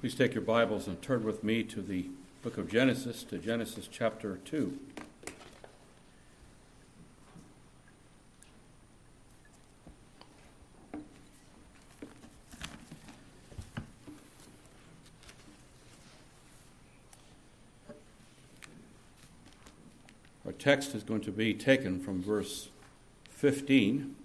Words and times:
Please 0.00 0.14
take 0.14 0.32
your 0.32 0.42
Bibles 0.42 0.86
and 0.86 1.02
turn 1.02 1.24
with 1.24 1.44
me 1.44 1.62
to 1.62 1.82
the 1.82 2.06
book 2.40 2.56
of 2.56 2.70
Genesis, 2.70 3.22
to 3.24 3.36
Genesis 3.36 3.86
chapter 3.86 4.38
2. 4.46 4.78
Our 20.46 20.52
text 20.52 20.94
is 20.94 21.02
going 21.02 21.20
to 21.20 21.30
be 21.30 21.52
taken 21.52 22.00
from 22.00 22.22
verse 22.22 22.70
15, 23.28 24.16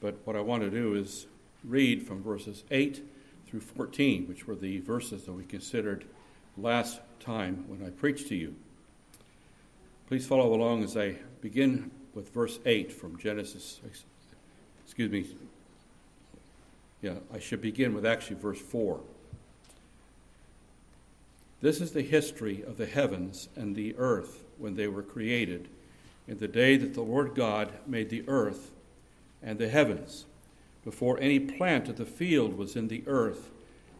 but 0.00 0.14
what 0.24 0.36
I 0.36 0.40
want 0.40 0.62
to 0.62 0.70
do 0.70 0.94
is 0.94 1.26
read 1.62 2.06
from 2.06 2.22
verses 2.22 2.64
8 2.70 3.02
through 3.46 3.60
14, 3.60 4.26
which 4.26 4.46
were 4.46 4.54
the 4.54 4.80
verses 4.80 5.24
that 5.24 5.32
we 5.32 5.44
considered 5.44 6.04
last 6.56 7.00
time 7.20 7.64
when 7.68 7.86
I 7.86 7.90
preached 7.90 8.28
to 8.28 8.34
you. 8.34 8.54
Please 10.08 10.26
follow 10.26 10.54
along 10.54 10.84
as 10.84 10.96
I 10.96 11.16
begin 11.40 11.90
with 12.14 12.32
verse 12.32 12.58
8 12.64 12.92
from 12.92 13.18
Genesis. 13.18 13.80
Excuse 14.84 15.10
me. 15.10 15.26
Yeah, 17.02 17.14
I 17.32 17.38
should 17.38 17.60
begin 17.60 17.94
with 17.94 18.06
actually 18.06 18.36
verse 18.36 18.60
4. 18.60 19.00
This 21.60 21.80
is 21.80 21.92
the 21.92 22.02
history 22.02 22.62
of 22.62 22.76
the 22.76 22.86
heavens 22.86 23.48
and 23.56 23.74
the 23.74 23.94
earth 23.96 24.44
when 24.58 24.76
they 24.76 24.86
were 24.86 25.02
created, 25.02 25.68
in 26.28 26.38
the 26.38 26.48
day 26.48 26.76
that 26.76 26.94
the 26.94 27.02
Lord 27.02 27.34
God 27.34 27.72
made 27.86 28.10
the 28.10 28.24
earth 28.28 28.72
and 29.42 29.58
the 29.58 29.68
heavens 29.68 30.24
before 30.86 31.18
any 31.18 31.40
plant 31.40 31.88
of 31.88 31.96
the 31.96 32.06
field 32.06 32.56
was 32.56 32.76
in 32.76 32.86
the 32.86 33.02
earth, 33.08 33.50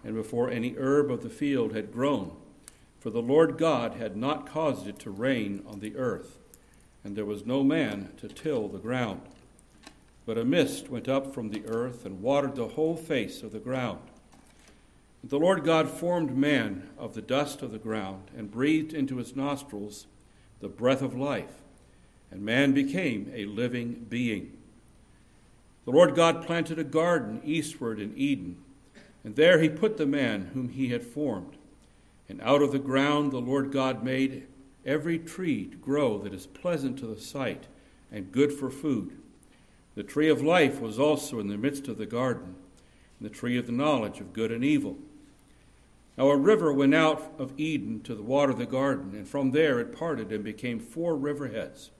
and 0.05 0.15
before 0.15 0.49
any 0.49 0.77
herb 0.79 1.11
of 1.11 1.25
the 1.25 1.29
field 1.29 1.75
had 1.75 1.93
grown. 1.93 2.31
For 3.01 3.11
the 3.11 3.21
Lord 3.21 3.59
God 3.59 3.95
had 3.95 4.17
not 4.17 4.49
caused 4.49 4.87
it 4.87 5.01
to 5.01 5.11
rain 5.11 5.65
on 5.67 5.81
the 5.81 5.97
earth, 5.97 6.39
and 7.03 7.17
there 7.17 7.25
was 7.25 7.45
no 7.45 7.65
man 7.65 8.13
to 8.19 8.29
till 8.29 8.69
the 8.69 8.79
ground. 8.79 9.23
But 10.27 10.39
a 10.39 10.45
mist 10.45 10.89
went 10.89 11.09
up 11.09 11.35
from 11.35 11.51
the 11.51 11.67
earth 11.67 12.07
and 12.07 12.23
watered 12.23 12.55
the 12.55 12.69
whole 12.69 12.97
face 12.97 13.43
of 13.43 13.51
the 13.51 13.59
ground. 13.59 13.99
The 15.25 15.41
Lord 15.41 15.65
God 15.65 15.91
formed 15.91 16.37
man 16.37 16.89
of 16.97 17.15
the 17.15 17.21
dust 17.21 17.63
of 17.63 17.73
the 17.73 17.79
ground, 17.79 18.31
and 18.37 18.49
breathed 18.49 18.95
into 18.95 19.17
his 19.17 19.35
nostrils 19.35 20.07
the 20.61 20.69
breath 20.69 21.03
of 21.03 21.19
life, 21.19 21.63
and 22.31 22.43
man 22.43 22.75
became 22.75 23.33
a 23.35 23.45
living 23.47 24.07
being. 24.09 24.56
The 25.87 25.93
Lord 25.93 26.17
God 26.17 26.45
planted 26.45 26.81
a 26.81 26.85
garden 26.85 27.41
eastward 27.45 28.01
in 28.01 28.13
Eden, 28.19 28.57
and 29.23 29.37
there 29.37 29.61
he 29.61 29.69
put 29.69 29.97
the 29.97 30.05
man 30.05 30.51
whom 30.53 30.69
he 30.71 30.89
had 30.89 31.05
formed. 31.05 31.57
And 32.29 32.41
out 32.43 32.61
of 32.61 32.73
the 32.73 32.81
ground 32.81 33.31
the 33.31 33.39
Lord 33.39 33.71
God 33.71 34.03
made 34.03 34.49
every 34.85 35.17
tree 35.17 35.67
to 35.67 35.77
grow 35.77 36.19
that 36.19 36.35
is 36.35 36.45
pleasant 36.45 36.99
to 36.99 37.07
the 37.07 37.21
sight 37.21 37.69
and 38.11 38.33
good 38.33 38.53
for 38.53 38.69
food. 38.69 39.17
The 39.95 40.03
tree 40.03 40.29
of 40.29 40.43
life 40.43 40.81
was 40.81 40.99
also 40.99 41.39
in 41.39 41.47
the 41.47 41.57
midst 41.57 41.87
of 41.87 41.99
the 41.99 42.07
garden, 42.07 42.57
and 43.21 43.31
the 43.31 43.35
tree 43.35 43.57
of 43.57 43.67
the 43.67 43.73
knowledge 43.73 44.19
of 44.19 44.33
good 44.33 44.51
and 44.51 44.65
evil. 44.65 44.99
Now 46.19 46.31
a 46.31 46.37
river 46.37 46.73
went 46.73 46.97
out 46.97 47.33
of 47.39 47.53
Eden 47.57 48.01
to 48.03 48.17
the 48.17 48.25
water 48.25 48.51
of 48.51 48.59
the 48.59 48.67
garden, 48.67 49.15
and 49.15 49.29
from 49.29 49.53
there 49.53 49.79
it 49.79 49.97
parted 49.97 50.33
and 50.33 50.43
became 50.43 50.81
four 50.81 51.15
river 51.15 51.47
heads. 51.47 51.93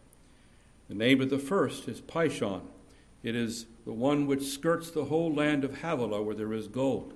The 0.89 0.95
name 0.97 1.21
of 1.21 1.31
the 1.31 1.39
first 1.39 1.87
is 1.87 2.01
Pishon. 2.01 2.63
It 3.27 3.35
is 3.35 3.67
the 3.85 3.93
one 3.93 4.29
which 4.29 4.45
skirts 4.45 4.93
the 4.93 5.07
whole 5.07 5.35
land 5.35 5.65
of 5.65 5.81
Havilah 5.81 6.23
where 6.23 6.37
there 6.37 6.53
is 6.53 6.69
gold. 6.69 7.13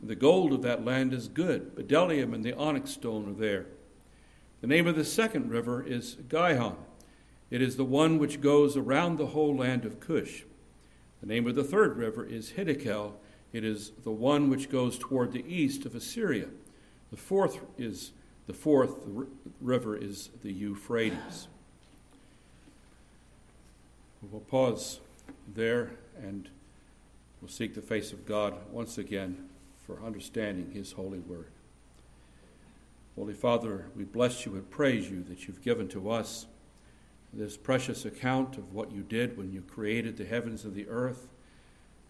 The 0.00 0.14
gold 0.14 0.52
of 0.52 0.62
that 0.62 0.84
land 0.84 1.12
is 1.12 1.26
good. 1.26 1.74
Bdellium 1.74 2.32
and 2.32 2.44
the 2.44 2.56
onyx 2.56 2.92
stone 2.92 3.28
are 3.28 3.34
there. 3.34 3.66
The 4.60 4.68
name 4.68 4.86
of 4.86 4.94
the 4.94 5.04
second 5.04 5.50
river 5.50 5.84
is 5.84 6.18
Gihon. 6.28 6.76
It 7.50 7.60
is 7.60 7.76
the 7.76 7.84
one 7.84 8.20
which 8.20 8.40
goes 8.40 8.76
around 8.76 9.16
the 9.16 9.26
whole 9.26 9.56
land 9.56 9.84
of 9.84 9.98
Cush. 9.98 10.44
The 11.20 11.26
name 11.26 11.48
of 11.48 11.56
the 11.56 11.64
third 11.64 11.96
river 11.96 12.24
is 12.24 12.52
Hiddekel. 12.52 13.14
It 13.52 13.64
is 13.64 13.90
the 14.04 14.12
one 14.12 14.48
which 14.48 14.70
goes 14.70 15.00
toward 15.00 15.32
the 15.32 15.44
east 15.52 15.84
of 15.84 15.96
Assyria. 15.96 16.46
The 17.10 17.16
fourth 17.16 17.58
is 17.76 18.12
the 18.46 18.54
fourth 18.54 18.94
river 19.60 19.96
is 19.96 20.30
the 20.44 20.52
Euphrates. 20.52 21.48
We'll 24.22 24.42
pause 24.42 25.00
there 25.54 25.90
and 26.22 26.48
we'll 27.40 27.48
seek 27.48 27.74
the 27.74 27.82
face 27.82 28.12
of 28.12 28.26
God 28.26 28.54
once 28.70 28.98
again 28.98 29.48
for 29.86 30.02
understanding 30.04 30.70
His 30.72 30.92
holy 30.92 31.20
word. 31.20 31.50
Holy 33.16 33.34
Father, 33.34 33.86
we 33.96 34.04
bless 34.04 34.46
you 34.46 34.54
and 34.54 34.70
praise 34.70 35.10
you 35.10 35.22
that 35.24 35.46
you've 35.46 35.62
given 35.62 35.88
to 35.88 36.10
us 36.10 36.46
this 37.32 37.56
precious 37.56 38.04
account 38.04 38.56
of 38.56 38.72
what 38.72 38.92
you 38.92 39.02
did 39.02 39.36
when 39.36 39.52
you 39.52 39.60
created 39.60 40.16
the 40.16 40.24
heavens 40.24 40.64
and 40.64 40.74
the 40.74 40.88
earth, 40.88 41.28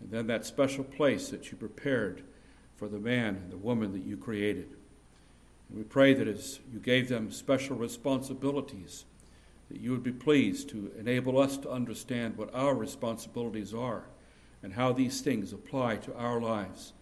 and 0.01 0.11
then 0.11 0.27
that 0.27 0.47
special 0.47 0.85
place 0.85 1.29
that 1.31 1.51
you 1.51 1.57
prepared 1.57 2.23
for 2.77 2.89
the 2.89 2.99
man 2.99 3.37
and 3.37 3.51
the 3.51 3.57
woman 3.57 3.93
that 3.93 4.05
you 4.05 4.17
created. 4.17 4.69
And 5.69 5.79
we 5.79 5.85
pray 5.85 6.15
that 6.15 6.29
as 6.29 6.61
you 6.73 6.79
gave 6.79 7.09
them 7.09 7.31
special 7.31 7.77
responsibilities, 7.77 9.05
that 9.71 9.81
you 9.81 9.91
would 9.91 10.03
be 10.03 10.13
pleased 10.13 10.69
to 10.71 10.91
enable 10.99 11.39
us 11.39 11.57
to 11.59 11.71
understand 11.71 12.37
what 12.37 12.55
our 12.55 12.75
responsibilities 12.75 13.75
are 13.75 14.05
and 14.63 14.73
how 14.73 14.93
these 14.93 15.21
things 15.21 15.53
apply 15.53 15.97
to 15.97 16.17
our 16.17 16.41
lives. 16.41 16.93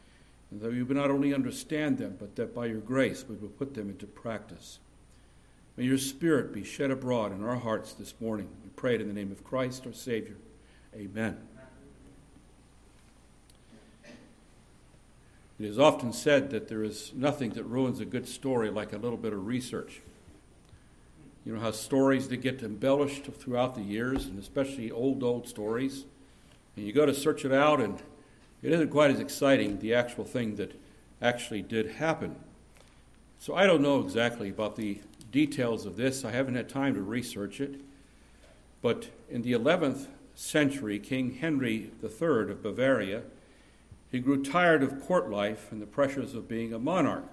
And 0.51 0.61
that 0.61 0.73
we 0.73 0.83
would 0.83 0.97
not 0.97 1.11
only 1.11 1.35
understand 1.35 1.99
them, 1.99 2.17
but 2.19 2.37
that 2.37 2.55
by 2.55 2.67
your 2.67 2.81
grace 2.81 3.25
we 3.29 3.37
would 3.37 3.59
put 3.59 3.75
them 3.75 3.89
into 3.89 4.07
practice. 4.07 4.79
May 5.77 5.85
your 5.85 5.99
Spirit 5.99 6.53
be 6.53 6.65
shed 6.65 6.91
abroad 6.91 7.33
in 7.33 7.45
our 7.45 7.57
hearts 7.57 7.93
this 7.93 8.15
morning. 8.21 8.49
We 8.63 8.71
pray 8.71 8.95
it 8.95 9.01
in 9.01 9.09
the 9.09 9.15
name 9.15 9.31
of 9.31 9.45
Christ 9.45 9.87
our 9.87 9.93
Savior. 9.93 10.37
Amen. 10.95 11.37
It 15.59 15.65
is 15.65 15.79
often 15.79 16.13
said 16.13 16.51
that 16.51 16.69
there 16.69 16.85
is 16.85 17.13
nothing 17.15 17.51
that 17.51 17.65
ruins 17.65 18.01
a 18.01 18.05
good 18.05 18.29
story 18.29 18.71
like 18.71 18.93
a 18.93 18.99
little 18.99 19.17
bit 19.17 19.33
of 19.33 19.47
research. 19.47 20.01
You 21.47 21.55
know 21.55 21.61
how 21.61 21.71
stories 21.71 22.29
that 22.31 22.39
get 22.39 22.61
embellished 22.65 23.27
throughout 23.27 23.77
the 23.77 23.83
years, 23.83 24.27
and 24.27 24.37
especially 24.37 24.91
old, 24.91 25.23
old 25.23 25.47
stories. 25.47 26.05
And 26.75 26.85
you 26.85 26.93
go 26.93 27.07
to 27.07 27.15
search 27.15 27.45
it 27.45 27.53
out, 27.53 27.81
and 27.81 28.03
it 28.63 28.73
isn't 28.73 28.89
quite 28.89 29.13
as 29.13 29.21
exciting, 29.21 29.79
the 29.79 29.95
actual 29.95 30.25
thing 30.25 30.57
that 30.57 30.77
actually 31.23 31.63
did 31.63 31.87
happen. 31.93 32.35
So 33.39 33.55
I 33.55 33.65
don't 33.65 33.81
know 33.81 34.01
exactly 34.01 34.49
about 34.49 34.75
the 34.75 34.99
details 35.31 35.87
of 35.87 35.97
this. 35.97 36.25
I 36.25 36.33
haven't 36.33 36.57
had 36.57 36.69
time 36.69 36.95
to 36.95 37.01
research 37.01 37.61
it. 37.61 37.81
But 38.83 39.11
in 39.31 39.43
the 39.43 39.53
11th 39.53 40.09
century, 40.35 40.99
King 40.99 41.35
Henry 41.35 41.93
III 42.03 42.51
of 42.51 42.61
Bavaria, 42.65 43.23
he 44.11 44.19
grew 44.19 44.43
tired 44.43 44.83
of 44.83 45.01
court 45.07 45.31
life 45.31 45.71
and 45.71 45.81
the 45.81 45.87
pressures 45.87 46.35
of 46.35 46.49
being 46.49 46.73
a 46.73 46.81
monarch. 46.81 47.31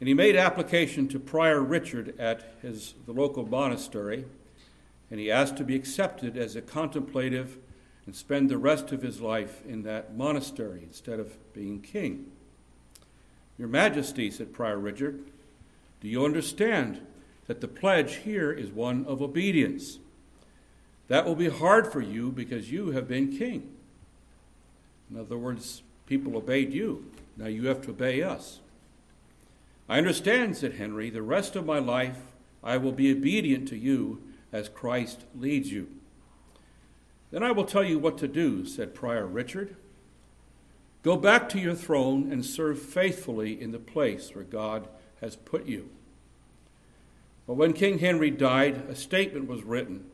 And 0.00 0.08
he 0.08 0.14
made 0.14 0.34
application 0.34 1.08
to 1.08 1.20
Prior 1.20 1.60
Richard 1.60 2.18
at 2.18 2.54
his, 2.62 2.94
the 3.06 3.12
local 3.12 3.46
monastery, 3.46 4.24
and 5.10 5.20
he 5.20 5.30
asked 5.30 5.58
to 5.58 5.64
be 5.64 5.76
accepted 5.76 6.38
as 6.38 6.56
a 6.56 6.62
contemplative 6.62 7.58
and 8.06 8.16
spend 8.16 8.48
the 8.48 8.58
rest 8.58 8.92
of 8.92 9.02
his 9.02 9.20
life 9.20 9.64
in 9.66 9.82
that 9.82 10.16
monastery 10.16 10.80
instead 10.82 11.20
of 11.20 11.36
being 11.52 11.82
king. 11.82 12.32
Your 13.58 13.68
Majesty, 13.68 14.30
said 14.30 14.54
Prior 14.54 14.78
Richard, 14.78 15.20
do 16.00 16.08
you 16.08 16.24
understand 16.24 17.06
that 17.46 17.60
the 17.60 17.68
pledge 17.68 18.16
here 18.16 18.50
is 18.50 18.70
one 18.70 19.04
of 19.04 19.20
obedience? 19.20 19.98
That 21.08 21.26
will 21.26 21.34
be 21.34 21.50
hard 21.50 21.92
for 21.92 22.00
you 22.00 22.32
because 22.32 22.72
you 22.72 22.92
have 22.92 23.06
been 23.06 23.36
king. 23.36 23.76
In 25.10 25.20
other 25.20 25.36
words, 25.36 25.82
people 26.06 26.36
obeyed 26.36 26.72
you. 26.72 27.10
Now 27.36 27.48
you 27.48 27.66
have 27.66 27.82
to 27.82 27.90
obey 27.90 28.22
us. 28.22 28.60
I 29.90 29.98
understand, 29.98 30.56
said 30.56 30.74
Henry, 30.74 31.10
the 31.10 31.20
rest 31.20 31.56
of 31.56 31.66
my 31.66 31.80
life 31.80 32.18
I 32.62 32.76
will 32.76 32.92
be 32.92 33.10
obedient 33.10 33.66
to 33.70 33.76
you 33.76 34.22
as 34.52 34.68
Christ 34.68 35.24
leads 35.36 35.72
you. 35.72 35.88
Then 37.32 37.42
I 37.42 37.50
will 37.50 37.64
tell 37.64 37.82
you 37.82 37.98
what 37.98 38.16
to 38.18 38.28
do, 38.28 38.64
said 38.64 38.94
Prior 38.94 39.26
Richard. 39.26 39.74
Go 41.02 41.16
back 41.16 41.48
to 41.48 41.58
your 41.58 41.74
throne 41.74 42.30
and 42.30 42.46
serve 42.46 42.80
faithfully 42.80 43.60
in 43.60 43.72
the 43.72 43.80
place 43.80 44.32
where 44.32 44.44
God 44.44 44.86
has 45.20 45.34
put 45.34 45.66
you. 45.66 45.88
But 47.48 47.54
when 47.54 47.72
King 47.72 47.98
Henry 47.98 48.30
died, 48.30 48.88
a 48.88 48.94
statement 48.94 49.48
was 49.48 49.64
written 49.64 50.04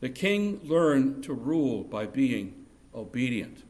The 0.00 0.10
king 0.10 0.60
learned 0.64 1.24
to 1.24 1.32
rule 1.32 1.82
by 1.82 2.04
being 2.04 2.66
obedient. 2.94 3.62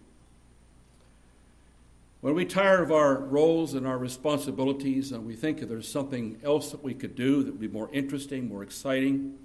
When 2.23 2.37
we 2.37 2.45
tire 2.45 2.81
of 2.81 2.93
our 2.93 3.17
roles 3.17 3.75
and 3.75 3.85
our 3.85 3.99
responsibilities 3.99 5.11
and 5.11 5.27
we 5.27 5.35
think 5.35 5.59
there's 5.59 5.89
something 5.89 6.39
else 6.45 6.71
that 6.71 6.85
we 6.85 6.95
could 6.95 7.17
do 7.17 7.43
that 7.43 7.51
would 7.51 7.61
be 7.61 7.67
more 7.67 7.91
interesting, 7.93 8.49
more 8.49 8.63
exciting, 8.63 9.37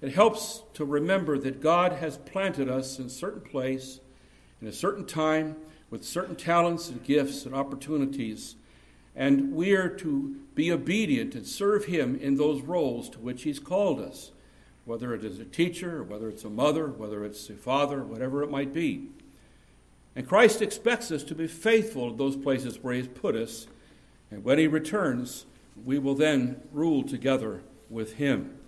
it 0.00 0.12
helps 0.12 0.64
to 0.74 0.84
remember 0.84 1.38
that 1.38 1.60
God 1.60 1.92
has 1.92 2.18
planted 2.18 2.68
us 2.68 2.98
in 2.98 3.06
a 3.06 3.10
certain 3.10 3.42
place, 3.42 4.00
in 4.60 4.66
a 4.66 4.72
certain 4.72 5.06
time, 5.06 5.54
with 5.88 6.02
certain 6.02 6.34
talents 6.34 6.88
and 6.88 7.00
gifts 7.04 7.46
and 7.46 7.54
opportunities, 7.54 8.56
and 9.14 9.52
we 9.52 9.74
are 9.74 9.88
to 9.88 10.34
be 10.56 10.72
obedient 10.72 11.36
and 11.36 11.46
serve 11.46 11.84
Him 11.84 12.16
in 12.16 12.34
those 12.34 12.60
roles 12.62 13.08
to 13.10 13.20
which 13.20 13.44
He's 13.44 13.60
called 13.60 14.00
us, 14.00 14.32
whether 14.84 15.14
it 15.14 15.24
is 15.24 15.38
a 15.38 15.44
teacher, 15.44 15.98
or 15.98 16.02
whether 16.02 16.28
it's 16.28 16.42
a 16.42 16.50
mother, 16.50 16.88
whether 16.88 17.24
it's 17.24 17.48
a 17.50 17.54
father, 17.54 18.02
whatever 18.02 18.42
it 18.42 18.50
might 18.50 18.72
be. 18.72 19.10
And 20.20 20.28
Christ 20.28 20.60
expects 20.60 21.10
us 21.10 21.22
to 21.24 21.34
be 21.34 21.46
faithful 21.46 22.10
to 22.10 22.14
those 22.14 22.36
places 22.36 22.78
where 22.82 22.92
He 22.92 23.00
has 23.00 23.08
put 23.08 23.34
us, 23.34 23.66
and 24.30 24.44
when 24.44 24.58
He 24.58 24.66
returns, 24.66 25.46
we 25.82 25.98
will 25.98 26.14
then 26.14 26.60
rule 26.72 27.02
together 27.02 27.62
with 27.88 28.16
Him. 28.16 28.58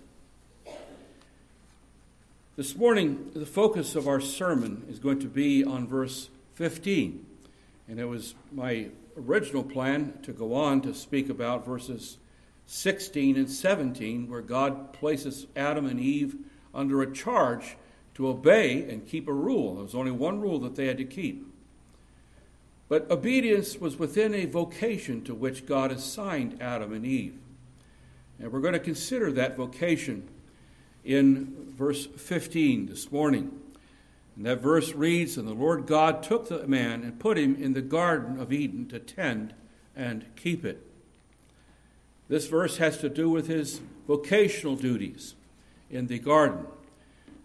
This 2.55 2.75
morning, 2.75 3.29
the 3.35 3.45
focus 3.45 3.95
of 3.95 4.07
our 4.07 4.19
sermon 4.19 4.83
is 4.89 4.97
going 4.97 5.19
to 5.19 5.27
be 5.27 5.63
on 5.63 5.87
verse 5.87 6.29
15. 6.55 7.23
And 7.87 7.99
it 7.99 8.05
was 8.05 8.33
my 8.51 8.87
original 9.15 9.63
plan 9.63 10.17
to 10.23 10.33
go 10.33 10.55
on 10.55 10.81
to 10.81 10.95
speak 10.95 11.29
about 11.29 11.67
verses 11.67 12.17
16 12.65 13.37
and 13.37 13.47
17, 13.47 14.27
where 14.27 14.41
God 14.41 14.91
places 14.91 15.45
Adam 15.55 15.85
and 15.85 15.99
Eve 15.99 16.35
under 16.73 17.03
a 17.03 17.13
charge 17.13 17.77
to 18.15 18.27
obey 18.27 18.87
and 18.89 19.07
keep 19.07 19.27
a 19.27 19.33
rule. 19.33 19.75
There 19.75 19.83
was 19.83 19.95
only 19.95 20.11
one 20.11 20.41
rule 20.41 20.59
that 20.59 20.75
they 20.75 20.87
had 20.87 20.97
to 20.97 21.05
keep. 21.05 21.47
But 22.89 23.09
obedience 23.09 23.77
was 23.77 23.97
within 23.97 24.33
a 24.33 24.45
vocation 24.45 25.23
to 25.23 25.33
which 25.33 25.65
God 25.65 25.91
assigned 25.91 26.61
Adam 26.61 26.93
and 26.93 27.05
Eve. 27.05 27.37
And 28.39 28.51
we're 28.51 28.61
going 28.61 28.73
to 28.73 28.79
consider 28.79 29.31
that 29.31 29.57
vocation 29.57 30.27
in 31.03 31.73
verse 31.77 32.05
15 32.05 32.87
this 32.87 33.11
morning. 33.11 33.59
And 34.35 34.45
that 34.45 34.61
verse 34.61 34.93
reads 34.93 35.37
And 35.37 35.47
the 35.47 35.53
Lord 35.53 35.85
God 35.85 36.23
took 36.23 36.49
the 36.49 36.67
man 36.67 37.03
and 37.03 37.19
put 37.19 37.37
him 37.37 37.55
in 37.55 37.73
the 37.73 37.81
Garden 37.81 38.39
of 38.39 38.51
Eden 38.51 38.87
to 38.89 38.99
tend 38.99 39.53
and 39.95 40.25
keep 40.35 40.65
it. 40.65 40.85
This 42.27 42.47
verse 42.47 42.77
has 42.77 42.97
to 42.99 43.09
do 43.09 43.29
with 43.29 43.47
his 43.47 43.81
vocational 44.07 44.75
duties 44.75 45.35
in 45.89 46.07
the 46.07 46.19
garden. 46.19 46.65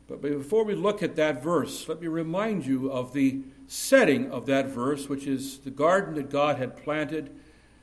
But 0.09 0.23
before 0.23 0.65
we 0.65 0.75
look 0.75 1.03
at 1.03 1.17
that 1.17 1.43
verse, 1.43 1.87
let 1.87 2.01
me 2.01 2.09
remind 2.09 2.65
you 2.65 2.91
of 2.91 3.13
the 3.13 3.43
setting 3.67 4.31
of 4.33 4.47
that 4.47 4.69
verse, 4.69 5.07
which 5.07 5.27
is 5.27 5.59
the 5.59 5.71
garden 5.71 6.15
that 6.15 6.31
God 6.31 6.57
had 6.57 6.83
planted. 6.83 7.31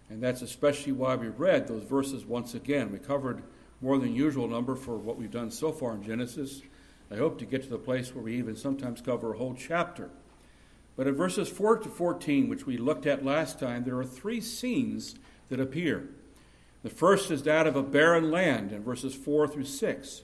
And 0.09 0.21
that's 0.21 0.41
especially 0.41 0.91
why 0.91 1.15
we 1.15 1.27
read 1.27 1.67
those 1.67 1.83
verses 1.83 2.25
once 2.25 2.55
again. 2.55 2.91
We 2.91 2.97
covered 2.97 3.43
more 3.79 3.99
than 3.99 4.15
usual 4.15 4.47
number 4.47 4.75
for 4.75 4.97
what 4.97 5.17
we've 5.17 5.29
done 5.29 5.51
so 5.51 5.71
far 5.71 5.93
in 5.93 6.03
Genesis. 6.03 6.63
I 7.11 7.15
hope 7.15 7.37
to 7.39 7.45
get 7.45 7.61
to 7.63 7.69
the 7.69 7.77
place 7.77 8.13
where 8.13 8.23
we 8.23 8.35
even 8.37 8.55
sometimes 8.55 9.01
cover 9.01 9.33
a 9.33 9.37
whole 9.37 9.53
chapter. 9.53 10.09
But 10.95 11.07
in 11.07 11.15
verses 11.15 11.49
4 11.49 11.77
to 11.79 11.89
14, 11.89 12.49
which 12.49 12.65
we 12.65 12.77
looked 12.77 13.05
at 13.05 13.23
last 13.23 13.59
time, 13.59 13.83
there 13.83 13.99
are 13.99 14.05
three 14.05 14.41
scenes 14.41 15.15
that 15.49 15.59
appear. 15.59 16.09
The 16.81 16.89
first 16.89 17.29
is 17.29 17.43
that 17.43 17.67
of 17.67 17.75
a 17.75 17.83
barren 17.83 18.31
land 18.31 18.71
in 18.71 18.81
verses 18.81 19.13
4 19.13 19.47
through 19.47 19.65
6. 19.65 20.23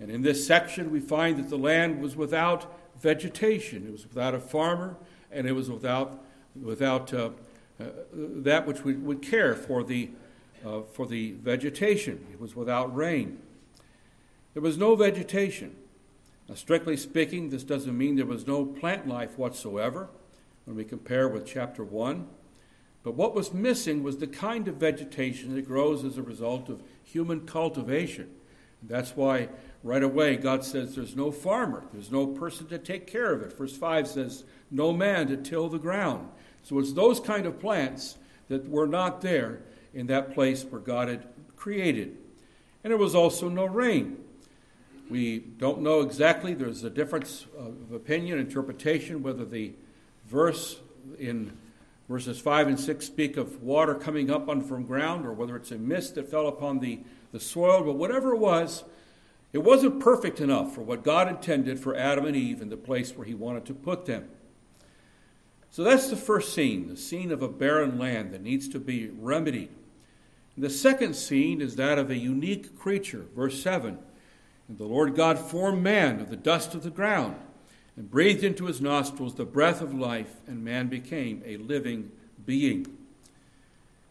And 0.00 0.10
in 0.10 0.22
this 0.22 0.46
section, 0.46 0.90
we 0.90 1.00
find 1.00 1.38
that 1.38 1.48
the 1.50 1.58
land 1.58 2.00
was 2.00 2.16
without 2.16 2.72
vegetation, 3.00 3.86
it 3.86 3.92
was 3.92 4.06
without 4.06 4.34
a 4.34 4.40
farmer, 4.40 4.96
and 5.30 5.46
it 5.46 5.52
was 5.52 5.70
without, 5.70 6.24
without 6.60 7.12
uh, 7.12 7.30
uh, 7.80 7.84
that 8.12 8.66
which 8.66 8.84
we 8.84 8.94
would 8.94 9.22
care 9.22 9.54
for 9.54 9.84
the, 9.84 10.10
uh, 10.66 10.82
for 10.82 11.06
the 11.06 11.32
vegetation. 11.32 12.26
It 12.32 12.40
was 12.40 12.56
without 12.56 12.94
rain. 12.94 13.38
There 14.54 14.62
was 14.62 14.76
no 14.76 14.96
vegetation. 14.96 15.76
Now, 16.48 16.54
strictly 16.54 16.96
speaking, 16.96 17.50
this 17.50 17.62
doesn't 17.62 17.96
mean 17.96 18.16
there 18.16 18.26
was 18.26 18.46
no 18.46 18.64
plant 18.64 19.06
life 19.06 19.38
whatsoever 19.38 20.08
when 20.64 20.76
we 20.76 20.84
compare 20.84 21.28
with 21.28 21.46
chapter 21.46 21.84
1. 21.84 22.26
But 23.04 23.14
what 23.14 23.34
was 23.34 23.52
missing 23.52 24.02
was 24.02 24.18
the 24.18 24.26
kind 24.26 24.66
of 24.66 24.76
vegetation 24.76 25.54
that 25.54 25.66
grows 25.66 26.04
as 26.04 26.18
a 26.18 26.22
result 26.22 26.68
of 26.68 26.82
human 27.04 27.46
cultivation. 27.46 28.30
That's 28.82 29.16
why 29.16 29.48
right 29.82 30.02
away 30.02 30.36
God 30.36 30.64
says 30.64 30.94
there's 30.94 31.16
no 31.16 31.30
farmer, 31.30 31.84
there's 31.92 32.10
no 32.10 32.26
person 32.26 32.66
to 32.68 32.78
take 32.78 33.06
care 33.06 33.32
of 33.32 33.42
it. 33.42 33.56
Verse 33.56 33.76
5 33.76 34.08
says, 34.08 34.44
no 34.70 34.92
man 34.92 35.28
to 35.28 35.36
till 35.36 35.68
the 35.68 35.78
ground. 35.78 36.28
So 36.62 36.78
it's 36.78 36.92
those 36.92 37.20
kind 37.20 37.46
of 37.46 37.60
plants 37.60 38.16
that 38.48 38.68
were 38.68 38.86
not 38.86 39.20
there 39.20 39.60
in 39.94 40.06
that 40.08 40.34
place 40.34 40.64
where 40.64 40.80
God 40.80 41.08
had 41.08 41.26
created. 41.56 42.16
And 42.84 42.90
there 42.90 42.98
was 42.98 43.14
also 43.14 43.48
no 43.48 43.66
rain. 43.66 44.18
We 45.10 45.38
don't 45.38 45.80
know 45.80 46.00
exactly. 46.00 46.54
There's 46.54 46.84
a 46.84 46.90
difference 46.90 47.46
of 47.56 47.92
opinion, 47.92 48.38
interpretation, 48.38 49.22
whether 49.22 49.44
the 49.44 49.72
verse 50.26 50.78
in 51.18 51.56
verses 52.08 52.38
5 52.38 52.68
and 52.68 52.80
6 52.80 53.06
speak 53.06 53.36
of 53.36 53.62
water 53.62 53.94
coming 53.94 54.30
up 54.30 54.46
from 54.66 54.84
ground 54.84 55.26
or 55.26 55.32
whether 55.32 55.56
it's 55.56 55.70
a 55.70 55.78
mist 55.78 56.14
that 56.16 56.30
fell 56.30 56.48
upon 56.48 56.80
the, 56.80 57.00
the 57.32 57.40
soil. 57.40 57.82
But 57.82 57.94
whatever 57.94 58.32
it 58.32 58.38
was, 58.38 58.84
it 59.52 59.58
wasn't 59.58 60.00
perfect 60.00 60.40
enough 60.40 60.74
for 60.74 60.82
what 60.82 61.04
God 61.04 61.28
intended 61.28 61.80
for 61.80 61.96
Adam 61.96 62.26
and 62.26 62.36
Eve 62.36 62.60
in 62.60 62.68
the 62.68 62.76
place 62.76 63.16
where 63.16 63.26
He 63.26 63.34
wanted 63.34 63.64
to 63.66 63.74
put 63.74 64.06
them. 64.06 64.28
So 65.70 65.84
that's 65.84 66.08
the 66.08 66.16
first 66.16 66.54
scene, 66.54 66.88
the 66.88 66.96
scene 66.96 67.30
of 67.30 67.42
a 67.42 67.48
barren 67.48 67.98
land 67.98 68.32
that 68.32 68.42
needs 68.42 68.68
to 68.70 68.78
be 68.78 69.08
remedied. 69.08 69.70
The 70.56 70.70
second 70.70 71.14
scene 71.14 71.60
is 71.60 71.76
that 71.76 71.98
of 71.98 72.10
a 72.10 72.16
unique 72.16 72.76
creature, 72.76 73.26
verse 73.36 73.62
7. 73.62 73.96
And 74.68 74.78
the 74.78 74.84
Lord 74.84 75.14
God 75.14 75.38
formed 75.38 75.82
man 75.82 76.20
of 76.20 76.30
the 76.30 76.36
dust 76.36 76.74
of 76.74 76.82
the 76.82 76.90
ground 76.90 77.36
and 77.96 78.10
breathed 78.10 78.42
into 78.42 78.66
his 78.66 78.80
nostrils 78.80 79.34
the 79.34 79.44
breath 79.44 79.80
of 79.80 79.94
life, 79.94 80.36
and 80.46 80.64
man 80.64 80.88
became 80.88 81.42
a 81.46 81.56
living 81.58 82.10
being. 82.44 82.86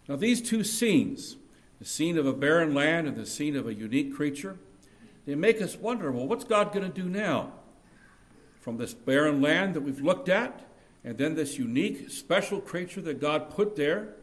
Now, 0.07 0.15
these 0.15 0.41
two 0.41 0.63
scenes, 0.63 1.35
the 1.79 1.85
scene 1.85 2.17
of 2.17 2.25
a 2.25 2.33
barren 2.33 2.73
land 2.73 3.07
and 3.07 3.15
the 3.15 3.25
scene 3.25 3.55
of 3.55 3.67
a 3.67 3.73
unique 3.73 4.13
creature, 4.13 4.57
they 5.25 5.35
make 5.35 5.61
us 5.61 5.75
wonder 5.75 6.11
well, 6.11 6.27
what's 6.27 6.43
God 6.43 6.73
going 6.73 6.89
to 6.89 7.01
do 7.01 7.09
now? 7.09 7.51
From 8.61 8.77
this 8.77 8.93
barren 8.93 9.41
land 9.41 9.75
that 9.75 9.81
we've 9.81 10.01
looked 10.01 10.29
at, 10.29 10.65
and 11.03 11.17
then 11.17 11.35
this 11.35 11.57
unique, 11.57 12.09
special 12.09 12.59
creature 12.59 13.01
that 13.01 13.21
God 13.21 13.49
put 13.49 13.75
there, 13.75 14.15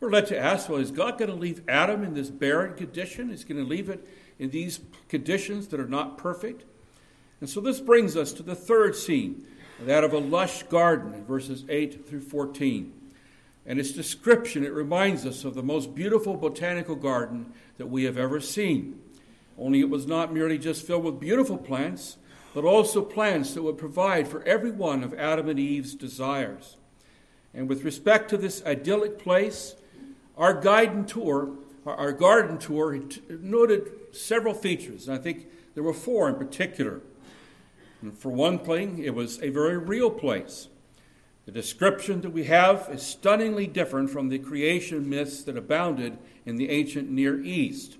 we're 0.00 0.10
led 0.10 0.26
to 0.26 0.38
ask 0.38 0.68
well, 0.68 0.78
is 0.78 0.90
God 0.90 1.18
going 1.18 1.30
to 1.30 1.36
leave 1.36 1.62
Adam 1.68 2.02
in 2.02 2.14
this 2.14 2.28
barren 2.28 2.74
condition? 2.74 3.30
Is 3.30 3.44
going 3.44 3.62
to 3.62 3.68
leave 3.68 3.88
it 3.88 4.06
in 4.38 4.50
these 4.50 4.80
conditions 5.08 5.68
that 5.68 5.80
are 5.80 5.88
not 5.88 6.18
perfect. 6.18 6.64
And 7.40 7.48
so 7.48 7.60
this 7.60 7.80
brings 7.80 8.16
us 8.16 8.32
to 8.32 8.42
the 8.42 8.54
third 8.54 8.94
scene, 8.96 9.46
that 9.80 10.04
of 10.04 10.12
a 10.12 10.18
lush 10.18 10.62
garden 10.64 11.14
in 11.14 11.24
verses 11.24 11.64
8 11.68 12.08
through 12.08 12.22
14. 12.22 12.92
And 13.66 13.80
its 13.80 13.92
description, 13.92 14.64
it 14.64 14.72
reminds 14.72 15.26
us 15.26 15.44
of 15.44 15.54
the 15.54 15.62
most 15.62 15.94
beautiful 15.94 16.36
botanical 16.36 16.94
garden 16.94 17.52
that 17.78 17.88
we 17.88 18.04
have 18.04 18.16
ever 18.16 18.40
seen. 18.40 19.00
Only 19.58 19.80
it 19.80 19.90
was 19.90 20.06
not 20.06 20.32
merely 20.32 20.58
just 20.58 20.86
filled 20.86 21.04
with 21.04 21.18
beautiful 21.18 21.56
plants, 21.56 22.16
but 22.54 22.64
also 22.64 23.02
plants 23.02 23.54
that 23.54 23.62
would 23.62 23.78
provide 23.78 24.28
for 24.28 24.42
every 24.44 24.70
one 24.70 25.02
of 25.02 25.14
Adam 25.14 25.48
and 25.48 25.58
Eve's 25.58 25.94
desires. 25.94 26.76
And 27.52 27.68
with 27.68 27.84
respect 27.84 28.30
to 28.30 28.36
this 28.36 28.64
idyllic 28.64 29.18
place, 29.18 29.74
our 30.36 30.52
guide 30.60 30.92
and 30.92 31.08
tour, 31.08 31.50
our 31.86 32.12
garden 32.12 32.58
tour, 32.58 33.00
noted 33.28 33.90
several 34.12 34.54
features, 34.54 35.08
and 35.08 35.18
I 35.18 35.22
think 35.22 35.48
there 35.74 35.82
were 35.82 35.94
four 35.94 36.28
in 36.28 36.36
particular. 36.36 37.00
And 38.02 38.16
for 38.16 38.30
one 38.30 38.58
thing, 38.58 38.98
it 39.02 39.14
was 39.14 39.42
a 39.42 39.48
very 39.48 39.78
real 39.78 40.10
place. 40.10 40.68
The 41.46 41.52
description 41.52 42.22
that 42.22 42.30
we 42.30 42.44
have 42.44 42.88
is 42.90 43.02
stunningly 43.02 43.68
different 43.68 44.10
from 44.10 44.28
the 44.28 44.38
creation 44.38 45.08
myths 45.08 45.44
that 45.44 45.56
abounded 45.56 46.18
in 46.44 46.56
the 46.56 46.70
ancient 46.70 47.08
Near 47.08 47.40
East. 47.40 47.98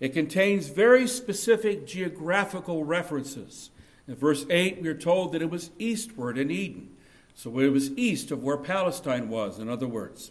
It 0.00 0.14
contains 0.14 0.68
very 0.68 1.06
specific 1.06 1.86
geographical 1.86 2.82
references. 2.82 3.70
In 4.08 4.16
verse 4.16 4.46
8, 4.48 4.80
we 4.80 4.88
are 4.88 4.96
told 4.96 5.32
that 5.32 5.42
it 5.42 5.50
was 5.50 5.70
eastward 5.78 6.38
in 6.38 6.50
Eden. 6.50 6.88
So 7.34 7.58
it 7.58 7.68
was 7.68 7.90
east 7.92 8.30
of 8.30 8.42
where 8.42 8.56
Palestine 8.56 9.28
was, 9.28 9.58
in 9.58 9.68
other 9.68 9.86
words. 9.86 10.30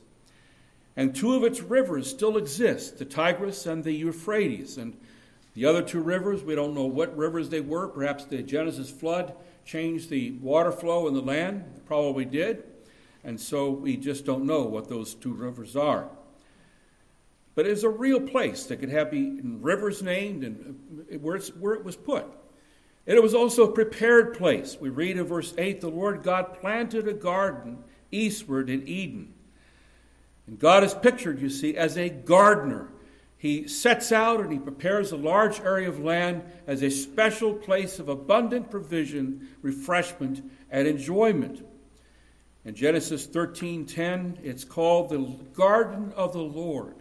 And 0.96 1.16
two 1.16 1.36
of 1.36 1.44
its 1.44 1.62
rivers 1.62 2.10
still 2.10 2.38
exist 2.38 2.98
the 2.98 3.06
Tigris 3.06 3.66
and 3.68 3.84
the 3.84 3.94
Euphrates. 3.94 4.78
And 4.78 4.98
the 5.54 5.66
other 5.66 5.84
two 5.84 6.02
rivers, 6.02 6.44
we 6.44 6.56
don't 6.56 6.74
know 6.74 6.86
what 6.86 7.16
rivers 7.16 7.50
they 7.50 7.62
were. 7.62 7.88
Perhaps 7.88 8.25
the 8.25 8.42
Genesis 8.42 8.90
flood 8.90 9.34
changed 9.65 10.10
the 10.10 10.32
water 10.32 10.72
flow 10.72 11.08
in 11.08 11.13
the 11.13 11.22
land. 11.22 11.63
probably 11.86 12.25
did. 12.25 12.63
And 13.24 13.39
so 13.39 13.70
we 13.70 13.96
just 13.98 14.25
don't 14.25 14.46
know 14.46 14.63
what 14.63 14.89
those 14.89 15.13
two 15.13 15.34
rivers 15.34 15.75
are. 15.75 16.10
But 17.55 17.67
it's 17.67 17.84
a 17.84 17.89
real 17.89 18.20
place 18.20 18.65
that 18.65 18.77
could 18.77 18.89
have 18.89 19.12
be 19.12 19.39
rivers 19.41 20.01
named 20.01 20.43
and 20.43 21.05
uh, 21.12 21.17
where, 21.20 21.39
where 21.60 21.75
it 21.75 21.86
was 21.86 21.96
put. 21.96 22.25
And 23.05 23.15
it 23.15 23.24
was 23.24 23.36
also 23.36 23.70
a 23.70 23.72
prepared 23.72 24.38
place. 24.38 24.77
We 24.79 24.89
read 24.89 25.17
in 25.17 25.25
verse 25.25 25.53
8 25.58 25.82
the 25.82 25.89
Lord 25.89 26.24
God 26.24 26.60
planted 26.60 27.08
a 27.08 27.13
garden 27.13 27.84
eastward 28.12 28.70
in 28.70 28.88
Eden 28.88 29.34
and 30.48 30.60
God 30.60 30.84
is 30.84 30.93
pictured, 30.93 31.41
you 31.41 31.50
see, 31.50 31.77
as 31.77 31.98
a 31.98 32.10
gardener. 32.10 32.89
He 33.44 33.68
sets 33.68 34.14
out 34.14 34.40
and 34.40 34.54
he 34.54 34.58
prepares 34.58 35.12
a 35.12 35.18
large 35.18 35.60
area 35.60 35.90
of 35.90 36.00
land 36.00 36.44
as 36.66 36.82
a 36.82 36.90
special 36.90 37.54
place 37.54 38.00
of 38.00 38.08
abundant 38.08 38.72
provision, 38.72 39.50
refreshment, 39.62 40.50
and 40.72 40.88
enjoyment. 40.88 41.62
In 42.64 42.74
Genesis 42.74 43.28
13:10, 43.28 44.38
it's 44.44 44.64
called 44.64 45.10
the 45.10 45.36
garden 45.54 46.14
of 46.16 46.32
the 46.32 46.42
Lord. 46.42 46.96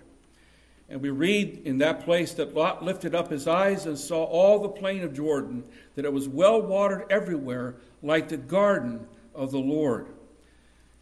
And 0.88 1.00
we 1.00 1.10
read 1.10 1.62
in 1.64 1.78
that 1.78 2.04
place 2.04 2.34
that 2.34 2.56
Lot 2.56 2.84
lifted 2.84 3.14
up 3.14 3.30
his 3.30 3.46
eyes 3.46 3.86
and 3.86 3.96
saw 3.96 4.24
all 4.24 4.58
the 4.58 4.68
plain 4.68 5.04
of 5.04 5.14
Jordan, 5.14 5.62
that 5.94 6.04
it 6.04 6.12
was 6.12 6.28
well 6.28 6.60
watered 6.60 7.04
everywhere, 7.08 7.76
like 8.02 8.28
the 8.28 8.36
garden 8.36 9.06
of 9.32 9.52
the 9.52 9.60
Lord. 9.60 10.08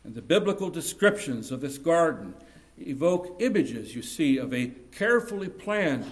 And 0.04 0.14
the 0.14 0.20
biblical 0.20 0.68
descriptions 0.68 1.50
of 1.50 1.62
this 1.62 1.78
garden 1.78 2.34
evoke 2.88 3.36
images, 3.40 3.94
you 3.94 4.02
see, 4.02 4.38
of 4.38 4.52
a 4.52 4.72
carefully 4.92 5.48
planned, 5.48 6.10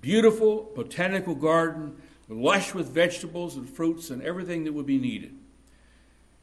beautiful 0.00 0.70
botanical 0.74 1.34
garden, 1.34 1.96
lush 2.28 2.74
with 2.74 2.88
vegetables 2.88 3.56
and 3.56 3.68
fruits 3.68 4.10
and 4.10 4.22
everything 4.22 4.64
that 4.64 4.72
would 4.72 4.86
be 4.86 4.98
needed. 4.98 5.34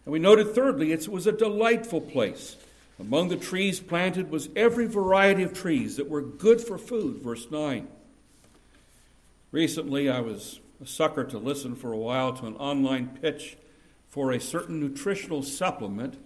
And 0.06 0.12
we 0.12 0.20
noted, 0.20 0.54
thirdly, 0.54 0.92
it 0.92 1.08
was 1.08 1.28
a 1.28 1.32
delightful 1.32 2.02
place. 2.02 2.58
Among 3.00 3.30
the 3.30 3.36
trees 3.36 3.80
planted 3.80 4.30
was 4.30 4.50
every 4.56 4.88
variety 4.88 5.44
of 5.44 5.54
trees 5.54 5.98
that 5.98 6.10
were 6.10 6.22
good 6.22 6.62
for 6.62 6.78
food, 6.78 7.22
verse 7.22 7.50
9. 7.50 7.88
Recently, 9.52 10.10
I 10.10 10.20
was 10.20 10.60
a 10.82 10.88
sucker 10.88 11.24
to 11.26 11.38
listen 11.38 11.76
for 11.76 11.92
a 11.92 11.98
while 11.98 12.34
to 12.34 12.46
an 12.46 12.56
online 12.56 13.18
pitch 13.22 13.58
for 14.10 14.32
a 14.32 14.40
certain 14.40 14.80
nutritional 14.80 15.42
supplement, 15.42 16.18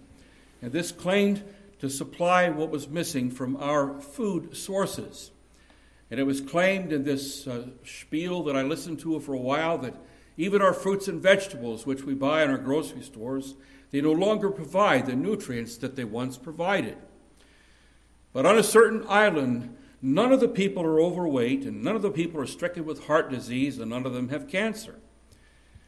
and 0.60 0.72
this 0.72 0.92
claimed 0.92 1.42
to 1.80 1.88
supply 1.88 2.48
what 2.48 2.70
was 2.70 2.88
missing 2.88 3.30
from 3.30 3.56
our 3.56 4.00
food 4.00 4.56
sources. 4.56 5.30
And 6.10 6.18
it 6.18 6.24
was 6.24 6.40
claimed 6.40 6.92
in 6.92 7.04
this 7.04 7.46
uh, 7.46 7.68
spiel 7.84 8.42
that 8.44 8.56
I 8.56 8.62
listened 8.62 9.00
to 9.00 9.20
for 9.20 9.34
a 9.34 9.38
while 9.38 9.78
that 9.78 9.94
even 10.36 10.62
our 10.62 10.72
fruits 10.72 11.08
and 11.08 11.20
vegetables, 11.20 11.84
which 11.84 12.04
we 12.04 12.14
buy 12.14 12.42
in 12.42 12.50
our 12.50 12.58
grocery 12.58 13.02
stores, 13.02 13.56
they 13.90 14.00
no 14.00 14.12
longer 14.12 14.50
provide 14.50 15.06
the 15.06 15.16
nutrients 15.16 15.76
that 15.78 15.96
they 15.96 16.04
once 16.04 16.36
provided. 16.36 16.96
But 18.32 18.46
on 18.46 18.58
a 18.58 18.62
certain 18.62 19.04
island, 19.08 19.76
none 20.00 20.32
of 20.32 20.40
the 20.40 20.48
people 20.48 20.84
are 20.84 21.00
overweight, 21.00 21.64
and 21.64 21.82
none 21.82 21.96
of 21.96 22.02
the 22.02 22.10
people 22.10 22.40
are 22.40 22.46
stricken 22.46 22.84
with 22.84 23.06
heart 23.06 23.30
disease, 23.30 23.78
and 23.78 23.90
none 23.90 24.06
of 24.06 24.12
them 24.12 24.28
have 24.28 24.48
cancer. 24.48 24.96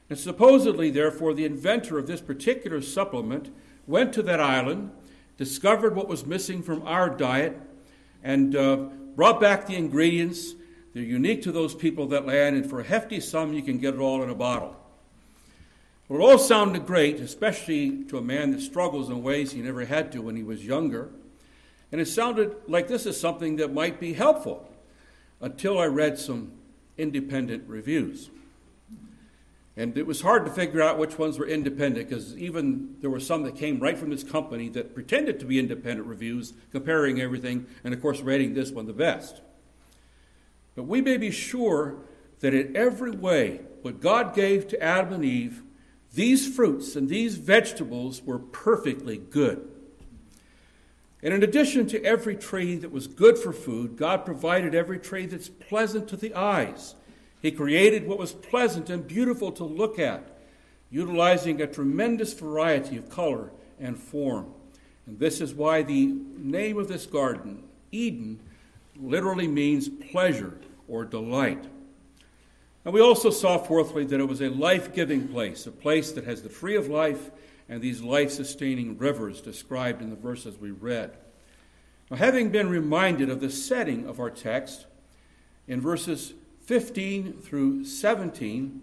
And 0.08 0.18
supposedly, 0.18 0.90
therefore, 0.90 1.32
the 1.32 1.44
inventor 1.44 1.98
of 1.98 2.06
this 2.06 2.20
particular 2.20 2.82
supplement 2.82 3.54
went 3.86 4.12
to 4.14 4.22
that 4.24 4.40
island, 4.40 4.90
discovered 5.40 5.96
what 5.96 6.06
was 6.06 6.26
missing 6.26 6.62
from 6.62 6.86
our 6.86 7.08
diet, 7.08 7.58
and 8.22 8.54
uh, 8.54 8.76
brought 9.16 9.40
back 9.40 9.66
the 9.66 9.74
ingredients 9.74 10.54
they're 10.92 11.02
unique 11.02 11.40
to 11.44 11.52
those 11.52 11.74
people 11.74 12.08
that 12.08 12.26
land, 12.26 12.56
and 12.56 12.68
for 12.68 12.80
a 12.80 12.84
hefty 12.84 13.20
sum, 13.20 13.54
you 13.54 13.62
can 13.62 13.78
get 13.78 13.94
it 13.94 14.00
all 14.00 14.22
in 14.22 14.28
a 14.28 14.34
bottle. 14.34 14.76
It 16.10 16.14
all 16.14 16.36
sounded 16.36 16.84
great, 16.84 17.20
especially 17.20 18.04
to 18.04 18.18
a 18.18 18.22
man 18.22 18.50
that 18.50 18.60
struggles 18.60 19.08
in 19.08 19.22
ways 19.22 19.52
he 19.52 19.62
never 19.62 19.86
had 19.86 20.12
to 20.12 20.20
when 20.20 20.36
he 20.36 20.42
was 20.42 20.66
younger. 20.66 21.08
And 21.90 22.02
it 22.02 22.06
sounded 22.06 22.54
like 22.66 22.86
this 22.86 23.06
is 23.06 23.18
something 23.18 23.56
that 23.56 23.72
might 23.72 23.98
be 23.98 24.12
helpful 24.12 24.70
until 25.40 25.78
I 25.78 25.86
read 25.86 26.18
some 26.18 26.52
independent 26.98 27.66
reviews. 27.66 28.28
And 29.76 29.96
it 29.96 30.06
was 30.06 30.20
hard 30.20 30.44
to 30.46 30.50
figure 30.50 30.82
out 30.82 30.98
which 30.98 31.18
ones 31.18 31.38
were 31.38 31.46
independent 31.46 32.08
because 32.08 32.36
even 32.36 32.96
there 33.00 33.10
were 33.10 33.20
some 33.20 33.44
that 33.44 33.56
came 33.56 33.78
right 33.78 33.96
from 33.96 34.10
this 34.10 34.24
company 34.24 34.68
that 34.70 34.94
pretended 34.94 35.38
to 35.40 35.46
be 35.46 35.58
independent 35.58 36.08
reviews, 36.08 36.52
comparing 36.72 37.20
everything, 37.20 37.66
and 37.84 37.94
of 37.94 38.02
course, 38.02 38.20
rating 38.20 38.54
this 38.54 38.70
one 38.70 38.86
the 38.86 38.92
best. 38.92 39.40
But 40.74 40.84
we 40.84 41.00
may 41.00 41.16
be 41.16 41.30
sure 41.30 41.98
that 42.40 42.54
in 42.54 42.76
every 42.76 43.12
way, 43.12 43.60
what 43.82 44.00
God 44.00 44.34
gave 44.34 44.68
to 44.68 44.82
Adam 44.82 45.14
and 45.14 45.24
Eve, 45.24 45.62
these 46.12 46.54
fruits 46.54 46.96
and 46.96 47.08
these 47.08 47.36
vegetables 47.36 48.22
were 48.22 48.38
perfectly 48.38 49.18
good. 49.18 49.68
And 51.22 51.34
in 51.34 51.42
addition 51.42 51.86
to 51.88 52.02
every 52.02 52.34
tree 52.34 52.76
that 52.76 52.90
was 52.90 53.06
good 53.06 53.38
for 53.38 53.52
food, 53.52 53.96
God 53.96 54.24
provided 54.24 54.74
every 54.74 54.98
tree 54.98 55.26
that's 55.26 55.48
pleasant 55.48 56.08
to 56.08 56.16
the 56.16 56.34
eyes. 56.34 56.94
He 57.40 57.50
created 57.50 58.06
what 58.06 58.18
was 58.18 58.32
pleasant 58.32 58.90
and 58.90 59.06
beautiful 59.06 59.50
to 59.52 59.64
look 59.64 59.98
at, 59.98 60.38
utilizing 60.90 61.60
a 61.60 61.66
tremendous 61.66 62.32
variety 62.32 62.96
of 62.96 63.08
color 63.08 63.50
and 63.78 63.98
form. 63.98 64.52
And 65.06 65.18
this 65.18 65.40
is 65.40 65.54
why 65.54 65.82
the 65.82 66.14
name 66.36 66.78
of 66.78 66.88
this 66.88 67.06
garden, 67.06 67.64
Eden, 67.90 68.40
literally 69.00 69.48
means 69.48 69.88
pleasure 69.88 70.58
or 70.86 71.04
delight. 71.04 71.64
And 72.84 72.94
we 72.94 73.00
also 73.00 73.30
saw, 73.30 73.58
fourthly, 73.58 74.04
that 74.06 74.20
it 74.20 74.28
was 74.28 74.40
a 74.40 74.48
life 74.48 74.94
giving 74.94 75.28
place, 75.28 75.66
a 75.66 75.70
place 75.70 76.12
that 76.12 76.24
has 76.24 76.42
the 76.42 76.48
tree 76.48 76.76
of 76.76 76.88
life 76.88 77.30
and 77.68 77.80
these 77.80 78.02
life 78.02 78.30
sustaining 78.30 78.98
rivers 78.98 79.40
described 79.40 80.02
in 80.02 80.10
the 80.10 80.16
verses 80.16 80.58
we 80.58 80.70
read. 80.70 81.16
Now, 82.10 82.16
having 82.16 82.50
been 82.50 82.68
reminded 82.68 83.30
of 83.30 83.40
the 83.40 83.50
setting 83.50 84.06
of 84.06 84.18
our 84.18 84.30
text, 84.30 84.86
in 85.68 85.80
verses 85.80 86.34
15 86.70 87.32
through 87.32 87.84
17, 87.84 88.80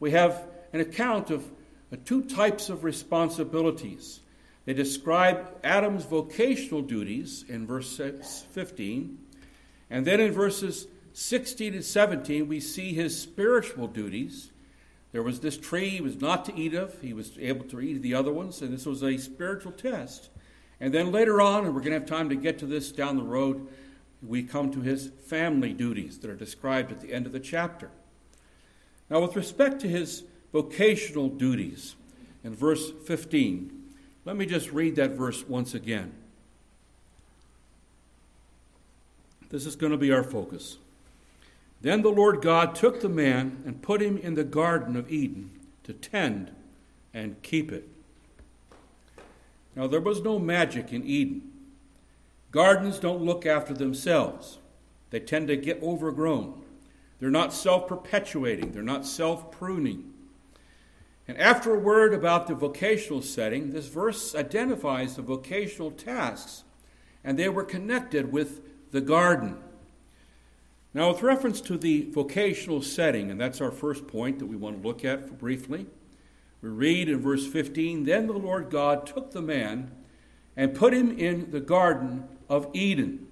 we 0.00 0.10
have 0.10 0.48
an 0.72 0.80
account 0.80 1.30
of 1.30 1.44
uh, 1.92 1.96
two 2.04 2.22
types 2.22 2.68
of 2.68 2.82
responsibilities. 2.82 4.18
They 4.64 4.74
describe 4.74 5.48
Adam's 5.62 6.04
vocational 6.04 6.82
duties 6.82 7.44
in 7.48 7.64
verse 7.64 8.00
15, 8.50 9.18
and 9.88 10.04
then 10.04 10.18
in 10.18 10.32
verses 10.32 10.88
16 11.12 11.74
and 11.74 11.84
17, 11.84 12.48
we 12.48 12.58
see 12.58 12.92
his 12.92 13.16
spiritual 13.22 13.86
duties. 13.86 14.50
There 15.12 15.22
was 15.22 15.38
this 15.38 15.56
tree 15.56 15.90
he 15.90 16.00
was 16.00 16.20
not 16.20 16.44
to 16.46 16.56
eat 16.56 16.74
of, 16.74 17.00
he 17.00 17.12
was 17.12 17.38
able 17.38 17.66
to 17.66 17.80
eat 17.80 18.02
the 18.02 18.14
other 18.14 18.32
ones, 18.32 18.62
and 18.62 18.72
this 18.72 18.84
was 18.84 19.04
a 19.04 19.16
spiritual 19.16 19.70
test. 19.70 20.28
And 20.80 20.92
then 20.92 21.12
later 21.12 21.40
on, 21.40 21.66
and 21.66 21.72
we're 21.72 21.82
going 21.82 21.92
to 21.92 22.00
have 22.00 22.08
time 22.08 22.30
to 22.30 22.34
get 22.34 22.58
to 22.58 22.66
this 22.66 22.90
down 22.90 23.16
the 23.16 23.22
road, 23.22 23.68
we 24.22 24.42
come 24.42 24.70
to 24.72 24.80
his 24.80 25.10
family 25.26 25.72
duties 25.72 26.18
that 26.18 26.30
are 26.30 26.36
described 26.36 26.90
at 26.90 27.00
the 27.00 27.12
end 27.12 27.26
of 27.26 27.32
the 27.32 27.40
chapter. 27.40 27.90
Now, 29.10 29.20
with 29.20 29.36
respect 29.36 29.80
to 29.80 29.88
his 29.88 30.24
vocational 30.52 31.28
duties, 31.28 31.94
in 32.44 32.54
verse 32.54 32.90
15, 33.06 33.70
let 34.24 34.36
me 34.36 34.46
just 34.46 34.70
read 34.72 34.96
that 34.96 35.12
verse 35.12 35.46
once 35.46 35.74
again. 35.74 36.12
This 39.50 39.64
is 39.64 39.76
going 39.76 39.92
to 39.92 39.98
be 39.98 40.12
our 40.12 40.22
focus. 40.22 40.76
Then 41.80 42.02
the 42.02 42.10
Lord 42.10 42.42
God 42.42 42.74
took 42.74 43.00
the 43.00 43.08
man 43.08 43.62
and 43.64 43.80
put 43.80 44.02
him 44.02 44.18
in 44.18 44.34
the 44.34 44.44
Garden 44.44 44.96
of 44.96 45.10
Eden 45.10 45.50
to 45.84 45.92
tend 45.92 46.50
and 47.14 47.42
keep 47.42 47.72
it. 47.72 47.88
Now, 49.74 49.86
there 49.86 50.00
was 50.00 50.20
no 50.20 50.38
magic 50.38 50.92
in 50.92 51.04
Eden. 51.04 51.52
Gardens 52.50 52.98
don't 52.98 53.22
look 53.22 53.44
after 53.44 53.74
themselves, 53.74 54.58
they 55.10 55.20
tend 55.20 55.48
to 55.48 55.56
get 55.56 55.82
overgrown. 55.82 56.62
They're 57.20 57.30
not 57.30 57.52
self 57.52 57.88
perpetuating, 57.88 58.72
they're 58.72 58.82
not 58.82 59.04
self 59.04 59.50
pruning. 59.50 60.12
And 61.26 61.36
after 61.36 61.74
a 61.74 61.78
word 61.78 62.14
about 62.14 62.46
the 62.46 62.54
vocational 62.54 63.20
setting, 63.20 63.72
this 63.72 63.86
verse 63.86 64.34
identifies 64.34 65.16
the 65.16 65.22
vocational 65.22 65.90
tasks, 65.90 66.64
and 67.22 67.38
they 67.38 67.50
were 67.50 67.64
connected 67.64 68.32
with 68.32 68.62
the 68.92 69.02
garden. 69.02 69.58
Now, 70.94 71.12
with 71.12 71.22
reference 71.22 71.60
to 71.62 71.76
the 71.76 72.08
vocational 72.10 72.80
setting, 72.80 73.30
and 73.30 73.38
that's 73.38 73.60
our 73.60 73.70
first 73.70 74.06
point 74.06 74.38
that 74.38 74.46
we 74.46 74.56
want 74.56 74.80
to 74.80 74.88
look 74.88 75.04
at 75.04 75.38
briefly, 75.38 75.86
we 76.62 76.70
read 76.70 77.10
in 77.10 77.20
verse 77.20 77.46
15 77.46 78.04
Then 78.04 78.26
the 78.26 78.32
Lord 78.32 78.70
God 78.70 79.06
took 79.06 79.32
the 79.32 79.42
man 79.42 79.90
and 80.56 80.74
put 80.74 80.94
him 80.94 81.16
in 81.16 81.50
the 81.50 81.60
Garden 81.60 82.26
of 82.48 82.68
Eden. 82.72 83.26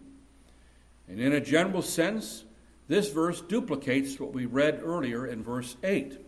And 1.08 1.20
in 1.20 1.32
a 1.32 1.40
general 1.40 1.82
sense, 1.82 2.44
this 2.88 3.10
verse 3.10 3.40
duplicates 3.40 4.20
what 4.20 4.32
we 4.32 4.46
read 4.46 4.80
earlier 4.82 5.26
in 5.26 5.42
verse 5.42 5.76
8. 5.82 6.18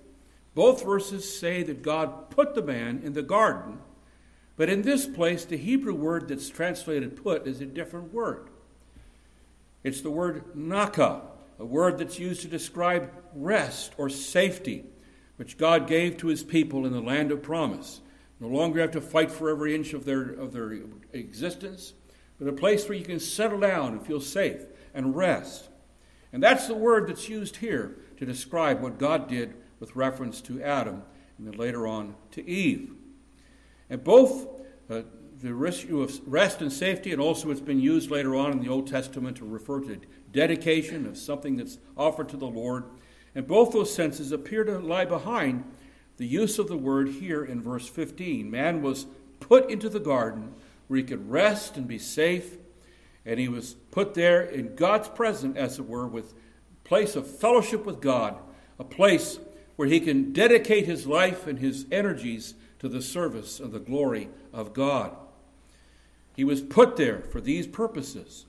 Both 0.54 0.84
verses 0.84 1.38
say 1.38 1.62
that 1.62 1.82
God 1.82 2.30
put 2.30 2.54
the 2.54 2.62
man 2.62 3.00
in 3.04 3.12
the 3.12 3.22
garden, 3.22 3.78
but 4.56 4.68
in 4.68 4.82
this 4.82 5.06
place, 5.06 5.44
the 5.44 5.56
Hebrew 5.56 5.94
word 5.94 6.28
that's 6.28 6.48
translated 6.48 7.22
put 7.22 7.46
is 7.46 7.60
a 7.60 7.66
different 7.66 8.12
word. 8.12 8.48
It's 9.84 10.00
the 10.00 10.10
word 10.10 10.56
naka, 10.56 11.22
a 11.60 11.64
word 11.64 11.98
that's 11.98 12.18
used 12.18 12.42
to 12.42 12.48
describe 12.48 13.12
rest 13.34 13.92
or 13.98 14.08
safety, 14.08 14.84
which 15.36 15.58
God 15.58 15.86
gave 15.86 16.16
to 16.18 16.26
his 16.26 16.42
people 16.42 16.84
in 16.86 16.92
the 16.92 17.00
land 17.00 17.30
of 17.30 17.40
promise. 17.40 18.00
No 18.40 18.48
longer 18.48 18.80
have 18.80 18.90
to 18.92 19.00
fight 19.00 19.30
for 19.30 19.50
every 19.50 19.74
inch 19.74 19.92
of 19.92 20.04
their, 20.04 20.22
of 20.22 20.52
their 20.52 20.80
existence, 21.12 21.94
but 22.38 22.48
a 22.48 22.52
place 22.52 22.88
where 22.88 22.96
you 22.96 23.04
can 23.04 23.20
settle 23.20 23.60
down 23.60 23.92
and 23.92 24.06
feel 24.06 24.20
safe 24.20 24.62
and 24.94 25.16
rest. 25.16 25.68
And 26.32 26.42
that's 26.42 26.66
the 26.66 26.74
word 26.74 27.08
that's 27.08 27.28
used 27.28 27.56
here 27.56 27.96
to 28.18 28.26
describe 28.26 28.80
what 28.80 28.98
God 28.98 29.28
did 29.28 29.54
with 29.80 29.96
reference 29.96 30.40
to 30.42 30.62
Adam 30.62 31.02
and 31.38 31.46
then 31.46 31.54
later 31.54 31.86
on 31.86 32.14
to 32.32 32.48
Eve. 32.48 32.92
And 33.88 34.04
both 34.04 34.46
uh, 34.90 35.02
the 35.40 35.64
issue 35.64 36.02
of 36.02 36.20
rest 36.26 36.60
and 36.60 36.72
safety, 36.72 37.12
and 37.12 37.20
also 37.20 37.50
it's 37.50 37.60
been 37.60 37.80
used 37.80 38.10
later 38.10 38.34
on 38.34 38.52
in 38.52 38.60
the 38.60 38.68
Old 38.68 38.88
Testament 38.88 39.36
to 39.38 39.44
refer 39.44 39.80
to 39.80 40.00
dedication 40.32 41.06
of 41.06 41.16
something 41.16 41.56
that's 41.56 41.78
offered 41.96 42.28
to 42.30 42.36
the 42.36 42.46
Lord. 42.46 42.84
And 43.34 43.46
both 43.46 43.72
those 43.72 43.94
senses 43.94 44.32
appear 44.32 44.64
to 44.64 44.78
lie 44.78 45.04
behind 45.04 45.64
the 46.16 46.26
use 46.26 46.58
of 46.58 46.66
the 46.66 46.76
word 46.76 47.08
here 47.08 47.44
in 47.44 47.62
verse 47.62 47.88
15. 47.88 48.50
Man 48.50 48.82
was 48.82 49.06
put 49.38 49.70
into 49.70 49.88
the 49.88 50.00
garden 50.00 50.54
where 50.88 50.98
he 50.98 51.04
could 51.04 51.30
rest 51.30 51.76
and 51.76 51.86
be 51.86 51.98
safe. 51.98 52.56
And 53.24 53.38
he 53.38 53.48
was 53.48 53.74
put 53.90 54.14
there 54.14 54.42
in 54.42 54.74
God's 54.74 55.08
presence, 55.08 55.56
as 55.56 55.78
it 55.78 55.86
were, 55.86 56.06
with 56.06 56.34
place 56.84 57.14
of 57.14 57.26
fellowship 57.26 57.84
with 57.84 58.00
God, 58.00 58.36
a 58.78 58.84
place 58.84 59.38
where 59.76 59.88
he 59.88 60.00
can 60.00 60.32
dedicate 60.32 60.86
his 60.86 61.06
life 61.06 61.46
and 61.46 61.58
his 61.58 61.86
energies 61.92 62.54
to 62.78 62.88
the 62.88 63.02
service 63.02 63.60
and 63.60 63.72
the 63.72 63.78
glory 63.78 64.28
of 64.52 64.72
God. 64.72 65.14
He 66.34 66.44
was 66.44 66.62
put 66.62 66.96
there 66.96 67.20
for 67.20 67.40
these 67.40 67.66
purposes. 67.66 68.46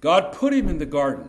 God 0.00 0.32
put 0.32 0.52
him 0.52 0.68
in 0.68 0.78
the 0.78 0.86
garden, 0.86 1.28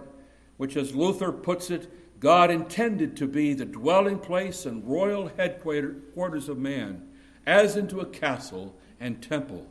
which, 0.57 0.77
as 0.77 0.95
Luther 0.95 1.31
puts 1.31 1.69
it, 1.69 1.91
God 2.19 2.49
intended 2.49 3.17
to 3.17 3.27
be 3.27 3.53
the 3.53 3.65
dwelling 3.65 4.19
place 4.19 4.65
and 4.65 4.87
royal 4.87 5.31
headquarters 5.37 6.49
of 6.49 6.57
man, 6.57 7.07
as 7.45 7.75
into 7.75 7.99
a 7.99 8.05
castle 8.05 8.75
and 8.99 9.21
temple. 9.21 9.67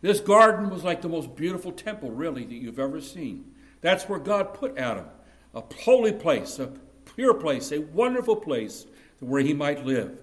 This 0.00 0.20
garden 0.20 0.70
was 0.70 0.84
like 0.84 1.02
the 1.02 1.08
most 1.08 1.34
beautiful 1.34 1.72
temple, 1.72 2.10
really, 2.10 2.44
that 2.44 2.54
you've 2.54 2.78
ever 2.78 3.00
seen. 3.00 3.52
That's 3.80 4.08
where 4.08 4.18
God 4.18 4.54
put 4.54 4.78
Adam 4.78 5.06
a 5.54 5.62
holy 5.82 6.12
place, 6.12 6.58
a 6.58 6.72
pure 7.14 7.34
place, 7.34 7.72
a 7.72 7.80
wonderful 7.80 8.36
place 8.36 8.86
where 9.18 9.40
he 9.40 9.54
might 9.54 9.84
live. 9.84 10.16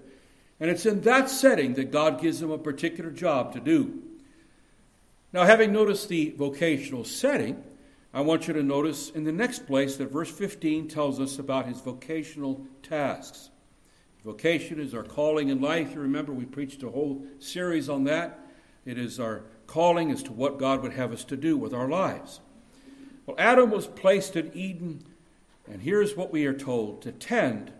And 0.60 0.70
it's 0.70 0.86
in 0.86 1.02
that 1.02 1.30
setting 1.30 1.74
that 1.74 1.92
God 1.92 2.22
gives 2.22 2.42
him 2.42 2.52
a 2.52 2.58
particular 2.58 3.10
job 3.10 3.52
to 3.54 3.60
do. 3.60 4.02
Now, 5.34 5.44
having 5.44 5.74
noticed 5.74 6.08
the 6.08 6.34
vocational 6.38 7.04
setting, 7.04 7.62
I 8.14 8.22
want 8.22 8.48
you 8.48 8.54
to 8.54 8.64
notice 8.64 9.10
in 9.10 9.26
the 9.26 9.34
next 9.34 9.68
place 9.68 9.98
that 9.98 10.12
verse 10.12 10.32
15 10.32 10.88
tells 10.88 11.20
us 11.20 11.38
about 11.40 11.66
his 11.66 11.82
vocational 11.82 12.66
tasks. 12.82 13.50
Vocation 14.24 14.80
is 14.80 14.94
our 14.94 15.04
calling 15.04 15.50
in 15.50 15.60
life. 15.60 15.94
You 15.94 16.00
remember 16.00 16.32
we 16.32 16.46
preached 16.46 16.82
a 16.84 16.90
whole 16.90 17.26
series 17.40 17.90
on 17.90 18.06
that. 18.06 18.40
It 18.86 18.98
is 18.98 19.20
our 19.20 19.44
calling 19.68 20.12
as 20.12 20.24
to 20.24 20.32
what 20.32 20.60
God 20.60 20.82
would 20.82 20.94
have 20.94 21.12
us 21.12 21.24
to 21.26 21.38
do 21.38 21.58
with 21.58 21.74
our 21.74 21.90
lives. 21.90 22.40
Well, 23.26 23.36
Adam 23.40 23.72
was 23.72 23.88
placed 23.88 24.36
in 24.36 24.52
Eden, 24.54 25.04
and 25.70 25.82
here's 25.82 26.16
what 26.16 26.32
we 26.32 26.46
are 26.46 26.54
told 26.54 27.02
to 27.02 27.12
tend 27.12 27.72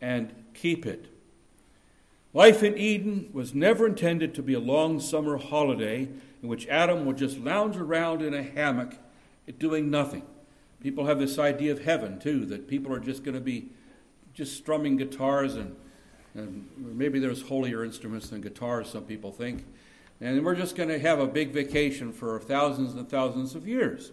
and 0.00 0.32
keep 0.54 0.86
it. 0.86 1.06
Life 2.32 2.62
in 2.62 2.76
Eden 2.76 3.30
was 3.32 3.54
never 3.54 3.86
intended 3.86 4.34
to 4.34 4.42
be 4.42 4.54
a 4.54 4.60
long 4.60 4.98
summer 4.98 5.36
holiday 5.36 6.08
in 6.42 6.48
which 6.48 6.66
Adam 6.66 7.06
would 7.06 7.16
just 7.16 7.38
lounge 7.38 7.76
around 7.76 8.22
in 8.22 8.34
a 8.34 8.42
hammock 8.42 8.96
doing 9.58 9.90
nothing. 9.90 10.22
People 10.80 11.06
have 11.06 11.18
this 11.18 11.38
idea 11.38 11.72
of 11.72 11.84
heaven, 11.84 12.18
too, 12.18 12.44
that 12.46 12.68
people 12.68 12.92
are 12.92 12.98
just 12.98 13.24
going 13.24 13.34
to 13.34 13.40
be 13.40 13.70
just 14.34 14.56
strumming 14.56 14.96
guitars 14.96 15.54
and, 15.54 15.76
and 16.34 16.68
maybe 16.76 17.18
there's 17.18 17.42
holier 17.42 17.84
instruments 17.84 18.28
than 18.28 18.40
guitars, 18.40 18.90
some 18.90 19.04
people 19.04 19.30
think. 19.30 19.64
And 20.20 20.44
we're 20.44 20.54
just 20.54 20.76
going 20.76 20.88
to 20.88 20.98
have 20.98 21.18
a 21.18 21.26
big 21.26 21.52
vacation 21.52 22.12
for 22.12 22.38
thousands 22.40 22.94
and 22.94 23.08
thousands 23.08 23.54
of 23.54 23.66
years. 23.66 24.12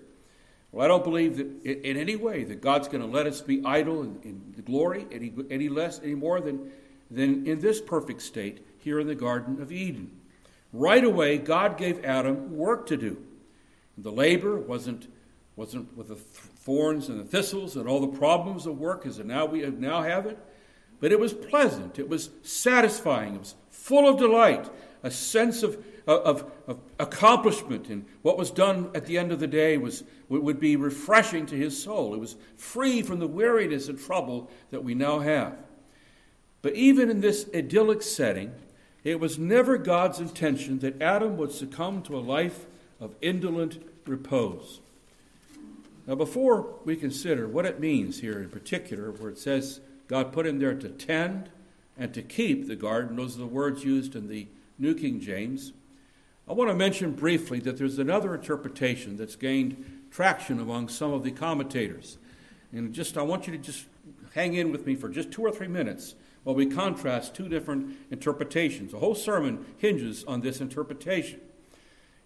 Well, 0.72 0.86
I 0.86 0.88
don't 0.88 1.04
believe 1.04 1.38
that 1.38 1.64
in 1.64 1.98
any 1.98 2.16
way 2.16 2.44
that 2.46 2.62
God's 2.62 2.88
going 2.88 3.02
to 3.02 3.08
let 3.08 3.28
us 3.28 3.42
be 3.42 3.62
idle 3.66 4.04
in, 4.04 4.20
in 4.24 4.54
the 4.56 4.62
glory 4.62 5.06
any, 5.12 5.34
any 5.50 5.70
less, 5.70 6.00
any 6.02 6.16
more 6.16 6.42
than, 6.42 6.72
than 7.10 7.46
in 7.46 7.60
this 7.60 7.82
perfect 7.82 8.22
state 8.22 8.66
here 8.80 9.00
in 9.00 9.08
the 9.08 9.16
Garden 9.16 9.62
of 9.62 9.72
Eden. 9.72 10.12
Right 10.74 11.04
away, 11.04 11.38
God 11.38 11.78
gave 11.78 12.04
Adam 12.06 12.56
work 12.56 12.88
to 12.88 12.98
do. 12.98 13.22
The 13.98 14.12
labor 14.12 14.58
wasn't 14.58 15.08
wasn't 15.56 15.96
with 15.96 16.08
the 16.08 16.16
thorns 16.16 17.10
and 17.10 17.20
the 17.20 17.26
thistles 17.26 17.76
and 17.76 17.88
all 17.88 18.00
the 18.00 18.18
problems 18.18 18.66
of 18.66 18.80
work 18.80 19.06
as 19.06 19.20
now 19.20 19.46
we 19.46 19.62
now 19.70 20.02
have 20.02 20.26
it, 20.26 20.38
but 21.00 21.12
it 21.12 21.20
was 21.20 21.34
pleasant. 21.34 22.00
It 22.00 22.10
was 22.10 22.30
satisfying. 22.42 23.36
It 23.36 23.40
was 23.40 23.56
full 23.70 24.08
of 24.08 24.18
delight, 24.18 24.70
a 25.04 25.12
sense 25.12 25.62
of, 25.62 25.84
of, 26.08 26.52
of 26.68 26.80
accomplishment. 27.00 27.90
And 27.90 28.06
what 28.22 28.38
was 28.38 28.52
done 28.52 28.90
at 28.96 29.06
the 29.06 29.18
end 29.18 29.32
of 29.32 29.40
the 29.40 29.48
day 29.48 29.78
was, 29.78 30.04
would 30.30 30.60
be 30.60 30.76
refreshing 30.76 31.46
to 31.48 31.56
his 31.56 31.82
soul. 31.82 32.14
It 32.14 32.20
was 32.20 32.36
free 32.58 33.02
from 33.02 33.20
the 33.20 33.28
weariness 33.28 33.88
and 33.88 34.00
trouble 34.00 34.50
that 34.72 34.84
we 34.84 34.96
now 34.96 35.20
have. 35.20 35.56
But 36.62 36.76
even 36.76 37.10
in 37.10 37.22
this 37.22 37.48
idyllic 37.54 38.02
setting, 38.02 38.54
it 39.04 39.20
was 39.20 39.40
never 39.40 39.78
God's 39.78 40.20
intention 40.20 40.80
that 40.80 41.02
Adam 41.02 41.38
would 41.38 41.52
succumb 41.52 42.04
to 42.04 42.18
a 42.18 42.20
life 42.20 42.66
of 43.00 43.16
indolent 43.22 43.84
repose. 44.06 44.80
Now, 46.08 46.16
before 46.16 46.76
we 46.84 46.96
consider 46.96 47.48
what 47.48 47.66
it 47.66 47.80
means 47.80 48.20
here 48.20 48.40
in 48.40 48.50
particular, 48.50 49.12
where 49.12 49.30
it 49.30 49.38
says 49.38 49.80
God 50.08 50.34
put 50.34 50.46
him 50.46 50.60
there 50.60 50.76
to 50.76 50.90
tend 50.90 51.50
and 51.98 52.14
to 52.14 52.22
keep 52.22 52.68
the 52.68 52.76
garden, 52.76 53.16
those 53.16 53.36
are 53.36 53.40
the 53.40 53.46
words 53.46 53.84
used 53.84 54.16
in 54.16 54.28
the 54.28 54.48
New 54.78 54.96
King 54.96 55.20
James, 55.20 55.74
I 56.48 56.54
want 56.54 56.70
to 56.70 56.76
mention 56.76 57.12
briefly 57.12 57.60
that 57.60 57.78
there's 57.78 58.00
another 58.00 58.34
interpretation 58.36 59.16
that's 59.16 59.36
gained 59.36 60.08
traction 60.12 60.60
among 60.60 60.90
some 60.90 61.14
of 61.14 61.24
the 61.24 61.32
commentators. 61.32 62.18
And 62.72 62.94
just 62.94 63.18
I 63.18 63.22
want 63.22 63.48
you 63.48 63.54
to 63.54 63.60
just 63.60 63.86
hang 64.34 64.54
in 64.54 64.72
with 64.72 64.86
me 64.86 64.96
for 64.96 65.10
just 65.10 65.32
two 65.32 65.44
or 65.44 65.52
three 65.52 65.68
minutes 65.68 66.16
while 66.44 66.56
we 66.56 66.66
contrast 66.66 67.36
two 67.36 67.48
different 67.48 67.96
interpretations. 68.10 68.92
The 68.92 69.00
whole 69.00 69.16
sermon 69.16 69.66
hinges 69.78 70.24
on 70.26 70.42
this 70.42 70.60
interpretation. 70.60 71.40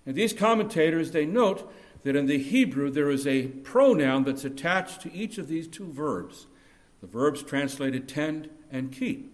And 0.05 0.15
these 0.15 0.33
commentators, 0.33 1.11
they 1.11 1.25
note 1.25 1.71
that 2.03 2.15
in 2.15 2.27
the 2.27 2.37
Hebrew 2.37 2.91
there 2.91 3.09
is 3.09 3.25
a 3.25 3.47
pronoun 3.47 4.23
that's 4.23 4.45
attached 4.45 5.01
to 5.01 5.13
each 5.13 5.37
of 5.37 5.47
these 5.47 5.67
two 5.67 5.91
verbs. 5.91 6.47
The 7.01 7.07
verbs 7.07 7.43
translated 7.43 8.07
tend 8.07 8.49
and 8.71 8.91
keep. 8.91 9.31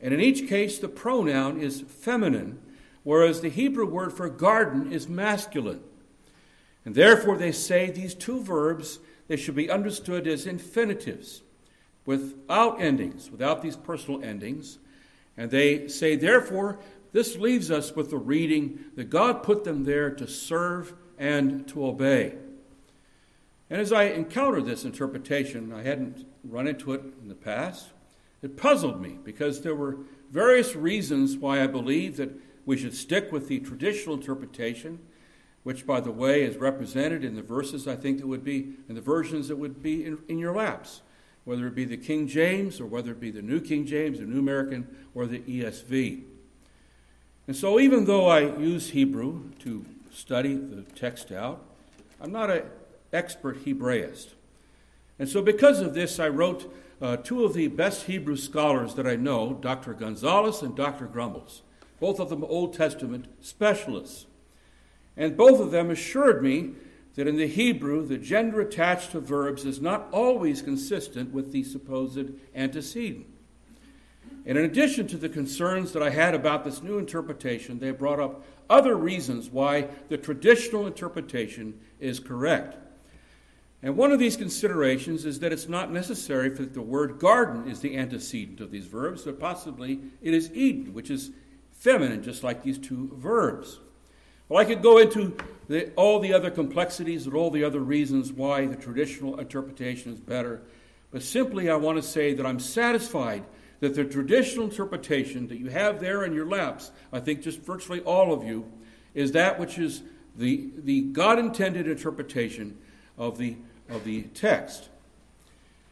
And 0.00 0.14
in 0.14 0.20
each 0.20 0.48
case, 0.48 0.78
the 0.78 0.88
pronoun 0.88 1.60
is 1.60 1.82
feminine, 1.82 2.60
whereas 3.04 3.40
the 3.40 3.48
Hebrew 3.48 3.86
word 3.86 4.12
for 4.12 4.28
garden 4.28 4.92
is 4.92 5.08
masculine. 5.08 5.82
And 6.84 6.94
therefore, 6.94 7.36
they 7.36 7.52
say 7.52 7.90
these 7.90 8.14
two 8.14 8.42
verbs 8.42 8.98
they 9.28 9.36
should 9.36 9.54
be 9.54 9.70
understood 9.70 10.26
as 10.26 10.46
infinitives, 10.46 11.42
without 12.06 12.80
endings, 12.80 13.30
without 13.30 13.60
these 13.60 13.76
personal 13.76 14.24
endings. 14.24 14.78
And 15.36 15.50
they 15.50 15.86
say, 15.88 16.16
therefore, 16.16 16.78
this 17.12 17.36
leaves 17.36 17.70
us 17.70 17.94
with 17.94 18.10
the 18.10 18.16
reading 18.16 18.78
that 18.96 19.10
God 19.10 19.42
put 19.42 19.64
them 19.64 19.84
there 19.84 20.10
to 20.10 20.26
serve 20.26 20.94
and 21.18 21.68
to 21.68 21.86
obey. 21.86 22.34
And 23.70 23.80
as 23.80 23.92
I 23.92 24.04
encountered 24.04 24.64
this 24.64 24.84
interpretation, 24.84 25.72
I 25.72 25.82
hadn't 25.82 26.26
run 26.42 26.66
into 26.66 26.94
it 26.94 27.02
in 27.20 27.28
the 27.28 27.34
past, 27.34 27.88
it 28.40 28.56
puzzled 28.56 29.00
me 29.00 29.18
because 29.22 29.60
there 29.60 29.74
were 29.74 29.98
various 30.30 30.74
reasons 30.74 31.36
why 31.36 31.62
I 31.62 31.66
believe 31.66 32.16
that 32.16 32.30
we 32.68 32.76
should 32.76 32.94
stick 32.94 33.32
with 33.32 33.48
the 33.48 33.58
traditional 33.60 34.14
interpretation, 34.14 34.98
which, 35.62 35.86
by 35.86 36.00
the 36.00 36.12
way, 36.12 36.42
is 36.42 36.56
represented 36.56 37.24
in 37.24 37.34
the 37.34 37.42
verses 37.42 37.88
I 37.88 37.96
think 37.96 38.18
that 38.18 38.26
would 38.26 38.44
be, 38.44 38.74
in 38.88 38.94
the 38.94 39.00
versions 39.00 39.48
that 39.48 39.56
would 39.56 39.82
be 39.82 40.04
in, 40.04 40.18
in 40.28 40.38
your 40.38 40.54
laps, 40.54 41.00
whether 41.44 41.66
it 41.66 41.74
be 41.74 41.84
the 41.84 41.96
King 41.96 42.28
James 42.28 42.80
or 42.80 42.86
whether 42.86 43.12
it 43.12 43.20
be 43.20 43.30
the 43.30 43.42
New 43.42 43.60
King 43.60 43.86
James, 43.86 44.18
the 44.18 44.26
New 44.26 44.38
American, 44.38 44.86
or 45.14 45.26
the 45.26 45.40
ESV. 45.40 46.22
And 47.46 47.56
so, 47.56 47.80
even 47.80 48.04
though 48.04 48.28
I 48.28 48.40
use 48.40 48.90
Hebrew 48.90 49.50
to 49.60 49.84
study 50.10 50.54
the 50.54 50.82
text 50.82 51.32
out. 51.32 51.64
I'm 52.20 52.32
not 52.32 52.50
an 52.50 52.64
expert 53.12 53.64
Hebraist. 53.64 54.28
And 55.18 55.28
so, 55.28 55.42
because 55.42 55.80
of 55.80 55.94
this, 55.94 56.18
I 56.18 56.28
wrote 56.28 56.72
uh, 57.00 57.16
two 57.16 57.44
of 57.44 57.54
the 57.54 57.68
best 57.68 58.04
Hebrew 58.04 58.36
scholars 58.36 58.94
that 58.94 59.06
I 59.06 59.16
know, 59.16 59.54
Dr. 59.54 59.94
Gonzalez 59.94 60.62
and 60.62 60.76
Dr. 60.76 61.06
Grumbles, 61.06 61.62
both 62.00 62.20
of 62.20 62.28
them 62.28 62.44
Old 62.44 62.74
Testament 62.74 63.26
specialists. 63.40 64.26
And 65.16 65.36
both 65.36 65.60
of 65.60 65.70
them 65.70 65.90
assured 65.90 66.42
me 66.42 66.72
that 67.16 67.26
in 67.26 67.36
the 67.36 67.48
Hebrew, 67.48 68.06
the 68.06 68.18
gender 68.18 68.60
attached 68.60 69.10
to 69.10 69.20
verbs 69.20 69.64
is 69.64 69.80
not 69.80 70.06
always 70.12 70.62
consistent 70.62 71.32
with 71.32 71.50
the 71.50 71.64
supposed 71.64 72.30
antecedent. 72.54 73.26
And 74.46 74.56
in 74.56 74.64
addition 74.64 75.08
to 75.08 75.16
the 75.16 75.28
concerns 75.28 75.92
that 75.92 76.02
I 76.02 76.10
had 76.10 76.34
about 76.34 76.64
this 76.64 76.82
new 76.82 76.98
interpretation, 76.98 77.80
they 77.80 77.90
brought 77.90 78.20
up 78.20 78.44
other 78.70 78.96
reasons 78.96 79.50
why 79.50 79.88
the 80.08 80.16
traditional 80.16 80.86
interpretation 80.86 81.80
is 81.98 82.20
correct. 82.20 82.76
And 83.82 83.96
one 83.96 84.10
of 84.10 84.18
these 84.18 84.36
considerations 84.36 85.24
is 85.24 85.40
that 85.40 85.52
it's 85.52 85.68
not 85.68 85.92
necessary 85.92 86.48
that 86.50 86.74
the 86.74 86.82
word 86.82 87.18
garden 87.18 87.68
is 87.68 87.80
the 87.80 87.96
antecedent 87.96 88.60
of 88.60 88.70
these 88.70 88.86
verbs, 88.86 89.22
but 89.22 89.38
possibly 89.38 90.00
it 90.22 90.34
is 90.34 90.52
Eden, 90.52 90.94
which 90.94 91.10
is 91.10 91.30
feminine, 91.78 92.22
just 92.22 92.42
like 92.42 92.62
these 92.62 92.78
two 92.78 93.10
verbs. 93.14 93.78
Well, 94.48 94.60
I 94.60 94.64
could 94.64 94.82
go 94.82 94.98
into 94.98 95.36
the, 95.68 95.92
all 95.94 96.20
the 96.20 96.32
other 96.32 96.50
complexities 96.50 97.26
and 97.26 97.34
all 97.34 97.50
the 97.50 97.64
other 97.64 97.80
reasons 97.80 98.32
why 98.32 98.66
the 98.66 98.76
traditional 98.76 99.38
interpretation 99.38 100.12
is 100.12 100.18
better, 100.18 100.62
but 101.10 101.22
simply 101.22 101.70
I 101.70 101.76
want 101.76 101.96
to 101.96 102.02
say 102.02 102.34
that 102.34 102.46
I'm 102.46 102.60
satisfied 102.60 103.44
that 103.80 103.94
the 103.94 104.04
traditional 104.04 104.64
interpretation 104.64 105.46
that 105.48 105.58
you 105.58 105.68
have 105.68 106.00
there 106.00 106.24
in 106.24 106.32
your 106.32 106.46
laps, 106.46 106.90
I 107.12 107.20
think 107.20 107.42
just 107.42 107.60
virtually 107.60 108.00
all 108.00 108.32
of 108.32 108.42
you, 108.42 108.70
is 109.14 109.32
that 109.32 109.60
which 109.60 109.78
is 109.78 110.02
the, 110.36 110.70
the 110.76 111.02
God 111.02 111.38
intended 111.38 111.86
interpretation 111.86 112.76
of 113.16 113.38
the, 113.38 113.56
of 113.88 114.04
the 114.04 114.22
text. 114.34 114.88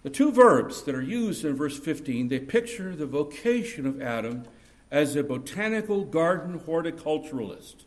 The 0.03 0.11
two 0.11 0.33
verbs 0.33 0.83
that 0.85 0.95
are 0.95 1.03
used 1.03 1.45
in 1.45 1.57
verse 1.57 1.79
15, 1.79 2.29
they 2.29 2.39
picture 2.39 2.95
the 2.95 3.07
vocation 3.07 3.87
of 3.87 4.01
Adam 4.01 4.45
as 4.91 5.17
a 5.17 5.23
botanical 5.23 6.05
garden 6.05 6.61
horticulturalist. 6.61 7.85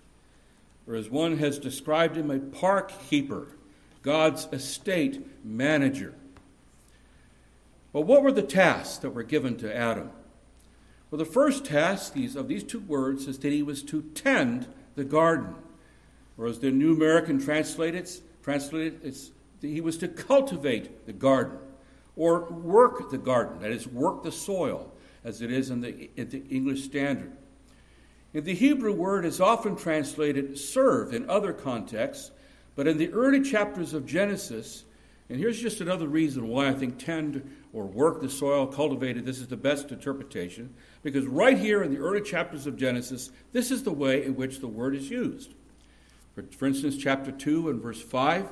or 0.87 0.95
as 0.95 1.09
one 1.09 1.37
has 1.37 1.59
described 1.59 2.17
him, 2.17 2.31
a 2.31 2.39
park 2.39 2.91
keeper, 3.09 3.49
God's 4.01 4.47
estate 4.51 5.45
manager. 5.45 6.15
But 7.93 8.01
what 8.01 8.23
were 8.23 8.31
the 8.31 8.41
tasks 8.41 8.97
that 8.97 9.11
were 9.11 9.23
given 9.23 9.55
to 9.57 9.75
Adam? 9.75 10.09
Well, 11.09 11.19
the 11.19 11.25
first 11.25 11.65
task 11.65 12.15
of 12.35 12.47
these 12.47 12.63
two 12.63 12.79
words 12.79 13.27
is 13.27 13.39
that 13.39 13.51
he 13.51 13.63
was 13.63 13.83
to 13.83 14.01
tend 14.01 14.67
the 14.95 15.03
garden. 15.03 15.55
Or 16.37 16.47
as 16.47 16.59
the 16.59 16.71
New 16.71 16.93
American 16.93 17.39
translated, 17.39 18.09
translated 18.43 18.99
it's, 19.03 19.31
he 19.61 19.81
was 19.81 19.97
to 19.97 20.07
cultivate 20.07 21.05
the 21.05 21.13
garden 21.13 21.57
or 22.15 22.45
work 22.49 23.09
the 23.11 23.17
garden, 23.17 23.59
that 23.61 23.71
is, 23.71 23.87
work 23.87 24.23
the 24.23 24.31
soil, 24.31 24.91
as 25.23 25.41
it 25.41 25.51
is 25.51 25.69
in 25.69 25.81
the, 25.81 26.09
in 26.15 26.29
the 26.29 26.43
English 26.49 26.83
Standard. 26.83 27.31
And 28.33 28.45
the 28.45 28.53
Hebrew 28.53 28.93
word 28.93 29.25
is 29.25 29.41
often 29.41 29.75
translated 29.75 30.57
serve 30.57 31.13
in 31.13 31.29
other 31.29 31.51
contexts, 31.51 32.31
but 32.75 32.87
in 32.87 32.97
the 32.97 33.11
early 33.11 33.41
chapters 33.41 33.93
of 33.93 34.05
Genesis, 34.05 34.85
and 35.29 35.39
here's 35.39 35.59
just 35.59 35.81
another 35.81 36.07
reason 36.07 36.47
why 36.47 36.69
I 36.69 36.73
think 36.73 36.97
tend 36.97 37.49
or 37.73 37.85
work 37.85 38.21
the 38.21 38.29
soil, 38.29 38.65
cultivated, 38.65 39.25
this 39.25 39.39
is 39.39 39.47
the 39.47 39.57
best 39.57 39.91
interpretation, 39.91 40.73
because 41.03 41.25
right 41.25 41.57
here 41.57 41.83
in 41.83 41.91
the 41.91 41.99
early 41.99 42.21
chapters 42.21 42.65
of 42.65 42.77
Genesis, 42.77 43.31
this 43.51 43.71
is 43.71 43.83
the 43.83 43.91
way 43.91 44.23
in 44.23 44.35
which 44.35 44.59
the 44.59 44.67
word 44.67 44.95
is 44.95 45.09
used. 45.09 45.53
For, 46.33 46.43
for 46.57 46.65
instance, 46.67 46.97
chapter 46.97 47.31
2 47.31 47.69
and 47.69 47.81
verse 47.81 48.01
5, 48.01 48.47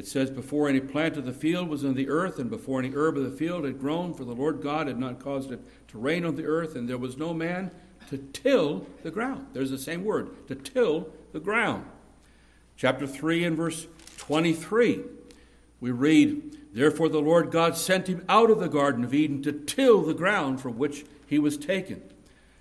it 0.00 0.06
says, 0.06 0.30
Before 0.30 0.66
any 0.66 0.80
plant 0.80 1.18
of 1.18 1.26
the 1.26 1.32
field 1.34 1.68
was 1.68 1.84
in 1.84 1.92
the 1.92 2.08
earth, 2.08 2.38
and 2.38 2.48
before 2.48 2.78
any 2.78 2.90
herb 2.94 3.18
of 3.18 3.22
the 3.22 3.36
field 3.36 3.66
had 3.66 3.78
grown, 3.78 4.14
for 4.14 4.24
the 4.24 4.34
Lord 4.34 4.62
God 4.62 4.86
had 4.86 4.98
not 4.98 5.20
caused 5.20 5.52
it 5.52 5.60
to 5.88 5.98
rain 5.98 6.24
on 6.24 6.36
the 6.36 6.46
earth, 6.46 6.74
and 6.74 6.88
there 6.88 6.96
was 6.96 7.18
no 7.18 7.34
man 7.34 7.70
to 8.08 8.16
till 8.16 8.86
the 9.02 9.10
ground. 9.10 9.48
There's 9.52 9.70
the 9.70 9.76
same 9.76 10.02
word, 10.02 10.48
to 10.48 10.54
till 10.54 11.10
the 11.32 11.38
ground. 11.38 11.84
Chapter 12.78 13.06
3 13.06 13.44
and 13.44 13.56
verse 13.58 13.88
23, 14.16 15.02
we 15.82 15.90
read, 15.90 16.56
Therefore 16.72 17.10
the 17.10 17.20
Lord 17.20 17.50
God 17.50 17.76
sent 17.76 18.06
him 18.06 18.24
out 18.26 18.50
of 18.50 18.58
the 18.58 18.70
Garden 18.70 19.04
of 19.04 19.12
Eden 19.12 19.42
to 19.42 19.52
till 19.52 20.00
the 20.00 20.14
ground 20.14 20.62
from 20.62 20.78
which 20.78 21.04
he 21.26 21.38
was 21.38 21.58
taken. 21.58 22.00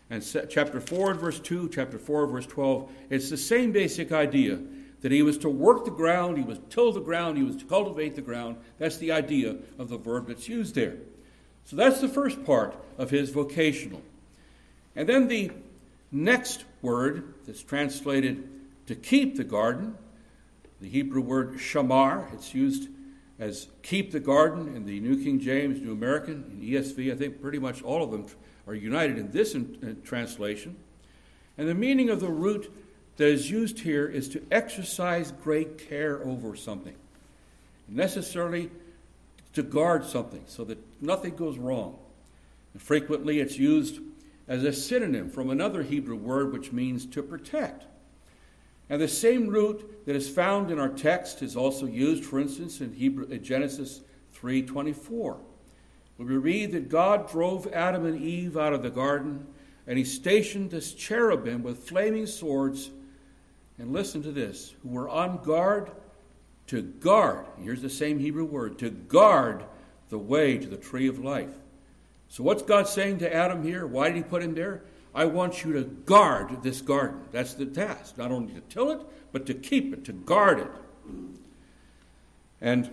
And 0.10 0.21
chapter 0.49 0.82
4 0.82 1.12
and 1.12 1.19
verse 1.21 1.39
2, 1.39 1.69
chapter 1.69 1.99
4 1.99 2.28
verse 2.28 2.47
12, 2.47 2.91
it's 3.10 3.30
the 3.30 3.38
same 3.38 3.71
basic 3.71 4.12
idea 4.12 4.60
that 5.01 5.12
he 5.12 5.21
was 5.21 5.38
to 5.39 5.49
work 5.49 5.85
the 5.85 5.91
ground, 5.91 6.38
he 6.38 6.43
was 6.43 6.57
to 6.57 6.63
till 6.69 6.91
the 6.91 6.99
ground, 6.99 7.38
he 7.38 7.43
was 7.43 7.55
to 7.57 7.65
cultivate 7.65 8.15
the 8.15 8.21
ground. 8.21 8.57
That's 8.77 8.97
the 8.97 9.12
idea 9.12 9.55
of 9.77 9.89
the 9.89 9.97
verb 9.97 10.27
that's 10.27 10.47
used 10.47 10.75
there. 10.75 10.97
So 11.65 11.75
that's 11.75 12.01
the 12.01 12.09
first 12.09 12.43
part 12.45 12.75
of 12.97 13.09
his 13.09 13.29
vocational. 13.29 14.01
And 14.95 15.07
then 15.07 15.27
the 15.27 15.51
next 16.12 16.65
word 16.81 17.33
that's 17.45 17.63
translated 17.63 18.47
to 18.88 18.95
keep 18.95 19.38
the 19.38 19.43
garden, 19.43 19.95
the 20.81 20.89
Hebrew 20.89 21.21
word 21.21 21.53
shamar, 21.53 22.33
it's 22.33 22.53
used 22.53 22.89
as 23.38 23.67
keep 23.83 24.12
the 24.12 24.19
garden 24.19 24.75
in 24.75 24.85
the 24.85 24.99
New 24.99 25.23
King 25.23 25.39
James, 25.39 25.79
New 25.79 25.93
American, 25.93 26.43
and 26.49 26.62
ESV. 26.62 27.13
I 27.13 27.15
think 27.15 27.41
pretty 27.41 27.59
much 27.59 27.81
all 27.81 28.03
of 28.03 28.12
them 28.12 28.25
are 28.67 28.73
united 28.73 29.17
in 29.17 29.31
this 29.31 29.55
in, 29.55 29.77
in 29.81 30.01
translation. 30.01 30.75
And 31.57 31.67
the 31.67 31.75
meaning 31.75 32.09
of 32.09 32.19
the 32.19 32.29
root 32.29 32.71
that 33.19 33.27
is 33.27 33.51
used 33.51 33.79
here 33.79 34.08
is 34.08 34.29
to 34.29 34.41
exercise 34.49 35.34
great 35.43 35.89
care 35.89 36.23
over 36.23 36.55
something, 36.55 36.95
necessarily 37.89 38.71
to 39.51 39.62
guard 39.62 40.05
something 40.05 40.41
so 40.47 40.63
that 40.63 40.77
nothing 41.01 41.36
goes 41.36 41.58
wrong. 41.58 41.97
And 42.71 42.82
frequently 42.82 43.41
it's 43.41 43.58
used 43.58 43.99
as 44.47 44.63
a 44.63 44.71
synonym 44.71 45.29
from 45.29 45.49
another 45.49 45.84
Hebrew 45.84 46.15
word 46.15 46.53
which 46.53 46.71
means 46.71 47.05
to 47.08 47.21
protect. 47.21 47.84
And 48.89 49.01
the 49.01 49.08
same 49.10 49.47
root 49.47 50.05
that 50.05 50.15
is 50.15 50.29
found 50.29 50.71
in 50.71 50.79
our 50.79 50.88
text 50.88 51.41
is 51.41 51.58
also 51.58 51.88
used, 51.88 52.23
for 52.23 52.39
instance, 52.39 52.79
in, 52.79 52.93
Hebrew, 52.93 53.38
Genesis 53.39 53.99
3:24. 54.34 55.39
We 56.17 56.38
read 56.38 56.71
that 56.71 56.88
God 56.88 57.29
drove 57.29 57.67
Adam 57.73 58.05
and 58.05 58.21
Eve 58.21 58.55
out 58.55 58.71
of 58.71 58.82
the 58.82 58.89
garden, 58.89 59.45
and 59.86 59.97
he 59.97 60.05
stationed 60.05 60.71
this 60.71 60.93
cherubim 60.93 61.63
with 61.63 61.79
flaming 61.79 62.25
swords. 62.25 62.91
And 63.80 63.94
listen 63.94 64.22
to 64.24 64.32
this, 64.32 64.76
who 64.84 64.89
were 64.89 65.10
on 65.10 65.42
guard 65.42 65.92
to 66.68 66.82
guard. 66.82 67.46
Here's 67.63 67.82
the 67.82 67.89
same 67.89 68.20
Hebrew 68.20 68.46
word, 68.46 68.78
to 68.80 68.89
guard 68.89 69.63
the 70.10 70.20
way 70.20 70.58
to 70.58 70.68
the 70.68 70.78
tree 70.78 71.08
of 71.08 71.18
life. 71.18 71.54
So 72.28 72.44
what's 72.44 72.62
God 72.62 72.88
saying 72.88 73.20
to 73.20 73.34
Adam 73.34 73.63
here? 73.63 73.88
Why 73.88 74.10
did 74.10 74.18
he 74.18 74.24
put 74.24 74.44
him 74.44 74.54
there? 74.54 74.84
I 75.15 75.26
want 75.26 75.63
you 75.63 75.74
to 75.74 75.84
guard 75.84 76.62
this 76.62 76.82
garden. 76.82 77.22
That's 77.32 77.56
the 77.56 77.65
task. 77.65 78.18
Not 78.18 78.32
only 78.32 78.54
to 78.54 78.62
till 78.62 78.92
it, 78.92 79.02
but 79.32 79.46
to 79.48 79.54
keep 79.54 79.94
it, 79.94 80.06
to 80.06 80.13
guard 80.13 80.60
it. 80.60 80.72
And 82.62 82.92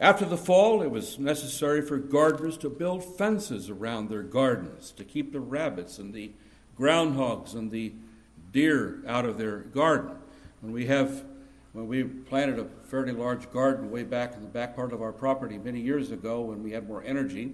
after 0.00 0.24
the 0.24 0.36
fall, 0.36 0.82
it 0.82 0.90
was 0.90 1.18
necessary 1.18 1.82
for 1.82 1.98
gardeners 1.98 2.56
to 2.58 2.70
build 2.70 3.04
fences 3.04 3.70
around 3.70 4.08
their 4.08 4.22
gardens 4.22 4.92
to 4.92 5.04
keep 5.04 5.32
the 5.32 5.40
rabbits 5.40 5.98
and 5.98 6.12
the 6.12 6.32
groundhogs 6.76 7.54
and 7.54 7.70
the 7.70 7.92
deer 8.52 9.02
out 9.06 9.24
of 9.24 9.38
their 9.38 9.58
garden. 9.58 10.16
When 10.60 10.72
we 10.72 10.86
have 10.86 11.24
when 11.72 11.86
we 11.86 12.02
planted 12.02 12.58
a 12.58 12.66
fairly 12.86 13.12
large 13.12 13.50
garden 13.52 13.92
way 13.92 14.02
back 14.02 14.34
in 14.34 14.40
the 14.40 14.48
back 14.48 14.74
part 14.74 14.92
of 14.92 15.00
our 15.00 15.12
property 15.12 15.56
many 15.56 15.80
years 15.80 16.10
ago 16.10 16.40
when 16.40 16.64
we 16.64 16.72
had 16.72 16.88
more 16.88 17.02
energy, 17.04 17.52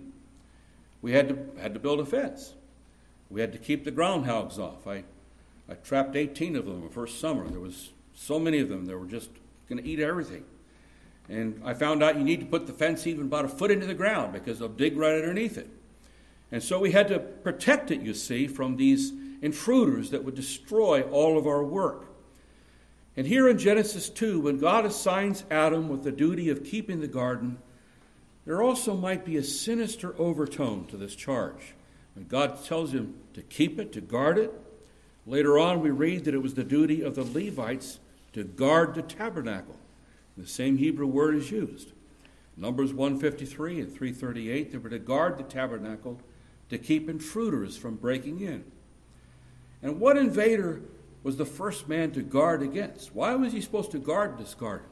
we 1.02 1.12
had 1.12 1.28
to 1.28 1.60
had 1.60 1.74
to 1.74 1.80
build 1.80 2.00
a 2.00 2.06
fence. 2.06 2.54
We 3.28 3.40
had 3.40 3.52
to 3.52 3.58
keep 3.58 3.84
the 3.84 3.92
groundhogs 3.92 4.58
off. 4.58 4.86
I, 4.86 5.04
I 5.68 5.74
trapped 5.74 6.16
18 6.16 6.56
of 6.56 6.64
them 6.64 6.82
the 6.82 6.88
first 6.88 7.20
summer. 7.20 7.46
There 7.48 7.60
was 7.60 7.90
so 8.14 8.38
many 8.38 8.60
of 8.60 8.68
them, 8.68 8.86
they 8.86 8.94
were 8.94 9.06
just 9.06 9.30
going 9.68 9.82
to 9.82 9.88
eat 9.88 10.00
everything. 10.00 10.44
And 11.28 11.60
I 11.64 11.74
found 11.74 12.02
out 12.02 12.16
you 12.16 12.24
need 12.24 12.40
to 12.40 12.46
put 12.46 12.66
the 12.66 12.72
fence 12.72 13.06
even 13.06 13.26
about 13.26 13.44
a 13.44 13.48
foot 13.48 13.70
into 13.70 13.86
the 13.86 13.94
ground 13.94 14.32
because 14.32 14.58
they'll 14.58 14.68
dig 14.68 14.96
right 14.96 15.14
underneath 15.14 15.58
it. 15.58 15.68
And 16.52 16.62
so 16.62 16.78
we 16.78 16.92
had 16.92 17.08
to 17.08 17.18
protect 17.18 17.90
it, 17.90 18.00
you 18.00 18.14
see, 18.14 18.46
from 18.46 18.76
these 18.76 19.12
intruders 19.46 20.10
that 20.10 20.24
would 20.24 20.34
destroy 20.34 21.00
all 21.02 21.38
of 21.38 21.46
our 21.46 21.64
work. 21.64 22.06
And 23.16 23.26
here 23.26 23.48
in 23.48 23.56
Genesis 23.56 24.10
2, 24.10 24.40
when 24.40 24.58
God 24.58 24.84
assigns 24.84 25.44
Adam 25.50 25.88
with 25.88 26.04
the 26.04 26.12
duty 26.12 26.50
of 26.50 26.64
keeping 26.64 27.00
the 27.00 27.08
garden, 27.08 27.58
there 28.44 28.62
also 28.62 28.94
might 28.94 29.24
be 29.24 29.38
a 29.38 29.42
sinister 29.42 30.14
overtone 30.18 30.84
to 30.88 30.98
this 30.98 31.16
charge. 31.16 31.74
When 32.14 32.26
God 32.26 32.62
tells 32.62 32.92
him 32.92 33.14
to 33.32 33.42
keep 33.42 33.78
it, 33.78 33.92
to 33.94 34.02
guard 34.02 34.36
it, 34.36 34.52
later 35.26 35.58
on 35.58 35.80
we 35.80 35.90
read 35.90 36.24
that 36.24 36.34
it 36.34 36.42
was 36.42 36.54
the 36.54 36.64
duty 36.64 37.00
of 37.02 37.14
the 37.14 37.24
Levites 37.24 38.00
to 38.34 38.44
guard 38.44 38.94
the 38.94 39.02
tabernacle. 39.02 39.76
The 40.36 40.46
same 40.46 40.76
Hebrew 40.76 41.06
word 41.06 41.34
is 41.34 41.50
used. 41.50 41.92
Numbers 42.56 42.92
153 42.92 43.80
and 43.80 43.92
338, 43.92 44.72
they 44.72 44.78
were 44.78 44.90
to 44.90 44.98
guard 44.98 45.38
the 45.38 45.42
tabernacle 45.42 46.20
to 46.68 46.78
keep 46.78 47.08
intruders 47.08 47.76
from 47.76 47.96
breaking 47.96 48.40
in. 48.40 48.64
And 49.86 50.00
what 50.00 50.16
invader 50.16 50.82
was 51.22 51.36
the 51.36 51.44
first 51.44 51.88
man 51.88 52.10
to 52.10 52.20
guard 52.20 52.60
against? 52.60 53.14
Why 53.14 53.36
was 53.36 53.52
he 53.52 53.60
supposed 53.60 53.92
to 53.92 54.00
guard 54.00 54.36
this 54.36 54.52
garden? 54.52 54.88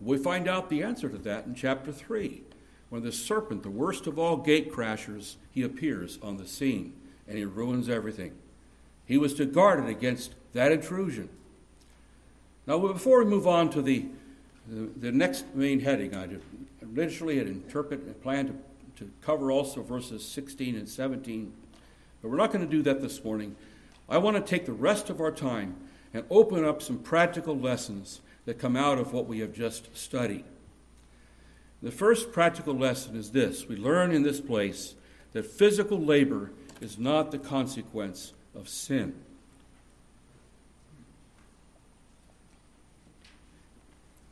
We 0.00 0.16
find 0.16 0.48
out 0.48 0.70
the 0.70 0.82
answer 0.82 1.10
to 1.10 1.18
that 1.18 1.44
in 1.44 1.54
chapter 1.54 1.92
3 1.92 2.40
when 2.88 3.02
the 3.02 3.12
serpent, 3.12 3.62
the 3.62 3.68
worst 3.68 4.06
of 4.06 4.18
all 4.18 4.38
gate 4.38 4.72
crashers, 4.72 5.36
he 5.50 5.62
appears 5.62 6.18
on 6.22 6.38
the 6.38 6.46
scene 6.46 6.94
and 7.28 7.36
he 7.36 7.44
ruins 7.44 7.90
everything. 7.90 8.32
He 9.04 9.18
was 9.18 9.34
to 9.34 9.44
guard 9.44 9.84
it 9.84 9.90
against 9.90 10.34
that 10.54 10.72
intrusion. 10.72 11.28
Now, 12.66 12.78
before 12.78 13.22
we 13.22 13.28
move 13.28 13.46
on 13.46 13.68
to 13.68 13.82
the, 13.82 14.06
the, 14.66 14.88
the 14.98 15.12
next 15.12 15.44
main 15.54 15.80
heading, 15.80 16.16
I 16.16 16.26
initially 16.80 17.36
had 17.36 17.48
interpreted, 17.48 18.22
planned 18.22 18.58
to, 18.96 19.04
to 19.04 19.10
cover 19.20 19.50
also 19.52 19.82
verses 19.82 20.26
16 20.26 20.74
and 20.74 20.88
17, 20.88 21.52
but 22.22 22.30
we're 22.30 22.38
not 22.38 22.50
going 22.50 22.64
to 22.64 22.70
do 22.70 22.82
that 22.84 23.02
this 23.02 23.22
morning. 23.22 23.54
I 24.08 24.18
want 24.18 24.36
to 24.36 24.42
take 24.42 24.66
the 24.66 24.72
rest 24.72 25.10
of 25.10 25.20
our 25.20 25.32
time 25.32 25.76
and 26.14 26.24
open 26.30 26.64
up 26.64 26.80
some 26.80 26.98
practical 26.98 27.58
lessons 27.58 28.20
that 28.44 28.58
come 28.58 28.76
out 28.76 28.98
of 28.98 29.12
what 29.12 29.26
we 29.26 29.40
have 29.40 29.52
just 29.52 29.96
studied. 29.96 30.44
The 31.82 31.90
first 31.90 32.32
practical 32.32 32.74
lesson 32.74 33.16
is 33.16 33.32
this 33.32 33.68
we 33.68 33.76
learn 33.76 34.12
in 34.12 34.22
this 34.22 34.40
place 34.40 34.94
that 35.32 35.44
physical 35.44 36.00
labor 36.00 36.52
is 36.80 36.98
not 36.98 37.30
the 37.30 37.38
consequence 37.38 38.32
of 38.54 38.68
sin. 38.68 39.14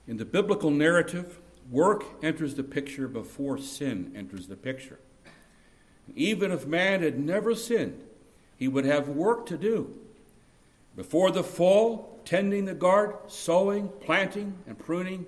In 0.07 0.17
the 0.19 0.25
biblical 0.25 0.71
narrative, 0.71 1.39
work 1.71 2.05
enters 2.23 2.55
the 2.55 2.63
picture 2.63 3.09
before 3.09 3.59
sin 3.59 4.13
enters 4.15 4.47
the 4.47 4.57
picture. 4.57 4.99
Even 6.15 6.53
if 6.53 6.67
man 6.67 7.03
had 7.03 7.19
never 7.19 7.55
sinned, 7.55 8.01
he 8.57 8.69
would 8.69 8.85
have 8.85 9.09
work 9.09 9.47
to 9.47 9.57
do. 9.57 9.99
Before 10.97 11.31
the 11.31 11.45
fall, 11.45 12.21
tending 12.25 12.65
the 12.65 12.75
garden, 12.75 13.17
sowing, 13.27 13.89
planting, 14.01 14.55
and 14.67 14.79
pruning, 14.79 15.27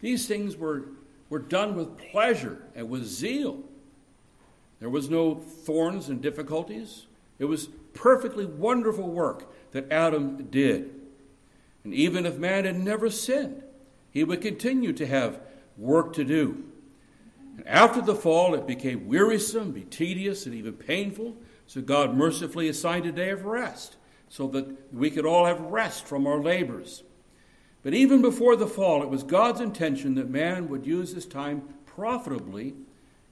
these 0.00 0.26
things 0.26 0.56
were 0.56 0.84
were 1.28 1.38
done 1.38 1.74
with 1.74 1.98
pleasure 1.98 2.62
and 2.74 2.88
with 2.88 3.04
zeal. 3.04 3.62
There 4.80 4.88
was 4.88 5.10
no 5.10 5.34
thorns 5.34 6.08
and 6.08 6.22
difficulties. 6.22 7.06
It 7.38 7.44
was 7.44 7.68
perfectly 7.94 8.46
wonderful 8.46 9.08
work 9.08 9.52
that 9.72 9.90
Adam 9.90 10.46
did. 10.50 10.94
And 11.84 11.92
even 11.92 12.26
if 12.26 12.38
man 12.38 12.64
had 12.64 12.78
never 12.78 13.10
sinned, 13.10 13.62
he 14.10 14.24
would 14.24 14.40
continue 14.40 14.92
to 14.94 15.06
have 15.06 15.40
work 15.76 16.12
to 16.14 16.24
do. 16.24 16.64
And 17.56 17.66
after 17.66 18.00
the 18.00 18.14
fall, 18.14 18.54
it 18.54 18.66
became 18.66 19.08
wearisome, 19.08 19.72
be 19.72 19.82
tedious, 19.82 20.46
and 20.46 20.54
even 20.54 20.74
painful. 20.74 21.36
So 21.68 21.82
God 21.82 22.16
mercifully 22.16 22.66
assigned 22.68 23.04
a 23.04 23.12
day 23.12 23.28
of 23.28 23.44
rest 23.44 23.96
so 24.28 24.48
that 24.48 24.92
we 24.92 25.10
could 25.10 25.26
all 25.26 25.44
have 25.44 25.60
rest 25.60 26.06
from 26.06 26.26
our 26.26 26.42
labors. 26.42 27.02
But 27.82 27.94
even 27.94 28.22
before 28.22 28.56
the 28.56 28.66
fall, 28.66 29.02
it 29.02 29.10
was 29.10 29.22
God's 29.22 29.60
intention 29.60 30.14
that 30.14 30.30
man 30.30 30.68
would 30.68 30.86
use 30.86 31.14
his 31.14 31.26
time 31.26 31.62
profitably 31.84 32.74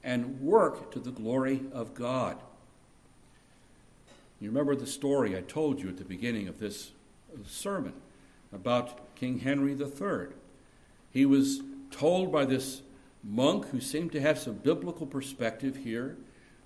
and 0.03 0.39
work 0.39 0.91
to 0.91 0.99
the 0.99 1.11
glory 1.11 1.63
of 1.73 1.95
God. 1.95 2.37
You 4.39 4.49
remember 4.49 4.75
the 4.75 4.87
story 4.87 5.35
I 5.35 5.41
told 5.41 5.81
you 5.81 5.89
at 5.89 5.97
the 5.97 6.05
beginning 6.05 6.47
of 6.47 6.59
this 6.59 6.91
sermon 7.47 7.93
about 8.53 9.15
King 9.15 9.39
Henry 9.39 9.73
III. 9.73 10.27
He 11.11 11.25
was 11.25 11.61
told 11.89 12.31
by 12.31 12.45
this 12.45 12.83
monk 13.23 13.69
who 13.69 13.81
seemed 13.81 14.11
to 14.11 14.21
have 14.21 14.37
some 14.37 14.53
biblical 14.53 15.07
perspective 15.07 15.77
here 15.77 16.17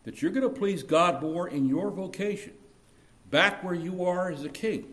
that 0.04 0.22
you're 0.22 0.32
going 0.32 0.48
to 0.48 0.60
please 0.60 0.84
God 0.84 1.22
more 1.22 1.48
in 1.48 1.68
your 1.68 1.92
vocation, 1.92 2.54
back 3.30 3.64
where 3.64 3.74
you 3.74 4.06
are 4.06 4.32
as 4.32 4.44
a 4.44 4.50
king. 4.50 4.86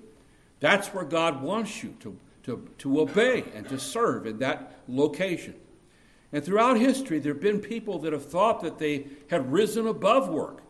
That's 0.61 0.89
where 0.89 1.05
God 1.05 1.43
wants 1.43 1.83
you 1.83 1.95
to, 2.01 2.19
to, 2.45 2.69
to 2.79 3.01
obey 3.01 3.45
and 3.55 3.69
to 3.69 3.79
serve 3.79 4.27
in 4.27 4.39
that 4.41 4.81
location. 4.89 5.55
And 6.33 6.45
throughout 6.45 6.79
history, 6.79 7.19
there 7.19 7.33
have 7.33 7.43
been 7.43 7.61
people 7.61 7.99
that 8.01 8.13
have 8.13 8.27
thought 8.27 8.61
that 8.61 8.79
they 8.79 9.07
had 9.31 9.51
risen 9.51 9.87
above 9.87 10.29
work. 10.29 10.63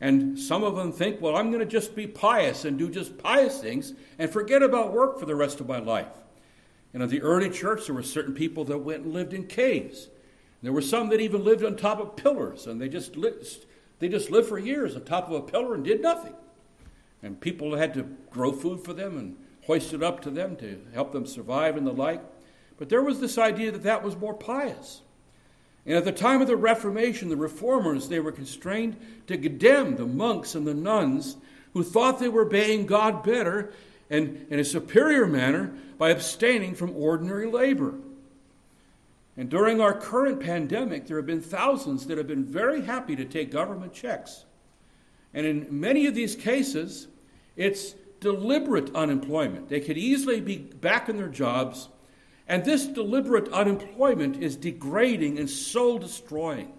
And 0.00 0.36
some 0.36 0.64
of 0.64 0.74
them 0.74 0.90
think, 0.90 1.20
well, 1.20 1.36
I'm 1.36 1.52
going 1.52 1.60
to 1.60 1.66
just 1.66 1.94
be 1.94 2.08
pious 2.08 2.64
and 2.64 2.76
do 2.76 2.90
just 2.90 3.18
pious 3.18 3.60
things 3.60 3.92
and 4.18 4.28
forget 4.28 4.60
about 4.60 4.92
work 4.92 5.20
for 5.20 5.26
the 5.26 5.36
rest 5.36 5.60
of 5.60 5.68
my 5.68 5.78
life. 5.78 6.08
And 6.92 7.02
in 7.02 7.08
the 7.08 7.22
early 7.22 7.48
church, 7.48 7.86
there 7.86 7.94
were 7.94 8.02
certain 8.02 8.34
people 8.34 8.64
that 8.64 8.78
went 8.78 9.04
and 9.04 9.12
lived 9.12 9.32
in 9.32 9.46
caves. 9.46 10.08
There 10.62 10.72
were 10.72 10.80
some 10.80 11.08
that 11.08 11.20
even 11.20 11.44
lived 11.44 11.64
on 11.64 11.76
top 11.76 12.00
of 12.00 12.16
pillars, 12.16 12.66
and 12.66 12.80
they 12.80 12.88
just 12.88 13.16
lived, 13.16 13.66
they 13.98 14.08
just 14.08 14.30
lived 14.30 14.48
for 14.48 14.58
years 14.58 14.94
on 14.94 15.04
top 15.04 15.28
of 15.28 15.34
a 15.34 15.42
pillar 15.42 15.74
and 15.74 15.84
did 15.84 16.00
nothing. 16.00 16.34
And 17.22 17.40
people 17.40 17.76
had 17.76 17.94
to 17.94 18.04
grow 18.30 18.52
food 18.52 18.84
for 18.84 18.92
them 18.92 19.18
and 19.18 19.36
hoist 19.66 19.92
it 19.92 20.02
up 20.02 20.20
to 20.22 20.30
them 20.30 20.56
to 20.56 20.80
help 20.94 21.12
them 21.12 21.26
survive 21.26 21.76
and 21.76 21.86
the 21.86 21.92
like. 21.92 22.22
But 22.78 22.88
there 22.88 23.02
was 23.02 23.20
this 23.20 23.38
idea 23.38 23.70
that 23.72 23.82
that 23.82 24.02
was 24.02 24.16
more 24.16 24.34
pious. 24.34 25.02
And 25.84 25.96
at 25.96 26.04
the 26.04 26.12
time 26.12 26.40
of 26.40 26.46
the 26.46 26.56
Reformation, 26.56 27.28
the 27.28 27.36
reformers, 27.36 28.08
they 28.08 28.20
were 28.20 28.32
constrained 28.32 28.96
to 29.26 29.36
condemn 29.36 29.96
the 29.96 30.06
monks 30.06 30.54
and 30.54 30.66
the 30.66 30.74
nuns 30.74 31.36
who 31.72 31.82
thought 31.82 32.20
they 32.20 32.28
were 32.28 32.46
obeying 32.46 32.86
God 32.86 33.24
better 33.24 33.72
and 34.10 34.46
in 34.50 34.60
a 34.60 34.64
superior 34.64 35.26
manner 35.26 35.72
by 35.98 36.10
abstaining 36.10 36.74
from 36.74 36.94
ordinary 36.94 37.46
labor. 37.46 37.94
And 39.36 39.48
during 39.48 39.80
our 39.80 39.94
current 39.94 40.40
pandemic, 40.40 41.06
there 41.06 41.16
have 41.16 41.26
been 41.26 41.40
thousands 41.40 42.06
that 42.06 42.18
have 42.18 42.26
been 42.26 42.44
very 42.44 42.82
happy 42.82 43.16
to 43.16 43.24
take 43.24 43.50
government 43.50 43.94
checks. 43.94 44.44
And 45.32 45.46
in 45.46 45.66
many 45.70 46.06
of 46.06 46.14
these 46.14 46.36
cases, 46.36 47.08
it's 47.56 47.94
deliberate 48.20 48.94
unemployment. 48.94 49.68
They 49.68 49.80
could 49.80 49.96
easily 49.96 50.40
be 50.40 50.58
back 50.58 51.08
in 51.08 51.16
their 51.16 51.28
jobs, 51.28 51.88
and 52.46 52.64
this 52.64 52.86
deliberate 52.86 53.48
unemployment 53.48 54.42
is 54.42 54.56
degrading 54.56 55.38
and 55.38 55.48
soul 55.48 55.98
destroying. 55.98 56.72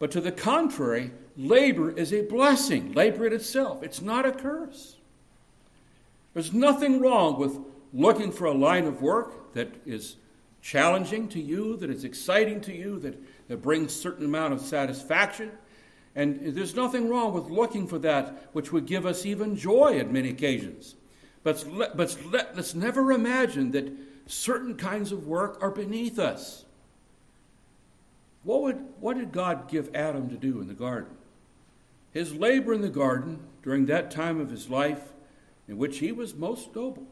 But 0.00 0.10
to 0.12 0.20
the 0.20 0.32
contrary, 0.32 1.12
labor 1.36 1.90
is 1.90 2.12
a 2.12 2.22
blessing, 2.22 2.92
labor 2.92 3.26
in 3.26 3.32
itself. 3.32 3.84
It's 3.84 4.02
not 4.02 4.26
a 4.26 4.32
curse. 4.32 4.96
There's 6.34 6.52
nothing 6.52 7.00
wrong 7.00 7.38
with 7.38 7.58
looking 7.92 8.32
for 8.32 8.46
a 8.46 8.52
line 8.52 8.86
of 8.86 9.00
work 9.00 9.52
that 9.54 9.70
is 9.86 10.16
challenging 10.62 11.28
to 11.28 11.40
you, 11.40 11.76
that 11.76 11.90
is 11.90 12.04
exciting 12.04 12.60
to 12.62 12.72
you, 12.72 12.98
that, 13.00 13.20
that 13.48 13.60
brings 13.60 13.94
certain 13.94 14.24
amount 14.24 14.54
of 14.54 14.60
satisfaction. 14.60 15.50
And 16.14 16.54
there's 16.54 16.76
nothing 16.76 17.08
wrong 17.08 17.32
with 17.34 17.50
looking 17.50 17.86
for 17.86 17.98
that 17.98 18.48
which 18.52 18.72
would 18.72 18.86
give 18.86 19.04
us 19.04 19.26
even 19.26 19.56
joy 19.56 19.98
at 19.98 20.10
many 20.10 20.30
occasions. 20.30 20.94
But, 21.42 21.64
but 21.96 22.16
let, 22.30 22.54
let's 22.54 22.74
never 22.74 23.10
imagine 23.12 23.72
that 23.72 23.92
certain 24.26 24.76
kinds 24.76 25.10
of 25.10 25.26
work 25.26 25.58
are 25.60 25.70
beneath 25.70 26.18
us. 26.18 26.64
What, 28.44 28.62
would, 28.62 28.84
what 29.00 29.18
did 29.18 29.32
God 29.32 29.68
give 29.68 29.94
Adam 29.94 30.28
to 30.28 30.36
do 30.36 30.60
in 30.60 30.68
the 30.68 30.74
garden? 30.74 31.16
His 32.12 32.34
labor 32.34 32.72
in 32.72 32.82
the 32.82 32.88
garden 32.88 33.40
during 33.62 33.86
that 33.86 34.10
time 34.10 34.40
of 34.40 34.50
his 34.50 34.68
life 34.68 35.12
in 35.66 35.78
which 35.78 35.98
he 35.98 36.12
was 36.12 36.34
most 36.34 36.74
noble 36.76 37.06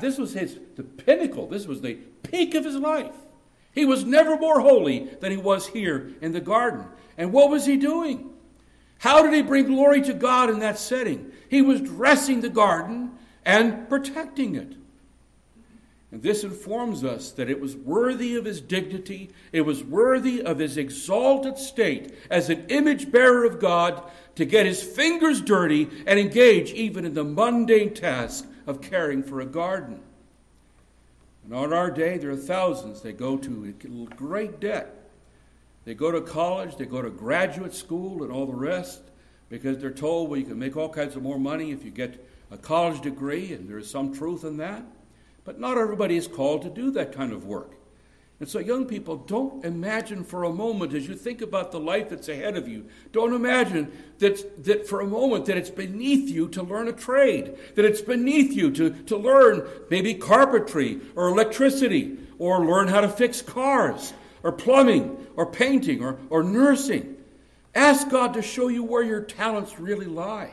this 0.00 0.18
was 0.18 0.34
his 0.34 0.58
the 0.76 0.82
pinnacle. 0.82 1.46
This 1.46 1.66
was 1.66 1.80
the 1.80 1.98
peak 2.30 2.54
of 2.54 2.64
his 2.64 2.76
life. 2.76 3.14
He 3.72 3.84
was 3.84 4.04
never 4.04 4.36
more 4.36 4.60
holy 4.60 5.10
than 5.20 5.30
he 5.30 5.36
was 5.36 5.68
here 5.68 6.12
in 6.20 6.32
the 6.32 6.40
garden. 6.40 6.86
And 7.16 7.32
what 7.32 7.50
was 7.50 7.66
he 7.66 7.76
doing? 7.76 8.30
How 8.98 9.22
did 9.22 9.32
he 9.32 9.42
bring 9.42 9.66
glory 9.66 10.02
to 10.02 10.14
God 10.14 10.50
in 10.50 10.58
that 10.58 10.78
setting? 10.78 11.32
He 11.48 11.62
was 11.62 11.80
dressing 11.80 12.40
the 12.40 12.48
garden 12.48 13.12
and 13.44 13.88
protecting 13.88 14.56
it. 14.56 14.74
And 16.12 16.22
this 16.22 16.42
informs 16.42 17.04
us 17.04 17.30
that 17.32 17.48
it 17.48 17.60
was 17.60 17.76
worthy 17.76 18.34
of 18.34 18.44
his 18.44 18.60
dignity, 18.60 19.30
it 19.52 19.60
was 19.60 19.84
worthy 19.84 20.42
of 20.42 20.58
his 20.58 20.76
exalted 20.76 21.56
state 21.56 22.14
as 22.28 22.50
an 22.50 22.66
image 22.68 23.12
bearer 23.12 23.44
of 23.44 23.60
God 23.60 24.10
to 24.34 24.44
get 24.44 24.66
his 24.66 24.82
fingers 24.82 25.40
dirty 25.40 25.88
and 26.06 26.18
engage 26.18 26.72
even 26.72 27.04
in 27.04 27.14
the 27.14 27.22
mundane 27.22 27.94
task 27.94 28.44
of 28.66 28.80
caring 28.80 29.22
for 29.22 29.40
a 29.40 29.46
garden. 29.46 30.00
On 31.52 31.72
our 31.72 31.90
day, 31.90 32.16
there 32.16 32.30
are 32.30 32.36
thousands 32.36 33.00
that 33.02 33.18
go 33.18 33.36
to 33.36 34.08
great 34.16 34.60
debt. 34.60 35.10
They 35.84 35.94
go 35.94 36.10
to 36.10 36.20
college, 36.20 36.76
they 36.76 36.84
go 36.84 37.02
to 37.02 37.10
graduate 37.10 37.74
school, 37.74 38.22
and 38.22 38.32
all 38.32 38.46
the 38.46 38.52
rest 38.52 39.02
because 39.48 39.78
they're 39.78 39.90
told, 39.90 40.30
well, 40.30 40.38
you 40.38 40.46
can 40.46 40.58
make 40.58 40.76
all 40.76 40.88
kinds 40.88 41.16
of 41.16 41.22
more 41.22 41.38
money 41.38 41.72
if 41.72 41.84
you 41.84 41.90
get 41.90 42.24
a 42.50 42.56
college 42.56 43.00
degree, 43.02 43.52
and 43.52 43.68
there 43.68 43.78
is 43.78 43.90
some 43.90 44.14
truth 44.14 44.44
in 44.44 44.56
that. 44.58 44.84
But 45.44 45.58
not 45.58 45.76
everybody 45.76 46.16
is 46.16 46.28
called 46.28 46.62
to 46.62 46.70
do 46.70 46.90
that 46.92 47.12
kind 47.12 47.32
of 47.32 47.44
work. 47.46 47.74
And 48.40 48.48
so, 48.48 48.58
young 48.58 48.86
people, 48.86 49.16
don't 49.16 49.62
imagine 49.66 50.24
for 50.24 50.44
a 50.44 50.52
moment 50.52 50.94
as 50.94 51.06
you 51.06 51.14
think 51.14 51.42
about 51.42 51.72
the 51.72 51.78
life 51.78 52.08
that's 52.08 52.30
ahead 52.30 52.56
of 52.56 52.66
you, 52.66 52.86
don't 53.12 53.34
imagine 53.34 53.92
that, 54.18 54.64
that 54.64 54.88
for 54.88 55.02
a 55.02 55.06
moment 55.06 55.44
that 55.44 55.58
it's 55.58 55.68
beneath 55.68 56.30
you 56.30 56.48
to 56.48 56.62
learn 56.62 56.88
a 56.88 56.92
trade, 56.92 57.54
that 57.74 57.84
it's 57.84 58.00
beneath 58.00 58.54
you 58.54 58.70
to, 58.70 58.90
to 59.04 59.16
learn 59.18 59.68
maybe 59.90 60.14
carpentry 60.14 61.02
or 61.14 61.28
electricity 61.28 62.16
or 62.38 62.64
learn 62.64 62.88
how 62.88 63.02
to 63.02 63.10
fix 63.10 63.42
cars 63.42 64.14
or 64.42 64.52
plumbing 64.52 65.18
or 65.36 65.44
painting 65.44 66.02
or, 66.02 66.18
or 66.30 66.42
nursing. 66.42 67.16
Ask 67.74 68.08
God 68.08 68.32
to 68.34 68.42
show 68.42 68.68
you 68.68 68.82
where 68.82 69.02
your 69.02 69.20
talents 69.20 69.78
really 69.78 70.06
lie. 70.06 70.52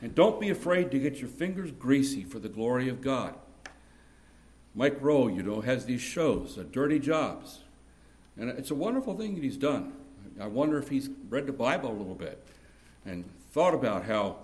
And 0.00 0.14
don't 0.14 0.40
be 0.40 0.48
afraid 0.48 0.90
to 0.92 0.98
get 0.98 1.18
your 1.18 1.28
fingers 1.28 1.70
greasy 1.70 2.24
for 2.24 2.38
the 2.38 2.48
glory 2.48 2.88
of 2.88 3.02
God. 3.02 3.34
Mike 4.74 4.96
Rowe, 5.00 5.28
you 5.28 5.42
know, 5.42 5.60
has 5.60 5.84
these 5.84 6.00
shows, 6.00 6.56
uh, 6.58 6.64
Dirty 6.70 6.98
Jobs. 6.98 7.60
And 8.38 8.48
it's 8.50 8.70
a 8.70 8.74
wonderful 8.74 9.16
thing 9.16 9.34
that 9.34 9.44
he's 9.44 9.58
done. 9.58 9.92
I 10.40 10.46
wonder 10.46 10.78
if 10.78 10.88
he's 10.88 11.10
read 11.28 11.46
the 11.46 11.52
Bible 11.52 11.90
a 11.90 11.92
little 11.92 12.14
bit 12.14 12.42
and 13.04 13.24
thought 13.52 13.74
about 13.74 14.04
how, 14.04 14.38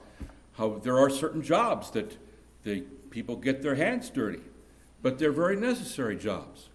how 0.58 0.80
there 0.82 0.98
are 0.98 1.08
certain 1.08 1.42
jobs 1.42 1.90
that 1.92 2.18
the 2.64 2.82
people 3.10 3.36
get 3.36 3.62
their 3.62 3.76
hands 3.76 4.10
dirty, 4.10 4.40
but 5.00 5.18
they're 5.18 5.32
very 5.32 5.56
necessary 5.56 6.16
jobs. 6.16 6.68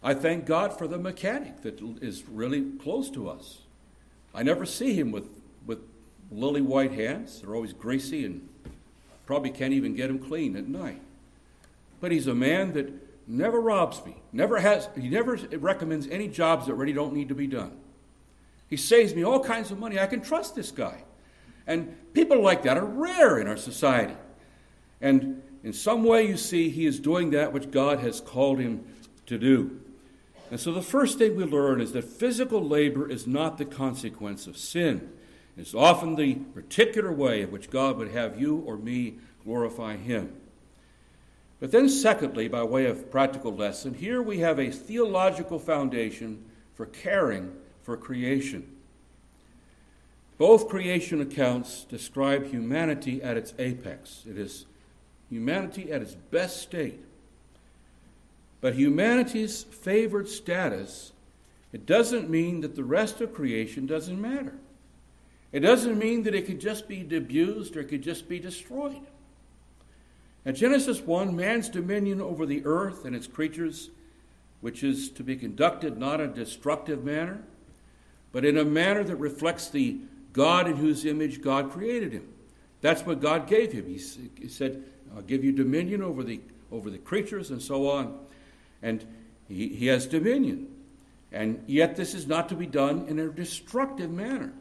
I 0.00 0.14
thank 0.14 0.46
God 0.46 0.78
for 0.78 0.86
the 0.86 0.98
mechanic 0.98 1.62
that 1.62 1.80
is 2.00 2.24
really 2.28 2.70
close 2.78 3.10
to 3.10 3.28
us. 3.28 3.62
I 4.32 4.44
never 4.44 4.64
see 4.64 4.94
him 4.94 5.10
with, 5.10 5.26
with 5.66 5.80
lily 6.30 6.60
white 6.60 6.92
hands. 6.92 7.40
They're 7.40 7.54
always 7.56 7.72
greasy 7.72 8.24
and 8.24 8.48
probably 9.24 9.50
can't 9.50 9.72
even 9.72 9.96
get 9.96 10.06
them 10.06 10.20
clean 10.20 10.54
at 10.54 10.68
night 10.68 11.00
but 12.00 12.12
he's 12.12 12.26
a 12.26 12.34
man 12.34 12.72
that 12.74 12.92
never 13.26 13.60
robs 13.60 14.04
me, 14.04 14.16
never 14.32 14.58
has, 14.58 14.88
he 14.94 15.08
never 15.08 15.36
recommends 15.58 16.06
any 16.08 16.28
jobs 16.28 16.66
that 16.66 16.74
really 16.74 16.92
don't 16.92 17.12
need 17.12 17.28
to 17.28 17.34
be 17.34 17.46
done. 17.46 17.72
He 18.68 18.76
saves 18.76 19.14
me 19.14 19.24
all 19.24 19.40
kinds 19.40 19.70
of 19.70 19.78
money. 19.78 19.98
I 19.98 20.06
can 20.06 20.20
trust 20.20 20.54
this 20.54 20.70
guy. 20.70 21.04
And 21.66 21.96
people 22.14 22.40
like 22.40 22.62
that 22.62 22.76
are 22.76 22.84
rare 22.84 23.38
in 23.38 23.46
our 23.46 23.56
society. 23.56 24.16
And 25.00 25.42
in 25.62 25.72
some 25.72 26.04
way, 26.04 26.26
you 26.26 26.36
see, 26.36 26.68
he 26.70 26.86
is 26.86 27.00
doing 27.00 27.30
that 27.30 27.52
which 27.52 27.70
God 27.70 28.00
has 28.00 28.20
called 28.20 28.58
him 28.58 28.84
to 29.26 29.38
do. 29.38 29.80
And 30.50 30.60
so 30.60 30.72
the 30.72 30.82
first 30.82 31.18
thing 31.18 31.36
we 31.36 31.44
learn 31.44 31.80
is 31.80 31.92
that 31.92 32.04
physical 32.04 32.62
labor 32.62 33.10
is 33.10 33.26
not 33.26 33.58
the 33.58 33.64
consequence 33.64 34.46
of 34.46 34.56
sin. 34.56 35.10
It's 35.56 35.74
often 35.74 36.14
the 36.14 36.34
particular 36.34 37.12
way 37.12 37.42
in 37.42 37.50
which 37.50 37.70
God 37.70 37.96
would 37.96 38.12
have 38.12 38.40
you 38.40 38.58
or 38.58 38.76
me 38.76 39.16
glorify 39.44 39.96
him. 39.96 40.34
But 41.58 41.72
then, 41.72 41.88
secondly, 41.88 42.48
by 42.48 42.62
way 42.64 42.86
of 42.86 43.10
practical 43.10 43.54
lesson, 43.54 43.94
here 43.94 44.20
we 44.20 44.38
have 44.40 44.58
a 44.58 44.70
theological 44.70 45.58
foundation 45.58 46.44
for 46.74 46.86
caring 46.86 47.52
for 47.82 47.96
creation. 47.96 48.76
Both 50.38 50.68
creation 50.68 51.22
accounts 51.22 51.84
describe 51.84 52.50
humanity 52.50 53.22
at 53.22 53.38
its 53.38 53.54
apex. 53.58 54.24
It 54.28 54.36
is 54.36 54.66
humanity 55.30 55.90
at 55.90 56.02
its 56.02 56.14
best 56.14 56.60
state. 56.60 57.00
But 58.60 58.74
humanity's 58.74 59.62
favored 59.62 60.28
status, 60.28 61.12
it 61.72 61.86
doesn't 61.86 62.28
mean 62.28 62.60
that 62.60 62.76
the 62.76 62.84
rest 62.84 63.20
of 63.20 63.32
creation 63.32 63.86
doesn't 63.86 64.20
matter. 64.20 64.54
It 65.52 65.60
doesn't 65.60 65.98
mean 65.98 66.24
that 66.24 66.34
it 66.34 66.46
could 66.46 66.60
just 66.60 66.86
be 66.86 67.00
abused 67.16 67.76
or 67.76 67.80
it 67.80 67.88
could 67.88 68.02
just 68.02 68.28
be 68.28 68.38
destroyed. 68.38 69.06
In 70.46 70.54
Genesis 70.54 71.00
1, 71.00 71.34
man's 71.34 71.68
dominion 71.68 72.20
over 72.20 72.46
the 72.46 72.64
earth 72.64 73.04
and 73.04 73.16
its 73.16 73.26
creatures, 73.26 73.90
which 74.60 74.84
is 74.84 75.10
to 75.10 75.24
be 75.24 75.34
conducted 75.34 75.98
not 75.98 76.20
in 76.20 76.30
a 76.30 76.32
destructive 76.32 77.04
manner, 77.04 77.42
but 78.30 78.44
in 78.44 78.56
a 78.56 78.64
manner 78.64 79.02
that 79.02 79.16
reflects 79.16 79.68
the 79.68 79.98
God 80.32 80.68
in 80.68 80.76
whose 80.76 81.04
image 81.04 81.42
God 81.42 81.72
created 81.72 82.12
him. 82.12 82.28
That's 82.80 83.04
what 83.04 83.20
God 83.20 83.48
gave 83.48 83.72
him. 83.72 83.86
He, 83.86 84.00
he 84.40 84.46
said, 84.46 84.84
I'll 85.16 85.22
give 85.22 85.42
you 85.42 85.50
dominion 85.50 86.00
over 86.00 86.22
the, 86.22 86.40
over 86.70 86.90
the 86.90 86.98
creatures 86.98 87.50
and 87.50 87.60
so 87.60 87.90
on. 87.90 88.16
And 88.82 89.04
he, 89.48 89.70
he 89.70 89.86
has 89.88 90.06
dominion. 90.06 90.68
And 91.32 91.64
yet, 91.66 91.96
this 91.96 92.14
is 92.14 92.28
not 92.28 92.48
to 92.50 92.54
be 92.54 92.66
done 92.66 93.06
in 93.08 93.18
a 93.18 93.28
destructive 93.30 94.12
manner. 94.12 94.52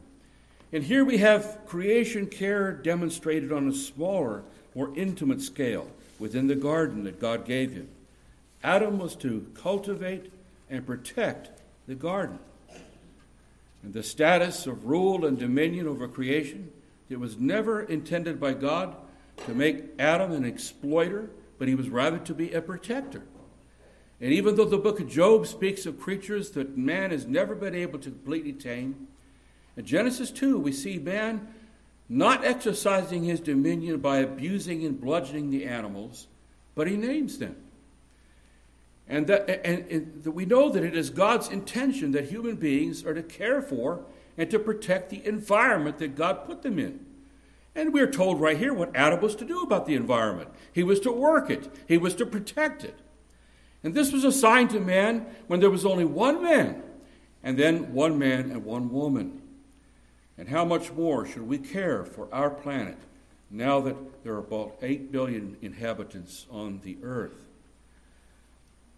And 0.74 0.84
here 0.84 1.06
we 1.06 1.20
have 1.20 1.60
creation 1.68 2.26
care 2.26 2.72
demonstrated 2.74 3.52
on 3.52 3.68
a 3.68 3.74
smaller, 3.74 4.44
more 4.76 4.92
intimate 4.96 5.42
scale 5.42 5.90
within 6.20 6.48
the 6.48 6.56
garden 6.56 7.06
that 7.06 7.20
God 7.20 7.46
gave 7.46 7.72
him. 7.72 7.88
Adam 8.64 9.00
was 9.00 9.16
to 9.16 9.48
cultivate 9.54 10.32
and 10.70 10.86
protect 10.86 11.50
the 11.88 11.96
garden. 11.96 12.40
And 13.84 13.94
the 13.94 14.04
status 14.04 14.68
of 14.68 14.86
rule 14.86 15.26
and 15.26 15.38
dominion 15.38 15.88
over 15.88 16.08
creation, 16.08 16.72
it 17.10 17.20
was 17.20 17.38
never 17.38 17.82
intended 17.82 18.40
by 18.40 18.54
God 18.54 18.96
to 19.46 19.54
make 19.54 19.86
Adam 20.00 20.32
an 20.32 20.44
exploiter, 20.44 21.30
but 21.60 21.68
he 21.68 21.76
was 21.76 21.90
rather 21.90 22.18
to 22.20 22.34
be 22.34 22.52
a 22.52 22.62
protector. 22.62 23.24
And 24.20 24.34
even 24.34 24.56
though 24.56 24.66
the 24.66 24.78
book 24.78 25.00
of 25.00 25.10
Job 25.10 25.46
speaks 25.46 25.86
of 25.86 26.00
creatures 26.00 26.52
that 26.52 26.78
man 26.78 27.12
has 27.12 27.28
never 27.28 27.54
been 27.54 27.76
able 27.76 28.00
to 28.00 28.10
completely 28.10 28.54
tame, 28.54 29.08
in 29.78 29.86
Genesis 29.86 30.32
2, 30.32 30.58
we 30.58 30.72
see 30.72 30.98
man 30.98 31.54
not 32.08 32.46
exercising 32.46 33.24
his 33.24 33.40
dominion 33.40 34.00
by 34.00 34.18
abusing 34.18 34.86
and 34.86 35.00
bludgeoning 35.00 35.50
the 35.50 35.66
animals, 35.66 36.28
but 36.76 36.88
he 36.88 36.98
names 36.98 37.40
them. 37.40 37.56
And, 39.08 39.28
that, 39.28 39.50
and, 39.66 39.86
and 39.90 40.26
we 40.26 40.46
know 40.46 40.70
that 40.70 40.84
it 40.84 40.96
is 40.96 41.10
God's 41.10 41.50
intention 41.50 42.12
that 42.12 42.26
human 42.26 42.56
beings 42.56 43.06
are 43.06 43.14
to 43.14 43.24
care 43.24 43.62
for 43.62 44.04
and 44.38 44.50
to 44.52 44.60
protect 44.60 45.10
the 45.10 45.26
environment 45.26 46.00
that 46.00 46.16
God 46.16 46.46
put 46.46 46.64
them 46.64 46.80
in. 46.80 47.06
And 47.76 47.94
we're 47.94 48.12
told 48.12 48.40
right 48.40 48.58
here 48.58 48.74
what 48.74 48.96
Adam 48.96 49.22
was 49.22 49.36
to 49.36 49.46
do 49.46 49.62
about 49.62 49.86
the 49.86 49.96
environment. 49.96 50.50
He 50.72 50.84
was 50.84 51.00
to 51.02 51.12
work 51.12 51.50
it, 51.50 51.70
he 51.88 51.98
was 51.98 52.16
to 52.16 52.26
protect 52.26 52.84
it. 52.84 52.98
And 53.84 53.94
this 53.94 54.12
was 54.12 54.24
assigned 54.24 54.72
to 54.72 54.80
man 54.80 55.28
when 55.46 55.60
there 55.60 55.70
was 55.70 55.86
only 55.86 56.06
one 56.06 56.42
man, 56.42 56.82
and 57.44 57.60
then 57.60 57.94
one 57.94 58.18
man 58.18 58.50
and 58.50 58.66
one 58.66 58.92
woman. 58.92 59.42
And 60.38 60.50
how 60.50 60.66
much 60.66 60.92
more 60.92 61.26
should 61.26 61.48
we 61.48 61.58
care 61.58 62.04
for 62.04 62.28
our 62.34 62.50
planet 62.50 62.98
now 63.50 63.80
that 63.82 64.24
there 64.24 64.34
are 64.34 64.40
about 64.40 64.78
8 64.82 65.12
billion 65.12 65.58
inhabitants 65.62 66.46
on 66.52 66.82
the 66.84 66.98
earth? 67.04 67.46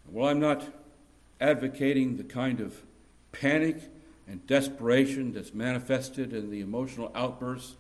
Well, 0.10 0.30
I'm 0.30 0.40
not 0.40 0.66
advocating 1.40 2.18
the 2.18 2.24
kind 2.24 2.60
of 2.60 2.82
panic 3.32 3.78
and 4.28 4.46
desperation 4.48 5.34
that's 5.34 5.54
manifested 5.54 6.34
in 6.34 6.50
the 6.50 6.62
emotional 6.62 7.12
outbursts 7.14 7.76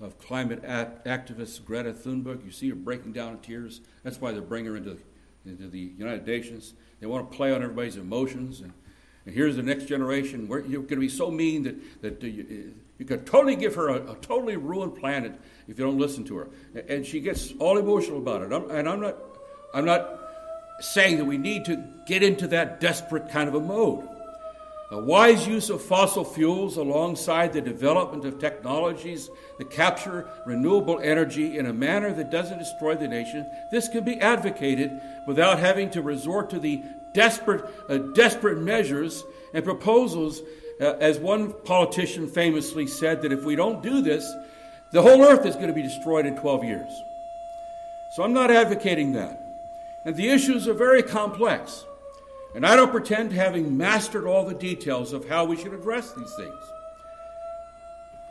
of 0.00 0.18
climate 0.18 0.62
activist 0.62 1.64
Greta 1.64 1.92
Thunberg. 1.92 2.44
You 2.44 2.50
see 2.50 2.68
her 2.70 2.74
breaking 2.74 3.12
down 3.12 3.32
in 3.32 3.38
tears. 3.38 3.80
That's 4.02 4.20
why 4.20 4.32
they 4.32 4.40
bring 4.40 4.64
her 4.66 4.76
into, 4.76 4.98
into 5.44 5.68
the 5.68 5.92
United 5.96 6.26
Nations. 6.26 6.74
They 7.00 7.06
want 7.06 7.30
to 7.30 7.36
play 7.36 7.52
on 7.52 7.62
everybody's 7.62 7.96
emotions. 7.96 8.60
And, 8.60 8.72
and 9.26 9.34
here's 9.34 9.56
the 9.56 9.62
next 9.62 9.84
generation. 9.84 10.48
Where 10.48 10.60
you're 10.60 10.82
going 10.82 10.88
to 10.88 10.96
be 10.96 11.08
so 11.08 11.30
mean 11.30 11.62
that, 11.64 12.02
that 12.02 12.22
uh, 12.22 12.26
you, 12.26 12.74
you 12.98 13.04
could 13.04 13.26
totally 13.26 13.56
give 13.56 13.74
her 13.74 13.88
a, 13.88 14.12
a, 14.12 14.14
totally 14.16 14.56
ruined 14.56 14.96
planet 14.96 15.32
if 15.68 15.78
you 15.78 15.84
don't 15.84 15.98
listen 15.98 16.24
to 16.24 16.36
her. 16.36 16.48
And 16.88 17.06
she 17.06 17.20
gets 17.20 17.52
all 17.58 17.78
emotional 17.78 18.18
about 18.18 18.42
it. 18.42 18.52
I'm, 18.52 18.70
and 18.70 18.88
I'm 18.88 19.00
not, 19.00 19.16
I'm 19.74 19.84
not 19.84 20.18
saying 20.80 21.18
that 21.18 21.24
we 21.24 21.38
need 21.38 21.64
to 21.66 21.82
get 22.06 22.22
into 22.22 22.48
that 22.48 22.80
desperate 22.80 23.30
kind 23.30 23.48
of 23.48 23.54
a 23.54 23.60
mode. 23.60 24.08
A 24.92 24.98
wise 24.98 25.46
use 25.46 25.70
of 25.70 25.80
fossil 25.80 26.24
fuels 26.24 26.76
alongside 26.76 27.52
the 27.52 27.60
development 27.60 28.24
of 28.24 28.40
technologies 28.40 29.30
that 29.58 29.70
capture 29.70 30.28
renewable 30.44 30.98
energy 30.98 31.58
in 31.58 31.66
a 31.66 31.72
manner 31.72 32.12
that 32.12 32.30
doesn't 32.30 32.58
destroy 32.58 32.96
the 32.96 33.06
nation, 33.06 33.46
this 33.70 33.88
can 33.88 34.02
be 34.02 34.20
advocated 34.20 35.00
without 35.28 35.60
having 35.60 35.90
to 35.90 36.02
resort 36.02 36.50
to 36.50 36.58
the 36.58 36.82
desperate, 37.12 37.64
uh, 37.88 37.98
desperate 38.14 38.58
measures 38.58 39.22
and 39.54 39.64
proposals. 39.64 40.42
Uh, 40.80 40.96
as 40.98 41.20
one 41.20 41.52
politician 41.64 42.26
famously 42.26 42.86
said, 42.88 43.22
that 43.22 43.30
if 43.30 43.44
we 43.44 43.54
don't 43.54 43.82
do 43.84 44.02
this, 44.02 44.28
the 44.90 45.02
whole 45.02 45.22
earth 45.22 45.46
is 45.46 45.54
going 45.54 45.68
to 45.68 45.72
be 45.72 45.82
destroyed 45.82 46.26
in 46.26 46.36
12 46.36 46.64
years. 46.64 47.02
So 48.10 48.24
I'm 48.24 48.32
not 48.32 48.50
advocating 48.50 49.12
that. 49.12 49.40
And 50.04 50.16
the 50.16 50.30
issues 50.30 50.66
are 50.66 50.74
very 50.74 51.02
complex. 51.04 51.84
And 52.54 52.66
I 52.66 52.74
don't 52.76 52.90
pretend 52.90 53.32
having 53.32 53.76
mastered 53.76 54.24
all 54.24 54.44
the 54.44 54.54
details 54.54 55.12
of 55.12 55.28
how 55.28 55.44
we 55.44 55.56
should 55.56 55.72
address 55.72 56.12
these 56.12 56.32
things. 56.34 56.64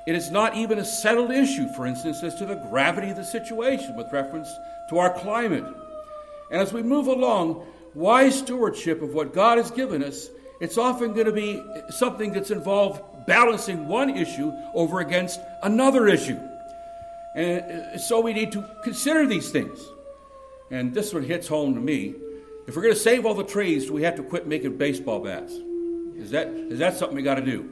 It 0.06 0.16
is 0.16 0.32
not 0.32 0.56
even 0.56 0.80
a 0.80 0.86
settled 0.86 1.32
issue, 1.32 1.68
for 1.76 1.86
instance, 1.86 2.24
as 2.24 2.36
to 2.36 2.46
the 2.46 2.56
gravity 2.70 3.12
of 3.12 3.18
the 3.18 3.24
situation 3.24 3.96
with 3.96 4.12
reference 4.12 4.50
to 4.90 4.98
our 4.98 5.14
climate. 5.14 5.66
And 6.52 6.62
as 6.62 6.74
we 6.74 6.82
move 6.82 7.08
along, 7.08 7.66
wise 7.94 8.40
stewardship 8.40 9.02
of 9.02 9.14
what 9.14 9.34
God 9.34 9.58
has 9.58 9.72
given 9.72 10.04
us, 10.04 10.30
it's 10.60 10.78
often 10.78 11.14
going 11.14 11.28
to 11.28 11.32
be 11.32 11.64
something 11.90 12.34
that's 12.34 12.52
involved 12.52 13.02
balancing 13.26 13.88
one 13.88 14.10
issue 14.10 14.52
over 14.74 15.00
against 15.00 15.40
another 15.64 16.08
issue. 16.08 16.40
And 17.36 17.62
uh, 17.62 17.98
so 17.98 18.20
we 18.20 18.34
need 18.34 18.52
to 18.54 18.66
consider 18.84 19.28
these 19.28 19.52
things. 19.52 19.80
And 20.72 20.94
this 20.94 21.14
one 21.14 21.24
hits 21.24 21.48
home 21.48 21.76
to 21.76 21.80
me. 21.80 22.16
If 22.70 22.76
we're 22.76 22.84
going 22.84 22.94
to 22.94 23.00
save 23.00 23.26
all 23.26 23.34
the 23.34 23.44
trees, 23.44 23.88
do 23.88 23.94
we 23.94 24.04
have 24.04 24.16
to 24.18 24.22
quit 24.22 24.46
making 24.46 24.78
baseball 24.78 25.22
bats? 25.22 25.54
Is 25.54 26.30
that, 26.30 26.50
is 26.50 26.78
that 26.78 26.96
something 26.96 27.16
we 27.16 27.24
got 27.24 27.36
to 27.36 27.42
do? 27.42 27.68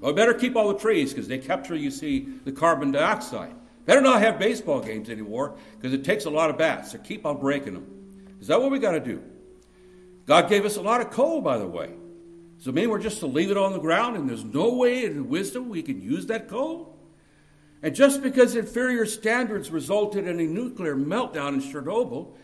Well, 0.00 0.12
better 0.12 0.34
keep 0.34 0.54
all 0.54 0.72
the 0.72 0.78
trees 0.78 1.12
because 1.12 1.26
they 1.26 1.38
capture, 1.38 1.74
you 1.74 1.90
see, 1.90 2.28
the 2.44 2.52
carbon 2.52 2.92
dioxide. 2.92 3.52
Better 3.86 4.00
not 4.00 4.20
have 4.20 4.38
baseball 4.38 4.78
games 4.82 5.10
anymore 5.10 5.56
because 5.76 5.92
it 5.92 6.04
takes 6.04 6.26
a 6.26 6.30
lot 6.30 6.48
of 6.48 6.56
bats, 6.56 6.92
so 6.92 6.98
keep 6.98 7.26
on 7.26 7.40
breaking 7.40 7.74
them. 7.74 8.36
Is 8.40 8.46
that 8.46 8.62
what 8.62 8.70
we 8.70 8.78
got 8.78 8.92
to 8.92 9.00
do? 9.00 9.20
God 10.26 10.48
gave 10.48 10.64
us 10.64 10.76
a 10.76 10.80
lot 10.80 11.00
of 11.00 11.10
coal, 11.10 11.40
by 11.40 11.58
the 11.58 11.66
way. 11.66 11.90
So 12.58 12.70
maybe 12.70 12.86
we're 12.86 13.00
just 13.00 13.18
to 13.20 13.26
leave 13.26 13.50
it 13.50 13.56
on 13.56 13.72
the 13.72 13.80
ground 13.80 14.16
and 14.16 14.28
there's 14.28 14.44
no 14.44 14.74
way 14.74 15.06
in 15.06 15.28
wisdom 15.28 15.68
we 15.68 15.82
can 15.82 16.00
use 16.00 16.26
that 16.26 16.46
coal? 16.46 16.96
And 17.82 17.96
just 17.96 18.22
because 18.22 18.54
inferior 18.54 19.06
standards 19.06 19.72
resulted 19.72 20.28
in 20.28 20.38
a 20.38 20.44
nuclear 20.44 20.94
meltdown 20.94 21.54
in 21.54 21.60
Chernobyl 21.62 22.36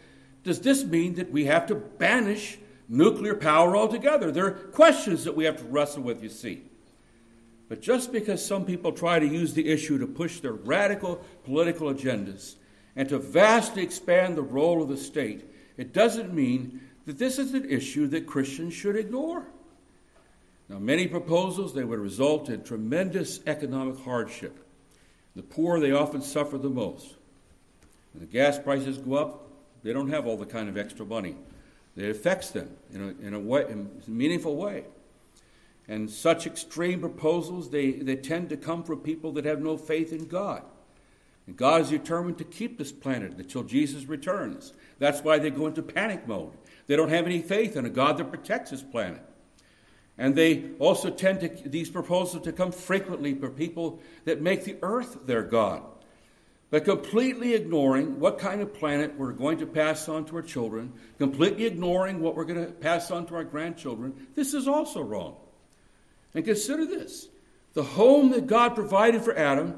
does 0.47 0.61
this 0.61 0.85
mean 0.85 1.17
that 1.17 1.33
we 1.33 1.47
have 1.47 1.67
to 1.67 1.75
banish 1.75 2.57
nuclear 2.89 3.35
power 3.35 3.77
altogether? 3.77 4.31
There 4.31 4.47
are 4.47 4.53
questions 4.53 5.25
that 5.25 5.35
we 5.35 5.45
have 5.45 5.59
to 5.59 5.65
wrestle 5.65 6.05
with, 6.05 6.23
you 6.23 6.29
see. 6.29 6.63
But 7.69 7.83
just 7.83 8.13
because 8.13 8.47
some 8.47 8.65
people 8.65 8.93
try 8.93 9.19
to 9.19 9.27
use 9.27 9.55
the 9.55 9.69
issue 9.69 9.99
to 9.99 10.07
push 10.07 10.39
their 10.39 10.53
radical 10.53 11.17
political 11.45 11.93
agendas 11.93 12.55
and 12.95 13.09
to 13.09 13.19
vastly 13.19 13.83
expand 13.83 14.37
the 14.37 14.43
role 14.43 14.81
of 14.81 14.89
the 14.89 14.97
state, 14.97 15.53
it 15.77 15.93
doesn't 15.93 16.33
mean 16.33 16.81
that 17.07 17.19
this 17.19 17.41
is 17.41 17.53
an 17.53 17.69
issue 17.69 18.07
that 18.07 18.29
Christians 18.29 18.73
should 18.73 18.95
ignore. 18.95 19.47
Now, 20.69 20.79
many 20.79 21.09
proposals 21.09 21.75
they 21.75 21.85
would 21.85 21.99
result 21.99 22.49
in 22.49 22.63
tremendous 22.63 23.40
economic 23.49 23.99
hardship. 23.99 24.65
The 25.35 25.42
poor 25.42 25.81
they 25.81 25.90
often 25.90 26.23
suffer 26.23 26.57
the 26.57 26.71
most. 26.71 27.17
When 28.13 28.21
the 28.21 28.33
gas 28.33 28.61
prices 28.61 28.99
go 28.99 29.15
up, 29.15 29.46
they 29.87 29.93
don't 29.93 30.11
have 30.11 30.27
all 30.27 30.37
the 30.37 30.47
kind 30.47 30.69
of 30.69 30.77
extra 30.77 31.07
money. 31.07 31.37
It 31.95 32.11
affects 32.11 32.51
them 32.51 32.77
in 32.93 33.01
a, 33.01 33.27
in 33.27 33.35
a, 33.35 33.39
way, 33.39 33.67
in 33.69 33.89
a 34.05 34.11
meaningful 34.11 34.57
way. 34.57 34.85
And 35.87 36.11
such 36.11 36.45
extreme 36.45 36.99
proposals, 36.99 37.71
they, 37.71 37.93
they 37.93 38.17
tend 38.17 38.49
to 38.49 38.57
come 38.57 38.83
from 38.83 38.99
people 38.99 39.31
that 39.33 39.45
have 39.45 39.63
no 39.63 39.77
faith 39.77 40.13
in 40.13 40.27
God. 40.27 40.63
And 41.47 41.57
God 41.57 41.83
is 41.83 41.91
determined 41.91 42.37
to 42.39 42.45
keep 42.45 42.79
this 42.79 42.91
planet 42.91 43.35
until 43.39 43.63
Jesus 43.63 44.07
returns. 44.07 44.73
That's 44.99 45.21
why 45.21 45.39
they 45.39 45.51
go 45.51 45.69
into 45.69 45.83
panic 45.83 46.27
mode. 46.27 46.55
They 46.89 46.97
don't 46.97 47.11
have 47.11 47.27
any 47.27 47.41
faith 47.41 47.77
in 47.77 47.87
a 47.87 47.91
God 47.91 48.19
that 48.19 48.33
protects 48.33 48.73
this 48.73 48.83
planet. 48.83 49.23
And 50.19 50.35
they 50.35 50.71
also 50.81 51.11
tend 51.11 51.41
to, 51.43 51.69
these 51.69 51.91
proposals 51.91 52.43
to 52.43 52.53
come 52.53 52.73
frequently 52.73 53.35
for 53.35 53.51
people 53.51 54.01
that 54.25 54.43
make 54.43 54.65
the 54.65 54.79
earth 54.83 55.27
their 55.27 55.45
God 55.45 55.83
but 56.71 56.85
completely 56.85 57.54
ignoring 57.54 58.19
what 58.19 58.38
kind 58.38 58.60
of 58.60 58.75
planet 58.75 59.17
we're 59.17 59.33
going 59.33 59.58
to 59.58 59.67
pass 59.67 60.08
on 60.08 60.25
to 60.27 60.37
our 60.37 60.42
children, 60.42 60.92
completely 61.19 61.64
ignoring 61.64 62.21
what 62.21 62.35
we're 62.35 62.44
going 62.44 62.64
to 62.64 62.73
pass 62.73 63.10
on 63.10 63.27
to 63.27 63.35
our 63.37 63.44
grandchildren, 63.44 64.27
this 64.35 64.52
is 64.52 64.67
also 64.67 65.00
wrong. 65.00 65.37
And 66.35 66.44
consider 66.44 66.85
this 66.85 67.29
the 67.75 67.83
home 67.83 68.31
that 68.31 68.46
God 68.46 68.75
provided 68.75 69.23
for 69.23 69.37
Adam, 69.37 69.77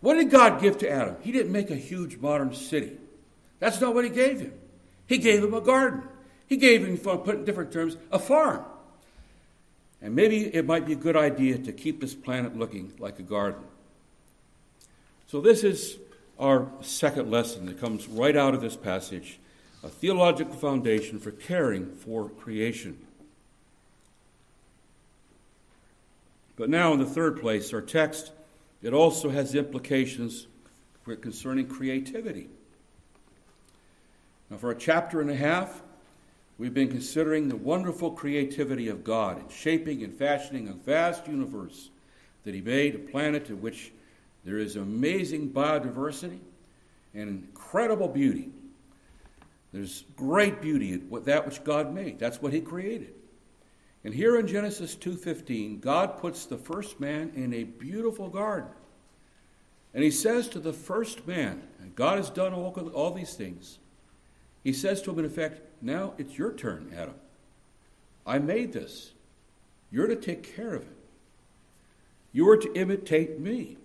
what 0.00 0.14
did 0.14 0.30
God 0.30 0.60
give 0.60 0.78
to 0.78 0.90
Adam? 0.90 1.16
He 1.22 1.32
didn't 1.32 1.50
make 1.50 1.70
a 1.70 1.76
huge 1.76 2.18
modern 2.18 2.54
city. 2.54 2.98
That's 3.58 3.80
not 3.80 3.94
what 3.94 4.04
he 4.04 4.10
gave 4.10 4.40
him. 4.40 4.52
He 5.06 5.18
gave 5.18 5.42
him 5.42 5.54
a 5.54 5.60
garden. 5.60 6.02
He 6.46 6.56
gave 6.56 6.84
him, 6.84 6.98
put 6.98 7.36
in 7.36 7.44
different 7.44 7.72
terms, 7.72 7.96
a 8.10 8.18
farm. 8.18 8.64
And 10.02 10.14
maybe 10.14 10.54
it 10.54 10.66
might 10.66 10.84
be 10.84 10.92
a 10.92 10.96
good 10.96 11.16
idea 11.16 11.56
to 11.58 11.72
keep 11.72 12.00
this 12.00 12.14
planet 12.14 12.56
looking 12.56 12.92
like 12.98 13.18
a 13.18 13.22
garden. 13.22 13.62
So, 15.28 15.40
this 15.40 15.64
is 15.64 15.96
our 16.42 16.66
second 16.80 17.30
lesson 17.30 17.66
that 17.66 17.80
comes 17.80 18.08
right 18.08 18.36
out 18.36 18.52
of 18.52 18.60
this 18.60 18.76
passage 18.76 19.38
a 19.84 19.88
theological 19.88 20.54
foundation 20.54 21.18
for 21.18 21.30
caring 21.30 21.94
for 21.96 22.28
creation. 22.28 22.96
But 26.56 26.68
now, 26.68 26.92
in 26.92 27.00
the 27.00 27.06
third 27.06 27.40
place, 27.40 27.72
our 27.72 27.80
text, 27.80 28.32
it 28.82 28.92
also 28.92 29.30
has 29.30 29.54
implications 29.54 30.46
concerning 31.20 31.66
creativity. 31.66 32.48
Now, 34.50 34.58
for 34.58 34.70
a 34.70 34.76
chapter 34.76 35.20
and 35.20 35.30
a 35.30 35.36
half, 35.36 35.80
we've 36.58 36.74
been 36.74 36.90
considering 36.90 37.48
the 37.48 37.56
wonderful 37.56 38.12
creativity 38.12 38.88
of 38.88 39.02
God 39.02 39.38
in 39.38 39.48
shaping 39.48 40.04
and 40.04 40.14
fashioning 40.14 40.68
a 40.68 40.72
vast 40.72 41.26
universe 41.26 41.90
that 42.44 42.54
He 42.54 42.60
made, 42.60 42.94
a 42.94 42.98
planet 42.98 43.48
in 43.48 43.60
which 43.60 43.92
there 44.44 44.58
is 44.58 44.76
amazing 44.76 45.50
biodiversity 45.50 46.40
and 47.14 47.28
incredible 47.28 48.08
beauty. 48.08 48.50
There's 49.72 50.04
great 50.16 50.60
beauty 50.60 50.92
in 50.92 51.08
that 51.24 51.46
which 51.46 51.64
God 51.64 51.94
made. 51.94 52.18
That's 52.18 52.42
what 52.42 52.52
He 52.52 52.60
created. 52.60 53.14
And 54.04 54.12
here 54.12 54.36
in 54.36 54.46
Genesis 54.46 54.96
2:15, 54.96 55.80
God 55.80 56.18
puts 56.18 56.44
the 56.44 56.58
first 56.58 56.98
man 56.98 57.32
in 57.34 57.54
a 57.54 57.64
beautiful 57.64 58.28
garden. 58.28 58.70
And 59.94 60.02
he 60.02 60.10
says 60.10 60.48
to 60.48 60.58
the 60.58 60.72
first 60.72 61.26
man, 61.26 61.62
God 61.94 62.16
has 62.16 62.30
done 62.30 62.54
all, 62.54 62.72
all 62.94 63.10
these 63.12 63.34
things. 63.34 63.78
He 64.64 64.72
says 64.72 65.02
to 65.02 65.10
him, 65.10 65.18
in 65.18 65.24
effect, 65.24 65.60
now 65.82 66.14
it's 66.16 66.38
your 66.38 66.52
turn, 66.52 66.92
Adam. 66.96 67.14
I 68.26 68.38
made 68.38 68.72
this. 68.72 69.12
You're 69.90 70.06
to 70.06 70.16
take 70.16 70.56
care 70.56 70.74
of 70.74 70.82
it. 70.82 70.96
You 72.32 72.48
are 72.48 72.56
to 72.56 72.72
imitate 72.74 73.38
me. 73.38 73.76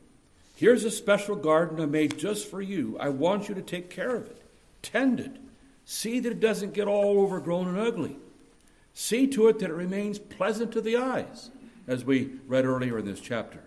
Here's 0.57 0.83
a 0.85 0.89
special 0.89 1.35
garden 1.35 1.79
I 1.79 1.85
made 1.85 2.17
just 2.17 2.49
for 2.49 2.63
you. 2.63 2.97
I 2.99 3.09
want 3.09 3.47
you 3.47 3.53
to 3.53 3.61
take 3.61 3.91
care 3.91 4.15
of 4.15 4.25
it, 4.25 4.41
tend 4.81 5.19
it, 5.19 5.37
see 5.85 6.19
that 6.19 6.31
it 6.31 6.39
doesn't 6.39 6.73
get 6.73 6.87
all 6.87 7.19
overgrown 7.19 7.67
and 7.67 7.77
ugly. 7.77 8.17
See 8.95 9.27
to 9.27 9.49
it 9.49 9.59
that 9.59 9.69
it 9.69 9.75
remains 9.75 10.17
pleasant 10.17 10.71
to 10.71 10.81
the 10.81 10.97
eyes, 10.97 11.51
as 11.87 12.03
we 12.03 12.31
read 12.47 12.65
earlier 12.65 12.97
in 12.97 13.05
this 13.05 13.19
chapter. 13.19 13.59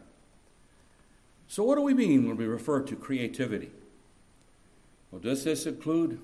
So, 1.47 1.63
what 1.63 1.77
do 1.77 1.83
we 1.83 1.95
mean 1.95 2.27
when 2.27 2.37
we 2.37 2.47
refer 2.47 2.81
to 2.81 2.97
creativity? 2.97 3.71
Well, 5.13 5.21
does 5.21 5.45
this 5.45 5.67
include 5.67 6.21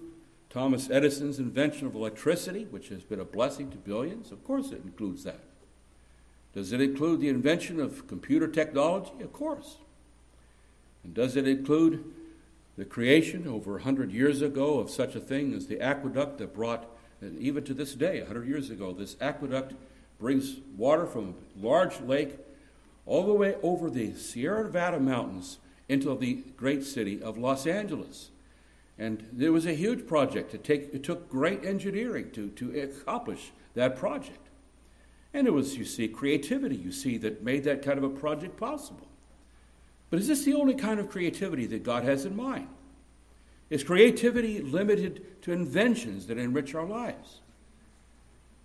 Thomas 0.51 0.91
Edison's 0.91 1.39
invention 1.39 1.87
of 1.87 1.95
electricity, 1.95 2.65
which 2.65 2.89
has 2.89 3.05
been 3.05 3.21
a 3.21 3.25
blessing 3.25 3.71
to 3.71 3.77
billions? 3.77 4.33
Of 4.33 4.43
course, 4.43 4.73
it 4.73 4.83
includes 4.85 5.23
that. 5.23 5.45
Does 6.55 6.73
it 6.73 6.81
include 6.81 7.21
the 7.21 7.29
invention 7.29 7.79
of 7.79 8.09
computer 8.09 8.49
technology? 8.49 9.13
Of 9.23 9.33
course. 9.33 9.77
And 11.07 11.15
does 11.15 11.37
it 11.37 11.47
include 11.47 12.05
the 12.77 12.85
creation 12.85 13.47
over 13.47 13.75
100 13.75 14.11
years 14.11 14.43
ago 14.43 14.81
of 14.81 14.91
such 14.91 15.15
a 15.15 15.21
thing 15.21 15.55
as 15.55 15.69
the 15.69 15.81
aqueduct 15.81 16.39
that 16.39 16.53
brought 16.53 16.85
and 17.21 17.39
even 17.39 17.63
to 17.65 17.75
this 17.75 17.95
day, 17.95 18.19
100 18.19 18.49
years 18.49 18.71
ago, 18.71 18.93
this 18.93 19.17
aqueduct 19.21 19.75
brings 20.19 20.57
water 20.77 21.07
from 21.07 21.29
a 21.29 21.65
large 21.65 22.01
lake 22.01 22.39
all 23.07 23.25
the 23.25 23.33
way 23.33 23.55
over 23.63 23.89
the 23.89 24.15
Sierra 24.15 24.65
Nevada 24.65 24.99
mountains 24.99 25.59
into 25.89 26.13
the 26.17 26.43
great 26.57 26.83
city 26.83 27.23
of 27.23 27.39
Los 27.39 27.69
Angeles. 27.69 28.31
And 28.99 29.29
there 29.33 29.53
was 29.53 29.65
a 29.65 29.75
huge 29.75 30.09
project. 30.09 30.55
It, 30.55 30.65
take, 30.65 30.93
it 30.93 31.05
took 31.05 31.31
great 31.31 31.65
engineering 31.65 32.33
to, 32.33 32.49
to 32.49 32.81
accomplish 32.81 33.53
that 33.75 33.97
project. 33.97 34.49
And 35.33 35.47
it 35.47 35.53
was, 35.53 35.77
you 35.77 35.85
see, 35.85 36.09
creativity, 36.09 36.77
you 36.77 36.91
see, 36.91 37.17
that 37.19 37.45
made 37.45 37.63
that 37.65 37.83
kind 37.83 37.97
of 37.97 38.05
a 38.05 38.11
project 38.11 38.57
possible. 38.57 39.06
But 40.11 40.21
is 40.21 40.29
this 40.29 40.45
the 40.45 40.55
only 40.55 40.75
kind 40.75 41.01
of 41.01 41.11
creativity 41.11 41.67
that 41.67 41.83
God 41.83 42.05
has 42.05 42.25
in 42.25 42.37
mind? 42.37 42.69
Is 43.71 43.83
creativity 43.83 44.61
limited 44.61 45.43
to 45.43 45.53
inventions 45.53 46.27
that 46.27 46.39
enrich 46.39 46.75
our 46.75 46.87
lives? 46.87 47.41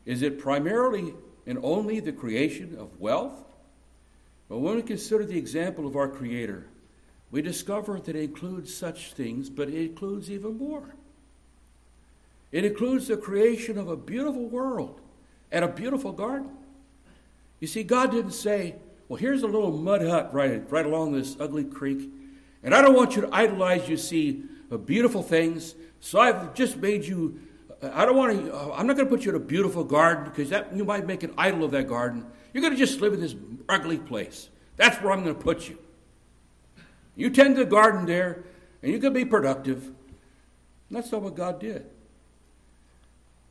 Is 0.06 0.22
it 0.22 0.40
primarily 0.40 1.14
and 1.48 1.60
only 1.64 2.00
the 2.00 2.12
creation 2.12 2.76
of 2.80 3.00
wealth? 3.00 3.44
But 4.50 4.60
when 4.60 4.76
we 4.76 4.84
consider 4.84 5.26
the 5.26 5.38
example 5.38 5.88
of 5.88 5.96
our 5.96 6.10
Creator, 6.10 6.68
we 7.32 7.42
discover 7.42 8.00
that 8.00 8.16
it 8.16 8.24
includes 8.24 8.74
such 8.74 9.14
things, 9.14 9.50
but 9.50 9.70
it 9.70 9.76
includes 9.76 10.30
even 10.30 10.58
more. 10.58 10.94
It 12.52 12.66
includes 12.66 13.08
the 13.08 13.18
creation 13.18 13.78
of 13.78 13.88
a 13.88 13.96
beautiful 13.96 14.46
world 14.50 15.00
and 15.52 15.64
a 15.64 15.70
beautiful 15.70 16.12
garden. 16.12 16.52
You 17.62 17.68
see, 17.68 17.84
God 17.84 18.12
didn't 18.12 18.34
say, 18.34 18.76
Well, 19.12 19.18
here's 19.18 19.44
a 19.44 19.48
little 19.48 19.74
mud 19.74 20.04
hut 20.04 20.34
right, 20.34 20.64
right 20.72 20.86
along 20.86 21.12
this 21.12 21.36
ugly 21.38 21.66
creek, 21.66 22.10
and 22.64 22.74
I 22.74 22.82
don't 22.82 22.96
want 22.96 23.18
you 23.18 23.24
to 23.24 23.36
idolize, 23.36 23.90
you 23.90 23.98
see, 23.98 24.46
beautiful 24.86 25.22
things. 25.22 25.76
So 26.00 26.18
I've 26.18 26.54
just 26.54 26.78
made 26.78 27.04
you. 27.04 27.42
Uh, 27.84 27.92
I 27.94 28.06
don't 28.06 28.16
want 28.16 28.40
to. 28.40 28.56
Uh, 28.56 28.74
I'm 28.74 28.88
not 28.88 28.96
going 28.96 29.10
to 29.10 29.14
put 29.14 29.26
you 29.26 29.32
in 29.32 29.36
a 29.36 29.40
beautiful 29.42 29.84
garden 29.84 30.24
because 30.24 30.50
that 30.52 30.74
you 30.74 30.86
might 30.86 31.06
make 31.06 31.24
an 31.24 31.34
idol 31.38 31.66
of 31.66 31.72
that 31.72 31.90
garden. 31.90 32.26
You're 32.54 32.62
going 32.62 32.72
to 32.72 32.80
just 32.80 33.02
live 33.02 33.12
in 33.12 33.20
this 33.20 33.36
ugly 33.68 33.98
place. 33.98 34.48
That's 34.78 34.96
where 35.02 35.12
I'm 35.12 35.26
going 35.26 35.36
to 35.36 35.42
put 35.42 35.68
you. 35.68 35.78
You 37.18 37.32
tend 37.32 37.58
the 37.58 37.66
garden 37.66 38.06
there, 38.06 38.46
and 38.82 38.94
you 38.94 39.00
can 39.00 39.12
be 39.12 39.26
productive. 39.26 39.88
And 39.88 39.94
that's 40.90 41.12
not 41.12 41.22
what 41.22 41.36
God 41.36 41.60
did. 41.60 41.86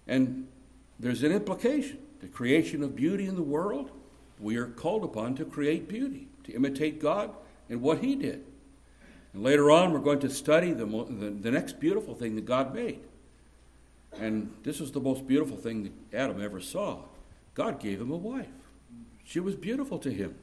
And 0.06 0.48
there's 0.98 1.22
an 1.22 1.32
implication. 1.32 1.98
The 2.20 2.28
creation 2.28 2.82
of 2.82 2.96
beauty 2.96 3.26
in 3.26 3.36
the 3.36 3.42
world, 3.42 3.90
we 4.40 4.56
are 4.56 4.66
called 4.66 5.04
upon 5.04 5.34
to 5.36 5.44
create 5.44 5.88
beauty, 5.88 6.28
to 6.44 6.52
imitate 6.52 7.00
God 7.00 7.30
and 7.68 7.82
what 7.82 7.98
He 7.98 8.14
did. 8.14 8.44
And 9.32 9.42
later 9.42 9.70
on, 9.70 9.92
we're 9.92 10.00
going 10.00 10.20
to 10.20 10.30
study 10.30 10.72
the, 10.72 10.86
the, 10.86 11.30
the, 11.30 11.50
next 11.50 11.78
beautiful 11.78 12.14
thing 12.14 12.34
that 12.34 12.44
God 12.44 12.74
made. 12.74 13.00
And 14.18 14.52
this 14.64 14.80
was 14.80 14.90
the 14.90 15.00
most 15.00 15.26
beautiful 15.26 15.56
thing 15.56 15.84
that 15.84 16.16
Adam 16.16 16.42
ever 16.42 16.60
saw. 16.60 16.98
God 17.54 17.78
gave 17.78 18.00
him 18.00 18.10
a 18.10 18.16
wife. 18.16 18.48
She 19.24 19.38
was 19.38 19.54
beautiful 19.54 19.98
to 20.00 20.10
him. 20.10 20.34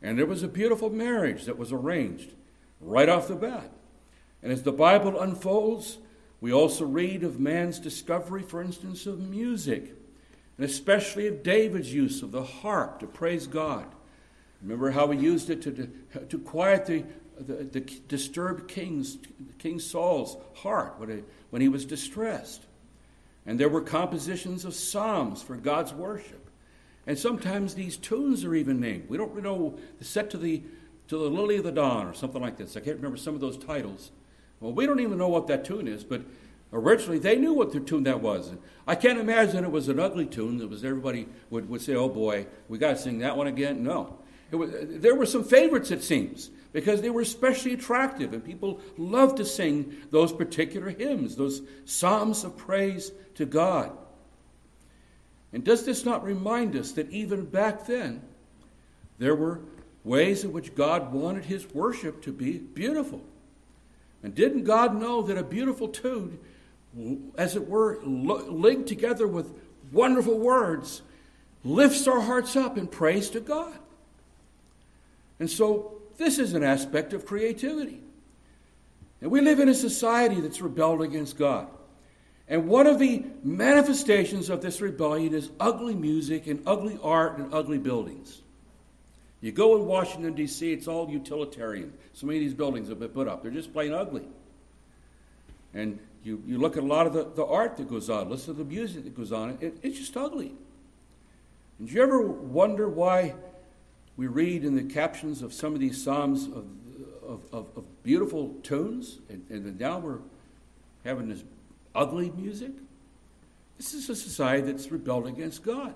And 0.00 0.18
there 0.18 0.26
was 0.26 0.42
a 0.42 0.48
beautiful 0.48 0.88
marriage 0.88 1.44
that 1.44 1.58
was 1.58 1.72
arranged 1.72 2.32
right 2.80 3.08
off 3.08 3.28
the 3.28 3.34
bat. 3.34 3.70
And 4.42 4.52
as 4.52 4.62
the 4.62 4.72
Bible 4.72 5.20
unfolds, 5.20 5.98
we 6.40 6.52
also 6.52 6.84
read 6.84 7.22
of 7.22 7.40
man's 7.40 7.78
discovery, 7.78 8.42
for 8.42 8.62
instance, 8.62 9.06
of 9.06 9.18
music, 9.18 9.94
and 10.56 10.64
especially 10.64 11.26
of 11.26 11.42
David's 11.42 11.92
use 11.92 12.22
of 12.22 12.30
the 12.30 12.42
harp 12.42 13.00
to 13.00 13.06
praise 13.06 13.46
God. 13.46 13.86
Remember 14.62 14.90
how 14.90 15.10
he 15.10 15.18
used 15.18 15.50
it 15.50 15.62
to, 15.62 15.90
to 16.28 16.38
quiet 16.38 16.86
the, 16.86 17.04
the, 17.38 17.64
the 17.64 17.80
disturbed 17.80 18.68
king's, 18.68 19.18
King 19.58 19.78
Saul's 19.78 20.36
heart 20.54 20.94
when, 20.98 21.24
when 21.50 21.60
he 21.60 21.68
was 21.68 21.84
distressed. 21.84 22.62
And 23.46 23.60
there 23.60 23.68
were 23.68 23.82
compositions 23.82 24.64
of 24.64 24.74
psalms 24.74 25.42
for 25.42 25.56
God's 25.56 25.92
worship. 25.92 26.48
And 27.06 27.18
sometimes 27.18 27.74
these 27.74 27.98
tunes 27.98 28.44
are 28.44 28.54
even 28.54 28.80
named. 28.80 29.08
We 29.08 29.18
don't 29.18 29.42
know 29.42 29.78
set 30.00 30.30
to 30.30 30.38
the 30.38 30.62
to 31.08 31.18
the 31.18 31.28
lily 31.28 31.56
of 31.56 31.64
the 31.64 31.72
dawn 31.72 32.06
or 32.06 32.14
something 32.14 32.40
like 32.40 32.56
this. 32.56 32.76
I 32.76 32.80
can't 32.80 32.96
remember 32.96 33.18
some 33.18 33.34
of 33.34 33.40
those 33.40 33.58
titles. 33.58 34.10
Well, 34.60 34.72
we 34.72 34.86
don't 34.86 35.00
even 35.00 35.18
know 35.18 35.28
what 35.28 35.46
that 35.48 35.64
tune 35.64 35.86
is, 35.86 36.02
but 36.02 36.22
originally 36.72 37.18
they 37.18 37.36
knew 37.36 37.52
what 37.52 37.72
the 37.72 37.80
tune 37.80 38.04
that 38.04 38.20
was. 38.20 38.52
I 38.86 38.94
can't 38.94 39.18
imagine 39.18 39.64
it 39.64 39.70
was 39.70 39.88
an 39.88 40.00
ugly 40.00 40.26
tune 40.26 40.58
that 40.58 40.68
was 40.68 40.84
everybody 40.84 41.28
would, 41.50 41.68
would 41.68 41.80
say, 41.80 41.94
"Oh 41.94 42.08
boy, 42.08 42.46
we 42.68 42.78
got 42.78 42.90
to 42.90 42.98
sing 42.98 43.18
that 43.20 43.36
one 43.36 43.46
again." 43.46 43.82
No, 43.82 44.18
was, 44.52 44.70
there 44.72 45.14
were 45.14 45.26
some 45.26 45.44
favorites, 45.44 45.90
it 45.90 46.02
seems 46.02 46.50
because 46.72 47.00
they 47.00 47.10
were 47.10 47.20
especially 47.20 47.72
attractive, 47.72 48.32
and 48.32 48.44
people 48.44 48.80
loved 48.98 49.36
to 49.36 49.44
sing 49.44 49.96
those 50.10 50.32
particular 50.32 50.90
hymns, 50.90 51.36
those 51.36 51.62
psalms 51.84 52.42
of 52.42 52.56
praise 52.56 53.12
to 53.36 53.46
God. 53.46 53.92
And 55.52 55.62
does 55.62 55.86
this 55.86 56.04
not 56.04 56.24
remind 56.24 56.74
us 56.74 56.90
that 56.92 57.08
even 57.10 57.44
back 57.44 57.86
then, 57.86 58.22
there 59.18 59.36
were 59.36 59.60
ways 60.02 60.42
in 60.42 60.52
which 60.52 60.74
God 60.74 61.12
wanted 61.12 61.44
his 61.44 61.72
worship 61.72 62.22
to 62.22 62.32
be 62.32 62.58
beautiful? 62.58 63.22
And 64.24 64.34
didn't 64.34 64.64
God 64.64 65.00
know 65.00 65.22
that 65.22 65.38
a 65.38 65.44
beautiful 65.44 65.86
tune, 65.86 66.40
as 67.36 67.56
it 67.56 67.68
were, 67.68 68.00
linked 68.04 68.88
together 68.88 69.26
with 69.26 69.52
wonderful 69.92 70.38
words, 70.38 71.02
lifts 71.64 72.06
our 72.06 72.20
hearts 72.20 72.56
up 72.56 72.78
in 72.78 72.86
praise 72.86 73.30
to 73.30 73.40
God? 73.40 73.78
And 75.38 75.50
so 75.50 76.00
this 76.16 76.38
is 76.38 76.54
an 76.54 76.62
aspect 76.62 77.12
of 77.12 77.26
creativity. 77.26 78.00
And 79.20 79.30
we 79.30 79.40
live 79.40 79.58
in 79.58 79.68
a 79.68 79.74
society 79.74 80.40
that's 80.40 80.60
rebelled 80.60 81.02
against 81.02 81.38
God. 81.38 81.68
And 82.48 82.68
one 82.68 82.86
of 82.86 82.98
the 82.98 83.24
manifestations 83.42 84.50
of 84.50 84.60
this 84.60 84.80
rebellion 84.80 85.34
is 85.34 85.50
ugly 85.58 85.94
music 85.94 86.46
and 86.46 86.62
ugly 86.66 86.98
art 87.02 87.38
and 87.38 87.52
ugly 87.54 87.78
buildings. 87.78 88.42
You 89.40 89.52
go 89.52 89.76
in 89.76 89.86
Washington, 89.86 90.34
D.C., 90.34 90.72
it's 90.72 90.88
all 90.88 91.10
utilitarian. 91.10 91.92
So 92.12 92.26
many 92.26 92.38
of 92.38 92.44
these 92.44 92.54
buildings 92.54 92.88
have 92.88 92.98
been 92.98 93.08
put 93.10 93.28
up, 93.28 93.42
they're 93.42 93.50
just 93.50 93.72
plain 93.72 93.92
ugly. 93.92 94.24
And 95.72 95.98
you, 96.24 96.42
you 96.46 96.58
look 96.58 96.76
at 96.76 96.82
a 96.82 96.86
lot 96.86 97.06
of 97.06 97.12
the, 97.12 97.24
the 97.24 97.44
art 97.44 97.76
that 97.76 97.88
goes 97.88 98.08
on, 98.08 98.30
listen 98.30 98.54
to 98.54 98.64
the 98.64 98.68
music 98.68 99.04
that 99.04 99.14
goes 99.14 99.30
on, 99.30 99.58
it, 99.60 99.76
it's 99.82 99.98
just 99.98 100.16
ugly. 100.16 100.54
And 101.78 101.88
do 101.88 101.94
you 101.94 102.02
ever 102.02 102.26
wonder 102.26 102.88
why 102.88 103.34
we 104.16 104.26
read 104.26 104.64
in 104.64 104.74
the 104.74 104.82
captions 104.82 105.42
of 105.42 105.52
some 105.52 105.74
of 105.74 105.80
these 105.80 106.02
Psalms 106.02 106.46
of, 106.46 106.66
of, 107.22 107.40
of, 107.52 107.66
of 107.76 108.02
beautiful 108.02 108.54
tunes, 108.62 109.18
and, 109.28 109.44
and 109.50 109.78
now 109.78 109.98
we're 109.98 110.20
having 111.04 111.28
this 111.28 111.44
ugly 111.94 112.30
music? 112.30 112.72
This 113.76 113.92
is 113.92 114.08
a 114.08 114.16
society 114.16 114.62
that's 114.62 114.90
rebelled 114.90 115.26
against 115.26 115.62
God. 115.62 115.94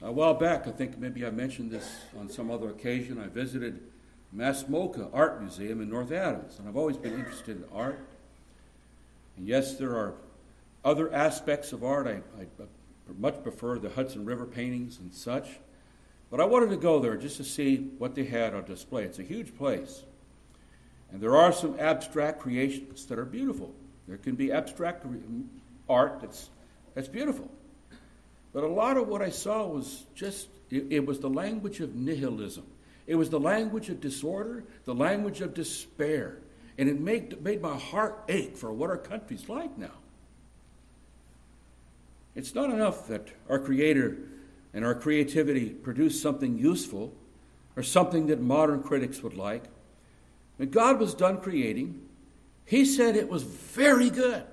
A 0.00 0.12
while 0.12 0.34
back, 0.34 0.68
I 0.68 0.70
think 0.70 0.96
maybe 0.96 1.26
I 1.26 1.30
mentioned 1.30 1.72
this 1.72 1.90
on 2.20 2.28
some 2.28 2.52
other 2.52 2.70
occasion, 2.70 3.18
I 3.18 3.26
visited 3.26 3.80
MASS 4.32 4.64
MoCA 4.64 5.08
Art 5.12 5.40
Museum 5.40 5.80
in 5.80 5.90
North 5.90 6.12
Adams, 6.12 6.58
and 6.58 6.68
I've 6.68 6.76
always 6.76 6.96
been 6.96 7.14
interested 7.14 7.56
in 7.56 7.64
art. 7.74 7.98
And 9.38 9.46
yes, 9.46 9.76
there 9.76 9.94
are 9.96 10.14
other 10.84 11.14
aspects 11.14 11.72
of 11.72 11.84
art. 11.84 12.08
I, 12.08 12.20
I, 12.40 12.46
much 13.16 13.42
prefer 13.42 13.78
the 13.78 13.88
Hudson 13.88 14.24
River 14.24 14.44
paintings 14.44 14.98
and 14.98 15.14
such. 15.14 15.48
But 16.30 16.40
I 16.40 16.44
wanted 16.44 16.70
to 16.70 16.76
go 16.76 16.98
there 16.98 17.16
just 17.16 17.38
to 17.38 17.44
see 17.44 17.76
what 17.98 18.14
they 18.14 18.24
had 18.24 18.52
on 18.52 18.64
display. 18.64 19.04
It's 19.04 19.20
a 19.20 19.22
huge 19.22 19.56
place. 19.56 20.02
And 21.10 21.20
there 21.20 21.36
are 21.36 21.52
some 21.52 21.78
abstract 21.78 22.40
creations 22.40 23.06
that 23.06 23.18
are 23.18 23.24
beautiful. 23.24 23.72
There 24.08 24.18
can 24.18 24.34
be 24.34 24.52
abstract 24.52 25.06
art 25.88 26.20
that's, 26.20 26.50
that's 26.94 27.08
beautiful. 27.08 27.48
But 28.52 28.64
a 28.64 28.68
lot 28.68 28.96
of 28.96 29.06
what 29.08 29.22
I 29.22 29.30
saw 29.30 29.66
was 29.66 30.04
just, 30.14 30.48
it, 30.68 30.86
it 30.90 31.06
was 31.06 31.20
the 31.20 31.30
language 31.30 31.80
of 31.80 31.94
nihilism. 31.94 32.66
It 33.06 33.14
was 33.14 33.30
the 33.30 33.40
language 33.40 33.88
of 33.88 34.00
disorder, 34.00 34.64
the 34.84 34.94
language 34.94 35.40
of 35.40 35.54
despair. 35.54 36.38
And 36.78 36.88
it 36.88 37.00
made, 37.00 37.42
made 37.42 37.60
my 37.60 37.76
heart 37.76 38.24
ache 38.28 38.56
for 38.56 38.72
what 38.72 38.88
our 38.88 38.96
country's 38.96 39.48
like 39.48 39.76
now. 39.76 39.90
It's 42.36 42.54
not 42.54 42.70
enough 42.70 43.08
that 43.08 43.28
our 43.48 43.58
Creator 43.58 44.16
and 44.72 44.84
our 44.84 44.94
creativity 44.94 45.70
produce 45.70 46.22
something 46.22 46.56
useful 46.56 47.12
or 47.76 47.82
something 47.82 48.28
that 48.28 48.40
modern 48.40 48.82
critics 48.82 49.22
would 49.24 49.34
like. 49.34 49.64
When 50.56 50.70
God 50.70 51.00
was 51.00 51.14
done 51.14 51.40
creating, 51.40 52.00
He 52.64 52.84
said 52.84 53.16
it 53.16 53.28
was 53.28 53.42
very 53.42 54.10
good. 54.10 54.44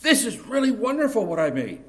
This 0.00 0.24
is 0.24 0.38
really 0.38 0.70
wonderful 0.70 1.26
what 1.26 1.40
I 1.40 1.50
made. 1.50 1.82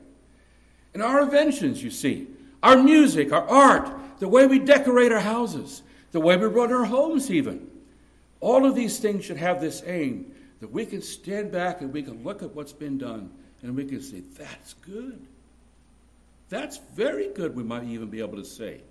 And 0.94 1.04
our 1.04 1.22
inventions, 1.22 1.84
you 1.84 1.92
see, 1.92 2.28
our 2.64 2.82
music, 2.82 3.32
our 3.32 3.48
art, 3.48 3.88
the 4.20 4.28
way 4.28 4.48
we 4.48 4.58
decorate 4.58 5.12
our 5.12 5.20
houses, 5.20 5.84
the 6.12 6.20
way 6.20 6.36
we 6.36 6.48
run 6.48 6.74
our 6.74 6.86
homes, 6.86 7.30
even. 7.30 7.69
All 8.42 8.66
of 8.66 8.76
these 8.76 9.00
things 9.00 9.26
should 9.26 9.38
have 9.38 9.60
this 9.60 9.84
aim 9.86 10.34
that 10.62 10.72
we 10.72 10.86
can 10.86 11.02
stand 11.02 11.52
back 11.52 11.82
and 11.82 11.92
we 11.92 12.04
can 12.04 12.24
look 12.24 12.44
at 12.44 12.56
what's 12.56 12.74
been 12.74 12.98
done 12.98 13.32
and 13.62 13.76
we 13.76 13.86
can 13.86 14.02
say, 14.02 14.22
that's 14.38 14.74
good. 14.76 15.26
That's 16.50 16.78
very 16.96 17.30
good, 17.30 17.56
we 17.56 17.64
might 17.64 17.84
even 17.84 18.10
be 18.10 18.20
able 18.20 18.38
to 18.38 18.46
say. 18.46 18.82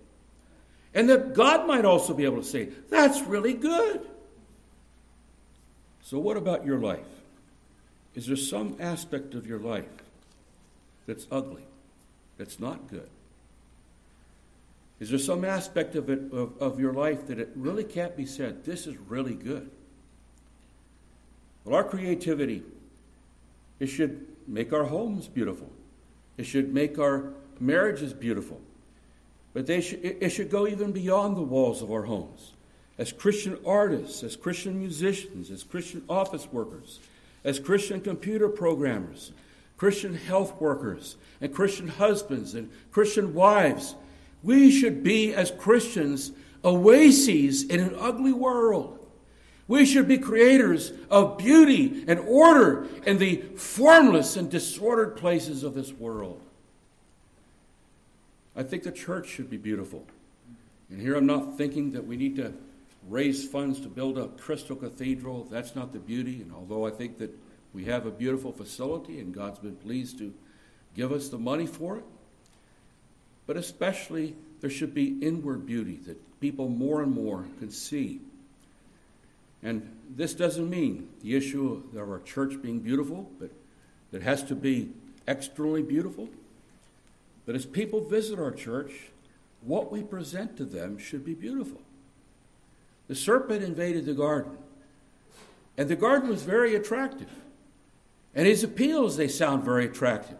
And 0.94 1.08
that 1.10 1.34
God 1.34 1.66
might 1.66 1.84
also 1.84 2.14
be 2.14 2.24
able 2.24 2.38
to 2.38 2.48
say, 2.48 2.68
that's 2.88 3.20
really 3.22 3.54
good. 3.54 4.06
So, 6.02 6.18
what 6.18 6.36
about 6.36 6.64
your 6.64 6.78
life? 6.78 7.00
Is 8.14 8.26
there 8.26 8.36
some 8.36 8.76
aspect 8.80 9.34
of 9.34 9.46
your 9.46 9.58
life 9.58 9.84
that's 11.06 11.26
ugly, 11.30 11.66
that's 12.38 12.58
not 12.58 12.88
good? 12.88 13.08
Is 15.00 15.10
there 15.10 15.18
some 15.18 15.44
aspect 15.44 15.94
of 15.94 16.10
it 16.10 16.32
of, 16.32 16.60
of 16.60 16.80
your 16.80 16.92
life 16.92 17.26
that 17.28 17.38
it 17.38 17.50
really 17.54 17.84
can't 17.84 18.16
be 18.16 18.26
said, 18.26 18.64
this 18.64 18.86
is 18.86 18.96
really 18.96 19.34
good? 19.34 19.70
Well, 21.64 21.76
our 21.76 21.84
creativity, 21.84 22.62
it 23.78 23.86
should 23.86 24.26
make 24.46 24.72
our 24.72 24.84
homes 24.84 25.28
beautiful. 25.28 25.70
It 26.36 26.44
should 26.44 26.72
make 26.72 26.98
our 26.98 27.32
marriages 27.60 28.12
beautiful. 28.12 28.60
But 29.52 29.66
they 29.66 29.80
should, 29.80 30.04
it 30.04 30.30
should 30.30 30.50
go 30.50 30.66
even 30.66 30.92
beyond 30.92 31.36
the 31.36 31.42
walls 31.42 31.82
of 31.82 31.90
our 31.90 32.02
homes. 32.02 32.52
As 32.96 33.12
Christian 33.12 33.58
artists, 33.64 34.24
as 34.24 34.36
Christian 34.36 34.78
musicians, 34.78 35.50
as 35.50 35.62
Christian 35.62 36.02
office 36.08 36.48
workers, 36.50 36.98
as 37.44 37.60
Christian 37.60 38.00
computer 38.00 38.48
programmers, 38.48 39.32
Christian 39.76 40.14
health 40.14 40.60
workers, 40.60 41.16
and 41.40 41.54
Christian 41.54 41.86
husbands 41.86 42.54
and 42.54 42.68
Christian 42.90 43.34
wives, 43.34 43.94
we 44.42 44.70
should 44.70 45.02
be, 45.02 45.34
as 45.34 45.50
Christians, 45.50 46.32
oases 46.64 47.64
in 47.64 47.80
an 47.80 47.94
ugly 47.98 48.32
world. 48.32 48.98
We 49.66 49.84
should 49.84 50.08
be 50.08 50.18
creators 50.18 50.92
of 51.10 51.36
beauty 51.36 52.04
and 52.08 52.20
order 52.20 52.86
in 53.04 53.18
the 53.18 53.36
formless 53.56 54.36
and 54.36 54.50
disordered 54.50 55.16
places 55.16 55.62
of 55.62 55.74
this 55.74 55.92
world. 55.92 56.40
I 58.56 58.62
think 58.62 58.82
the 58.82 58.90
church 58.92 59.28
should 59.28 59.50
be 59.50 59.58
beautiful. 59.58 60.06
And 60.90 61.00
here 61.00 61.16
I'm 61.16 61.26
not 61.26 61.58
thinking 61.58 61.92
that 61.92 62.06
we 62.06 62.16
need 62.16 62.36
to 62.36 62.54
raise 63.08 63.46
funds 63.46 63.78
to 63.80 63.88
build 63.88 64.18
a 64.18 64.28
crystal 64.28 64.74
cathedral. 64.74 65.44
That's 65.50 65.76
not 65.76 65.92
the 65.92 65.98
beauty. 65.98 66.40
And 66.40 66.52
although 66.52 66.86
I 66.86 66.90
think 66.90 67.18
that 67.18 67.30
we 67.74 67.84
have 67.84 68.06
a 68.06 68.10
beautiful 68.10 68.52
facility 68.52 69.20
and 69.20 69.34
God's 69.34 69.58
been 69.58 69.76
pleased 69.76 70.18
to 70.18 70.32
give 70.96 71.12
us 71.12 71.28
the 71.28 71.38
money 71.38 71.66
for 71.66 71.98
it, 71.98 72.04
but 73.48 73.56
especially 73.56 74.36
there 74.60 74.70
should 74.70 74.94
be 74.94 75.18
inward 75.22 75.66
beauty 75.66 75.98
that 76.06 76.40
people 76.40 76.68
more 76.68 77.02
and 77.02 77.10
more 77.10 77.46
can 77.58 77.70
see. 77.70 78.20
And 79.62 79.90
this 80.14 80.34
doesn't 80.34 80.68
mean 80.68 81.08
the 81.22 81.34
issue 81.34 81.82
of 81.96 81.98
our 81.98 82.20
church 82.20 82.60
being 82.62 82.78
beautiful, 82.78 83.28
but 83.40 83.50
it 84.12 84.22
has 84.22 84.44
to 84.44 84.54
be 84.54 84.90
externally 85.26 85.82
beautiful. 85.82 86.28
But 87.46 87.54
as 87.54 87.64
people 87.64 88.02
visit 88.02 88.38
our 88.38 88.52
church, 88.52 88.92
what 89.62 89.90
we 89.90 90.02
present 90.02 90.58
to 90.58 90.66
them 90.66 90.98
should 90.98 91.24
be 91.24 91.34
beautiful. 91.34 91.80
The 93.08 93.14
serpent 93.14 93.64
invaded 93.64 94.04
the 94.04 94.12
garden, 94.12 94.58
and 95.78 95.88
the 95.88 95.96
garden 95.96 96.28
was 96.28 96.42
very 96.42 96.74
attractive. 96.74 97.30
And 98.34 98.46
his 98.46 98.62
appeals, 98.62 99.16
they 99.16 99.28
sound 99.28 99.64
very 99.64 99.86
attractive. 99.86 100.36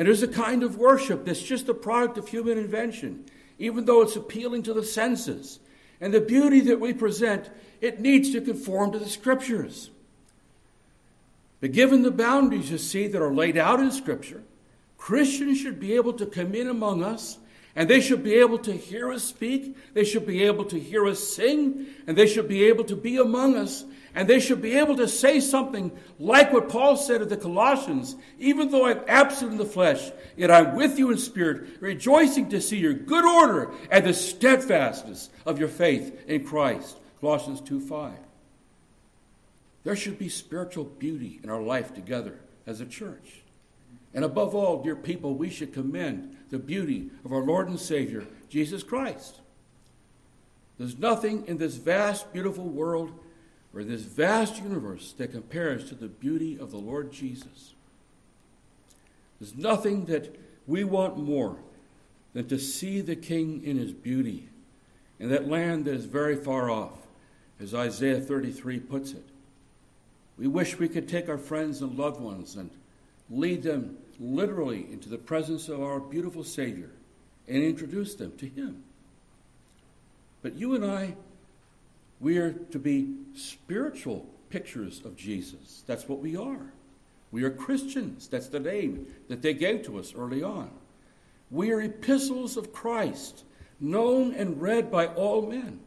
And 0.00 0.06
there's 0.06 0.22
a 0.22 0.28
kind 0.28 0.62
of 0.62 0.78
worship 0.78 1.26
that's 1.26 1.42
just 1.42 1.68
a 1.68 1.74
product 1.74 2.16
of 2.16 2.26
human 2.26 2.56
invention, 2.56 3.26
even 3.58 3.84
though 3.84 4.00
it's 4.00 4.16
appealing 4.16 4.62
to 4.62 4.72
the 4.72 4.82
senses. 4.82 5.60
And 6.00 6.14
the 6.14 6.22
beauty 6.22 6.60
that 6.60 6.80
we 6.80 6.94
present, 6.94 7.50
it 7.82 8.00
needs 8.00 8.32
to 8.32 8.40
conform 8.40 8.92
to 8.92 8.98
the 8.98 9.10
scriptures. 9.10 9.90
But 11.60 11.72
given 11.72 12.00
the 12.00 12.10
boundaries, 12.10 12.70
you 12.70 12.78
see, 12.78 13.08
that 13.08 13.20
are 13.20 13.30
laid 13.30 13.58
out 13.58 13.78
in 13.78 13.92
scripture, 13.92 14.42
Christians 14.96 15.58
should 15.58 15.78
be 15.78 15.92
able 15.96 16.14
to 16.14 16.24
come 16.24 16.54
in 16.54 16.68
among 16.68 17.04
us 17.04 17.36
and 17.76 17.88
they 17.88 18.00
should 18.00 18.22
be 18.24 18.34
able 18.34 18.58
to 18.58 18.72
hear 18.72 19.12
us 19.12 19.24
speak, 19.24 19.76
they 19.94 20.04
should 20.04 20.26
be 20.26 20.42
able 20.44 20.64
to 20.66 20.78
hear 20.78 21.06
us 21.06 21.20
sing, 21.20 21.86
and 22.06 22.16
they 22.16 22.26
should 22.26 22.48
be 22.48 22.64
able 22.64 22.84
to 22.84 22.96
be 22.96 23.16
among 23.16 23.56
us 23.56 23.84
and 24.14 24.28
they 24.28 24.40
should 24.40 24.60
be 24.60 24.78
able 24.78 24.96
to 24.96 25.08
say 25.08 25.40
something 25.40 25.92
like 26.18 26.52
what 26.52 26.68
Paul 26.68 26.96
said 26.96 27.18
to 27.18 27.24
the 27.24 27.36
Colossians 27.36 28.16
even 28.38 28.70
though 28.70 28.86
I'm 28.86 29.02
absent 29.06 29.52
in 29.52 29.58
the 29.58 29.64
flesh, 29.64 30.10
yet 30.36 30.50
I'm 30.50 30.74
with 30.74 30.98
you 30.98 31.10
in 31.10 31.18
spirit, 31.18 31.80
rejoicing 31.80 32.48
to 32.50 32.60
see 32.60 32.78
your 32.78 32.94
good 32.94 33.24
order 33.24 33.72
and 33.90 34.04
the 34.04 34.14
steadfastness 34.14 35.30
of 35.46 35.58
your 35.58 35.68
faith 35.68 36.24
in 36.26 36.44
Christ. 36.44 36.98
Colossians 37.20 37.60
2 37.60 37.80
5. 37.80 38.12
There 39.82 39.96
should 39.96 40.18
be 40.18 40.28
spiritual 40.28 40.84
beauty 40.84 41.40
in 41.42 41.50
our 41.50 41.62
life 41.62 41.94
together 41.94 42.38
as 42.66 42.80
a 42.80 42.86
church. 42.86 43.39
And 44.12 44.24
above 44.24 44.54
all, 44.54 44.82
dear 44.82 44.96
people, 44.96 45.34
we 45.34 45.50
should 45.50 45.72
commend 45.72 46.36
the 46.50 46.58
beauty 46.58 47.10
of 47.24 47.32
our 47.32 47.42
Lord 47.42 47.68
and 47.68 47.78
Savior, 47.78 48.26
Jesus 48.48 48.82
Christ. 48.82 49.40
There's 50.78 50.98
nothing 50.98 51.46
in 51.46 51.58
this 51.58 51.76
vast, 51.76 52.32
beautiful 52.32 52.64
world 52.64 53.12
or 53.74 53.84
this 53.84 54.02
vast 54.02 54.62
universe 54.62 55.12
that 55.18 55.30
compares 55.30 55.88
to 55.88 55.94
the 55.94 56.08
beauty 56.08 56.58
of 56.58 56.70
the 56.70 56.78
Lord 56.78 57.12
Jesus. 57.12 57.74
There's 59.38 59.56
nothing 59.56 60.06
that 60.06 60.36
we 60.66 60.84
want 60.84 61.18
more 61.18 61.56
than 62.32 62.48
to 62.48 62.58
see 62.58 63.00
the 63.00 63.16
King 63.16 63.62
in 63.64 63.76
his 63.76 63.92
beauty 63.92 64.48
in 65.18 65.28
that 65.28 65.48
land 65.48 65.84
that 65.84 65.94
is 65.94 66.06
very 66.06 66.34
far 66.34 66.70
off, 66.70 66.98
as 67.60 67.74
Isaiah 67.74 68.20
33 68.20 68.80
puts 68.80 69.12
it. 69.12 69.24
We 70.38 70.46
wish 70.46 70.78
we 70.78 70.88
could 70.88 71.08
take 71.08 71.28
our 71.28 71.38
friends 71.38 71.82
and 71.82 71.98
loved 71.98 72.20
ones 72.20 72.56
and 72.56 72.70
lead 73.30 73.62
them 73.62 73.96
literally 74.18 74.86
into 74.92 75.08
the 75.08 75.18
presence 75.18 75.68
of 75.68 75.82
our 75.82 76.00
beautiful 76.00 76.44
Savior 76.44 76.90
and 77.48 77.62
introduce 77.62 78.14
them 78.14 78.36
to 78.38 78.46
Him. 78.46 78.82
But 80.42 80.54
you 80.54 80.74
and 80.74 80.84
I 80.84 81.14
we 82.20 82.36
are 82.36 82.52
to 82.52 82.78
be 82.78 83.14
spiritual 83.34 84.26
pictures 84.50 85.00
of 85.04 85.16
Jesus. 85.16 85.82
That's 85.86 86.06
what 86.06 86.20
we 86.20 86.36
are. 86.36 86.72
We 87.32 87.44
are 87.44 87.50
Christians. 87.50 88.28
That's 88.28 88.48
the 88.48 88.60
name 88.60 89.06
that 89.28 89.40
they 89.40 89.54
gave 89.54 89.84
to 89.86 89.98
us 89.98 90.14
early 90.14 90.42
on. 90.42 90.70
We 91.50 91.72
are 91.72 91.80
epistles 91.80 92.56
of 92.56 92.72
Christ, 92.72 93.44
known 93.80 94.34
and 94.34 94.60
read 94.60 94.90
by 94.90 95.06
all 95.06 95.46
men. 95.46 95.80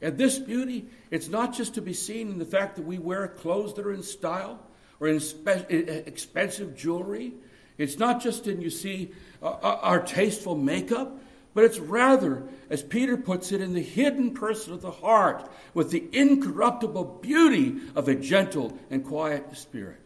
And 0.00 0.16
this 0.16 0.38
beauty, 0.38 0.86
it's 1.10 1.28
not 1.28 1.52
just 1.52 1.74
to 1.74 1.82
be 1.82 1.92
seen 1.92 2.28
in 2.28 2.38
the 2.38 2.44
fact 2.44 2.76
that 2.76 2.86
we 2.86 2.98
wear 2.98 3.26
clothes 3.26 3.74
that 3.74 3.84
are 3.84 3.92
in 3.92 4.04
style, 4.04 4.60
or 5.00 5.08
in 5.08 5.20
spe- 5.20 5.70
expensive 5.70 6.76
jewelry. 6.76 7.32
It's 7.76 7.98
not 7.98 8.22
just 8.22 8.46
in, 8.46 8.60
you 8.60 8.70
see, 8.70 9.12
uh, 9.42 9.50
our 9.60 10.00
tasteful 10.00 10.56
makeup, 10.56 11.20
but 11.54 11.64
it's 11.64 11.78
rather, 11.78 12.42
as 12.70 12.82
Peter 12.82 13.16
puts 13.16 13.52
it, 13.52 13.60
in 13.60 13.72
the 13.72 13.82
hidden 13.82 14.32
person 14.32 14.72
of 14.72 14.82
the 14.82 14.90
heart 14.90 15.48
with 15.74 15.90
the 15.90 16.04
incorruptible 16.12 17.20
beauty 17.22 17.80
of 17.94 18.08
a 18.08 18.14
gentle 18.14 18.78
and 18.90 19.04
quiet 19.04 19.56
spirit. 19.56 20.00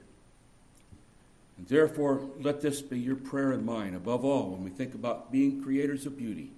And 1.59 1.66
therefore, 1.66 2.22
let 2.40 2.61
this 2.61 2.80
be 2.80 2.99
your 2.99 3.16
prayer 3.16 3.53
and 3.53 3.64
mine, 3.64 3.95
above 3.95 4.24
all, 4.24 4.51
when 4.51 4.64
we 4.64 4.70
think 4.70 4.95
about 4.95 5.30
being 5.30 5.62
creators 5.62 6.07
of 6.07 6.16
beauty. 6.16 6.51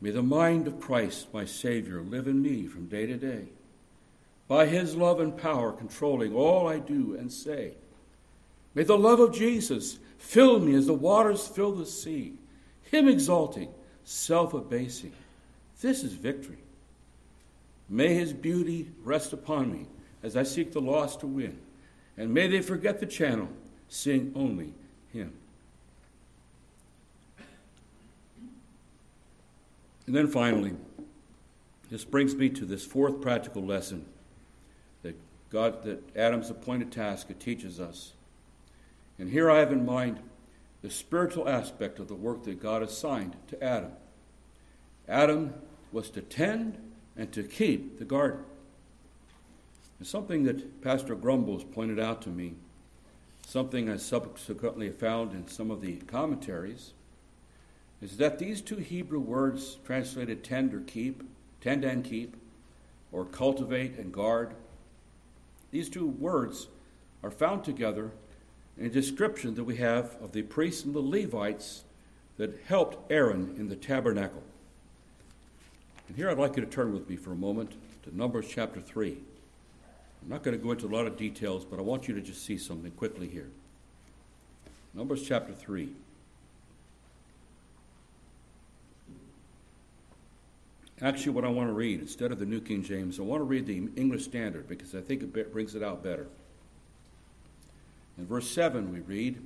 May 0.00 0.10
the 0.10 0.22
mind 0.22 0.66
of 0.66 0.80
Christ, 0.80 1.28
my 1.32 1.44
Savior, 1.44 2.02
live 2.02 2.26
in 2.26 2.42
me 2.42 2.66
from 2.66 2.86
day 2.86 3.06
to 3.06 3.16
day, 3.16 3.48
by 4.52 4.66
his 4.66 4.94
love 4.94 5.18
and 5.18 5.34
power 5.34 5.72
controlling 5.72 6.34
all 6.34 6.68
I 6.68 6.78
do 6.78 7.16
and 7.18 7.32
say. 7.32 7.72
May 8.74 8.82
the 8.82 8.98
love 8.98 9.18
of 9.18 9.32
Jesus 9.32 9.98
fill 10.18 10.60
me 10.60 10.74
as 10.74 10.84
the 10.84 10.92
waters 10.92 11.48
fill 11.48 11.72
the 11.72 11.86
sea, 11.86 12.34
him 12.90 13.08
exalting, 13.08 13.70
self 14.04 14.52
abasing. 14.52 15.14
This 15.80 16.04
is 16.04 16.12
victory. 16.12 16.58
May 17.88 18.12
his 18.12 18.34
beauty 18.34 18.90
rest 19.02 19.32
upon 19.32 19.72
me 19.72 19.86
as 20.22 20.36
I 20.36 20.42
seek 20.42 20.72
the 20.72 20.82
lost 20.82 21.20
to 21.20 21.26
win, 21.26 21.58
and 22.18 22.34
may 22.34 22.46
they 22.46 22.60
forget 22.60 23.00
the 23.00 23.06
channel, 23.06 23.48
sing 23.88 24.32
only 24.36 24.74
him. 25.14 25.32
And 30.06 30.14
then 30.14 30.26
finally, 30.26 30.74
this 31.90 32.04
brings 32.04 32.34
me 32.34 32.50
to 32.50 32.66
this 32.66 32.84
fourth 32.84 33.22
practical 33.22 33.64
lesson 33.64 34.04
God, 35.52 35.82
that 35.82 36.16
Adam's 36.16 36.48
appointed 36.48 36.90
task 36.90 37.28
it 37.28 37.38
teaches 37.38 37.78
us. 37.78 38.14
And 39.18 39.28
here 39.28 39.50
I 39.50 39.58
have 39.58 39.70
in 39.70 39.84
mind 39.84 40.18
the 40.80 40.90
spiritual 40.90 41.46
aspect 41.46 41.98
of 41.98 42.08
the 42.08 42.14
work 42.14 42.44
that 42.44 42.60
God 42.60 42.82
assigned 42.82 43.36
to 43.48 43.62
Adam. 43.62 43.92
Adam 45.06 45.52
was 45.92 46.08
to 46.10 46.22
tend 46.22 46.78
and 47.18 47.30
to 47.32 47.42
keep 47.42 47.98
the 47.98 48.04
garden. 48.06 48.40
And 49.98 50.08
something 50.08 50.44
that 50.44 50.80
Pastor 50.80 51.14
Grumbles 51.14 51.64
pointed 51.64 52.00
out 52.00 52.22
to 52.22 52.30
me, 52.30 52.54
something 53.46 53.90
I 53.90 53.98
subsequently 53.98 54.88
found 54.88 55.32
in 55.32 55.46
some 55.48 55.70
of 55.70 55.82
the 55.82 55.96
commentaries, 55.96 56.94
is 58.00 58.16
that 58.16 58.38
these 58.38 58.62
two 58.62 58.76
Hebrew 58.76 59.20
words 59.20 59.76
translated 59.84 60.42
tend 60.42 60.72
or 60.72 60.80
keep, 60.80 61.22
tend 61.60 61.84
and 61.84 62.02
keep, 62.02 62.36
or 63.12 63.26
cultivate 63.26 63.98
and 63.98 64.10
guard, 64.10 64.54
these 65.72 65.88
two 65.88 66.06
words 66.06 66.68
are 67.24 67.30
found 67.30 67.64
together 67.64 68.12
in 68.78 68.86
a 68.86 68.90
description 68.90 69.54
that 69.56 69.64
we 69.64 69.76
have 69.76 70.16
of 70.22 70.32
the 70.32 70.42
priests 70.42 70.84
and 70.84 70.94
the 70.94 71.00
Levites 71.00 71.82
that 72.36 72.60
helped 72.66 73.10
Aaron 73.10 73.54
in 73.58 73.68
the 73.68 73.76
tabernacle. 73.76 74.42
And 76.08 76.16
here 76.16 76.30
I'd 76.30 76.38
like 76.38 76.56
you 76.56 76.64
to 76.64 76.70
turn 76.70 76.92
with 76.92 77.08
me 77.08 77.16
for 77.16 77.32
a 77.32 77.36
moment 77.36 77.72
to 78.04 78.16
Numbers 78.16 78.46
chapter 78.48 78.80
3. 78.80 79.16
I'm 80.22 80.28
not 80.28 80.42
going 80.42 80.56
to 80.56 80.62
go 80.62 80.72
into 80.72 80.86
a 80.86 80.94
lot 80.94 81.06
of 81.06 81.16
details, 81.16 81.64
but 81.64 81.78
I 81.78 81.82
want 81.82 82.06
you 82.06 82.14
to 82.14 82.20
just 82.20 82.44
see 82.44 82.58
something 82.58 82.92
quickly 82.92 83.28
here. 83.28 83.48
Numbers 84.94 85.26
chapter 85.26 85.52
3. 85.52 85.88
Actually, 91.02 91.32
what 91.32 91.44
I 91.44 91.48
want 91.48 91.68
to 91.68 91.72
read, 91.72 92.00
instead 92.00 92.30
of 92.30 92.38
the 92.38 92.46
New 92.46 92.60
King 92.60 92.84
James, 92.84 93.18
I 93.18 93.22
want 93.22 93.40
to 93.40 93.44
read 93.44 93.66
the 93.66 93.88
English 93.96 94.24
Standard 94.24 94.68
because 94.68 94.94
I 94.94 95.00
think 95.00 95.22
it 95.22 95.52
brings 95.52 95.74
it 95.74 95.82
out 95.82 96.04
better. 96.04 96.28
In 98.16 98.26
verse 98.26 98.48
7, 98.48 98.92
we 98.92 99.00
read 99.00 99.42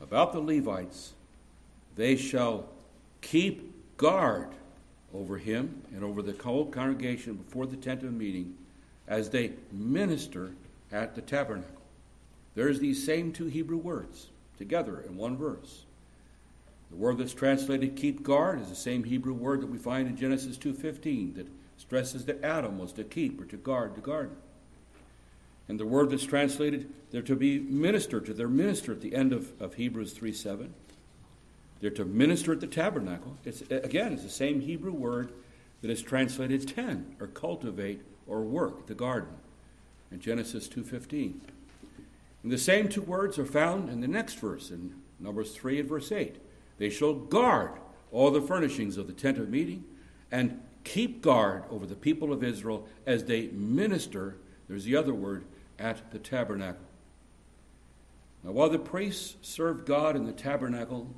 about 0.00 0.32
the 0.32 0.40
Levites 0.40 1.14
they 1.96 2.14
shall 2.14 2.68
keep 3.20 3.74
guard 3.96 4.50
over 5.12 5.36
him 5.36 5.82
and 5.92 6.04
over 6.04 6.22
the 6.22 6.40
whole 6.40 6.66
congregation 6.66 7.34
before 7.34 7.66
the 7.66 7.76
tent 7.76 8.04
of 8.04 8.12
meeting 8.12 8.56
as 9.08 9.30
they 9.30 9.50
minister 9.72 10.52
at 10.92 11.16
the 11.16 11.20
tabernacle. 11.20 11.82
There's 12.54 12.78
these 12.78 13.04
same 13.04 13.32
two 13.32 13.46
Hebrew 13.46 13.78
words 13.78 14.28
together 14.58 15.00
in 15.08 15.16
one 15.16 15.36
verse. 15.36 15.82
The 16.90 16.96
word 16.96 17.18
that's 17.18 17.34
translated 17.34 17.96
keep 17.96 18.22
guard 18.22 18.60
is 18.60 18.68
the 18.68 18.74
same 18.74 19.04
Hebrew 19.04 19.34
word 19.34 19.60
that 19.60 19.70
we 19.70 19.78
find 19.78 20.08
in 20.08 20.16
Genesis 20.16 20.56
2:15 20.56 21.34
that 21.34 21.48
stresses 21.76 22.24
that 22.24 22.42
Adam 22.42 22.78
was 22.78 22.92
to 22.94 23.04
keep 23.04 23.40
or 23.40 23.44
to 23.44 23.56
guard 23.56 23.94
the 23.94 24.00
garden. 24.00 24.36
And 25.68 25.78
the 25.78 25.86
word 25.86 26.10
that's 26.10 26.24
translated 26.24 26.90
they're 27.10 27.22
to 27.22 27.36
be 27.36 27.58
ministered 27.58 28.26
to, 28.26 28.34
they're 28.34 28.48
minister 28.48 28.92
at 28.92 29.00
the 29.00 29.14
end 29.14 29.32
of, 29.32 29.52
of 29.60 29.74
Hebrews 29.74 30.14
3:7. 30.14 30.70
They're 31.80 31.90
to 31.90 32.04
minister 32.04 32.52
at 32.52 32.60
the 32.60 32.66
tabernacle. 32.66 33.36
It's 33.44 33.60
again, 33.62 34.12
it's 34.14 34.22
the 34.22 34.30
same 34.30 34.60
Hebrew 34.60 34.92
word 34.92 35.32
that 35.82 35.90
is 35.90 36.02
translated 36.02 36.66
tend 36.66 37.16
or 37.20 37.28
cultivate 37.28 38.02
or 38.26 38.42
work 38.42 38.86
the 38.86 38.94
garden 38.94 39.36
in 40.10 40.20
Genesis 40.20 40.68
2:15. 40.68 41.40
And 42.42 42.52
the 42.52 42.58
same 42.58 42.88
two 42.88 43.02
words 43.02 43.38
are 43.38 43.46
found 43.46 43.88
in 43.88 44.00
the 44.00 44.08
next 44.08 44.34
verse 44.38 44.70
in 44.70 44.94
Numbers 45.20 45.52
3 45.54 45.80
and 45.80 45.88
verse 45.88 46.12
8. 46.12 46.36
They 46.78 46.90
shall 46.90 47.14
guard 47.14 47.72
all 48.10 48.30
the 48.30 48.40
furnishings 48.40 48.96
of 48.96 49.06
the 49.06 49.12
tent 49.12 49.38
of 49.38 49.48
meeting 49.48 49.84
and 50.30 50.60
keep 50.84 51.20
guard 51.20 51.64
over 51.70 51.86
the 51.86 51.94
people 51.94 52.32
of 52.32 52.42
Israel 52.42 52.86
as 53.06 53.24
they 53.24 53.48
minister, 53.48 54.36
there's 54.68 54.84
the 54.84 54.96
other 54.96 55.12
word, 55.12 55.44
at 55.78 56.10
the 56.10 56.18
tabernacle. 56.18 56.84
Now, 58.42 58.52
while 58.52 58.70
the 58.70 58.78
priests 58.78 59.36
served 59.42 59.86
God 59.86 60.16
in 60.16 60.24
the 60.24 60.32
tabernacle 60.32 61.08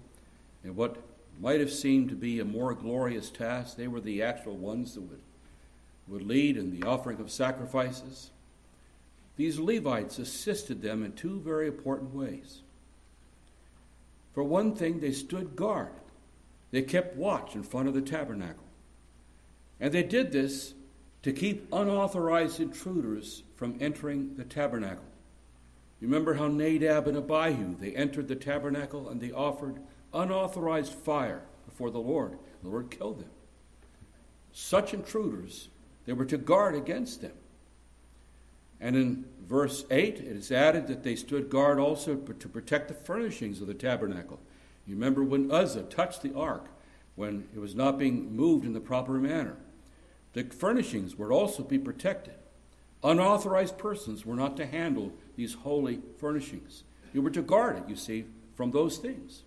in 0.64 0.74
what 0.74 0.96
might 1.38 1.60
have 1.60 1.72
seemed 1.72 2.08
to 2.10 2.14
be 2.14 2.40
a 2.40 2.44
more 2.44 2.74
glorious 2.74 3.30
task, 3.30 3.76
they 3.76 3.88
were 3.88 4.00
the 4.00 4.22
actual 4.22 4.56
ones 4.56 4.94
that 4.94 5.02
would, 5.02 5.20
would 6.08 6.22
lead 6.22 6.56
in 6.56 6.78
the 6.78 6.86
offering 6.86 7.20
of 7.20 7.30
sacrifices. 7.30 8.30
These 9.36 9.58
Levites 9.58 10.18
assisted 10.18 10.82
them 10.82 11.02
in 11.02 11.12
two 11.12 11.40
very 11.40 11.66
important 11.66 12.14
ways. 12.14 12.60
For 14.32 14.44
one 14.44 14.74
thing, 14.74 15.00
they 15.00 15.12
stood 15.12 15.56
guard. 15.56 15.92
They 16.70 16.82
kept 16.82 17.16
watch 17.16 17.54
in 17.54 17.62
front 17.62 17.88
of 17.88 17.94
the 17.94 18.02
tabernacle. 18.02 18.64
And 19.80 19.92
they 19.92 20.02
did 20.02 20.30
this 20.30 20.74
to 21.22 21.32
keep 21.32 21.72
unauthorized 21.72 22.60
intruders 22.60 23.42
from 23.56 23.76
entering 23.80 24.36
the 24.36 24.44
tabernacle. 24.44 25.04
Remember 26.00 26.34
how 26.34 26.48
Nadab 26.48 27.08
and 27.08 27.16
Abihu, 27.16 27.76
they 27.76 27.94
entered 27.94 28.28
the 28.28 28.36
tabernacle 28.36 29.08
and 29.08 29.20
they 29.20 29.32
offered 29.32 29.80
unauthorized 30.14 30.94
fire 30.94 31.42
before 31.66 31.90
the 31.90 31.98
Lord. 31.98 32.38
The 32.62 32.68
Lord 32.68 32.90
killed 32.90 33.20
them. 33.20 33.30
Such 34.52 34.94
intruders, 34.94 35.68
they 36.06 36.12
were 36.12 36.24
to 36.24 36.38
guard 36.38 36.74
against 36.74 37.20
them. 37.20 37.32
And 38.80 38.96
in 38.96 39.26
verse 39.46 39.84
8, 39.90 40.18
it 40.18 40.36
is 40.36 40.50
added 40.50 40.86
that 40.86 41.02
they 41.02 41.16
stood 41.16 41.50
guard 41.50 41.78
also 41.78 42.16
to 42.16 42.48
protect 42.48 42.88
the 42.88 42.94
furnishings 42.94 43.60
of 43.60 43.66
the 43.66 43.74
tabernacle. 43.74 44.40
You 44.86 44.94
remember 44.94 45.22
when 45.22 45.50
Uzzah 45.50 45.82
touched 45.82 46.22
the 46.22 46.34
ark, 46.34 46.66
when 47.14 47.48
it 47.54 47.58
was 47.58 47.74
not 47.74 47.98
being 47.98 48.34
moved 48.34 48.64
in 48.64 48.72
the 48.72 48.80
proper 48.80 49.12
manner. 49.12 49.56
The 50.32 50.44
furnishings 50.44 51.16
were 51.16 51.32
also 51.32 51.62
be 51.62 51.78
protected. 51.78 52.34
Unauthorized 53.02 53.78
persons 53.78 54.24
were 54.24 54.36
not 54.36 54.56
to 54.56 54.66
handle 54.66 55.12
these 55.36 55.54
holy 55.54 56.00
furnishings. 56.18 56.84
You 57.12 57.22
were 57.22 57.30
to 57.30 57.42
guard 57.42 57.78
it, 57.78 57.88
you 57.88 57.96
see, 57.96 58.26
from 58.54 58.70
those 58.70 58.98
things. 58.98 59.42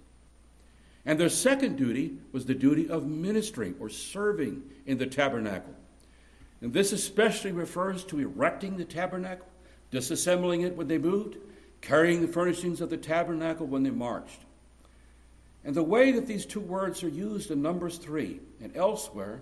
And 1.06 1.20
their 1.20 1.30
second 1.30 1.76
duty 1.76 2.18
was 2.32 2.46
the 2.46 2.56
duty 2.56 2.90
of 2.90 3.06
ministering 3.06 3.76
or 3.80 3.90
serving 3.90 4.64
in 4.86 4.98
the 4.98 5.06
tabernacle. 5.06 5.76
And 6.64 6.72
this 6.72 6.94
especially 6.94 7.52
refers 7.52 8.06
to 8.06 8.22
erecting 8.22 8.78
the 8.78 8.86
tabernacle, 8.86 9.46
disassembling 9.92 10.64
it 10.64 10.78
when 10.78 10.88
they 10.88 10.98
moved, 10.98 11.36
carrying 11.82 12.22
the 12.22 12.28
furnishings 12.30 12.80
of 12.80 12.90
the 12.90 12.96
tabernacle 12.96 13.68
when 13.68 13.84
they 13.84 13.90
marched. 13.90 14.40
And 15.66 15.76
the 15.76 15.84
way 15.84 16.14
that 16.14 16.26
these 16.26 16.46
two 16.46 16.62
words 16.62 17.04
are 17.04 17.10
used 17.10 17.52
in 17.52 17.62
Numbers 17.62 17.98
3 17.98 18.40
and 18.62 18.78
elsewhere, 18.78 19.42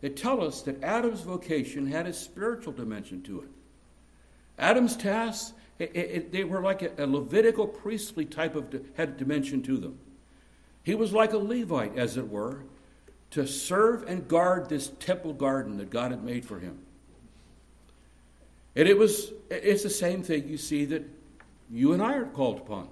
they 0.00 0.10
tell 0.10 0.40
us 0.40 0.62
that 0.62 0.82
Adam's 0.84 1.22
vocation 1.22 1.88
had 1.88 2.06
a 2.06 2.12
spiritual 2.12 2.72
dimension 2.72 3.20
to 3.22 3.40
it. 3.40 3.48
Adam's 4.56 4.96
tasks, 4.96 5.54
it, 5.80 5.90
it, 5.96 6.32
they 6.32 6.44
were 6.44 6.60
like 6.60 6.82
a, 6.82 6.92
a, 6.98 7.06
Levitical 7.06 7.66
priestly 7.66 8.24
type 8.24 8.54
of 8.54 8.72
had 8.96 9.08
a 9.08 9.12
dimension 9.12 9.60
to 9.64 9.76
them. 9.76 9.98
He 10.84 10.94
was 10.94 11.12
like 11.12 11.32
a 11.32 11.38
Levite, 11.38 11.98
as 11.98 12.16
it 12.16 12.28
were, 12.28 12.62
to 13.34 13.48
serve 13.48 14.04
and 14.04 14.28
guard 14.28 14.68
this 14.68 14.88
temple 15.00 15.32
garden 15.32 15.76
that 15.78 15.90
God 15.90 16.12
had 16.12 16.22
made 16.22 16.44
for 16.44 16.60
him. 16.60 16.78
And 18.76 18.88
it 18.88 18.96
was 18.96 19.32
it's 19.50 19.82
the 19.82 19.90
same 19.90 20.22
thing 20.22 20.48
you 20.48 20.56
see 20.56 20.84
that 20.86 21.02
you 21.68 21.92
and 21.92 22.00
I 22.02 22.14
are 22.14 22.26
called 22.26 22.58
upon. 22.58 22.88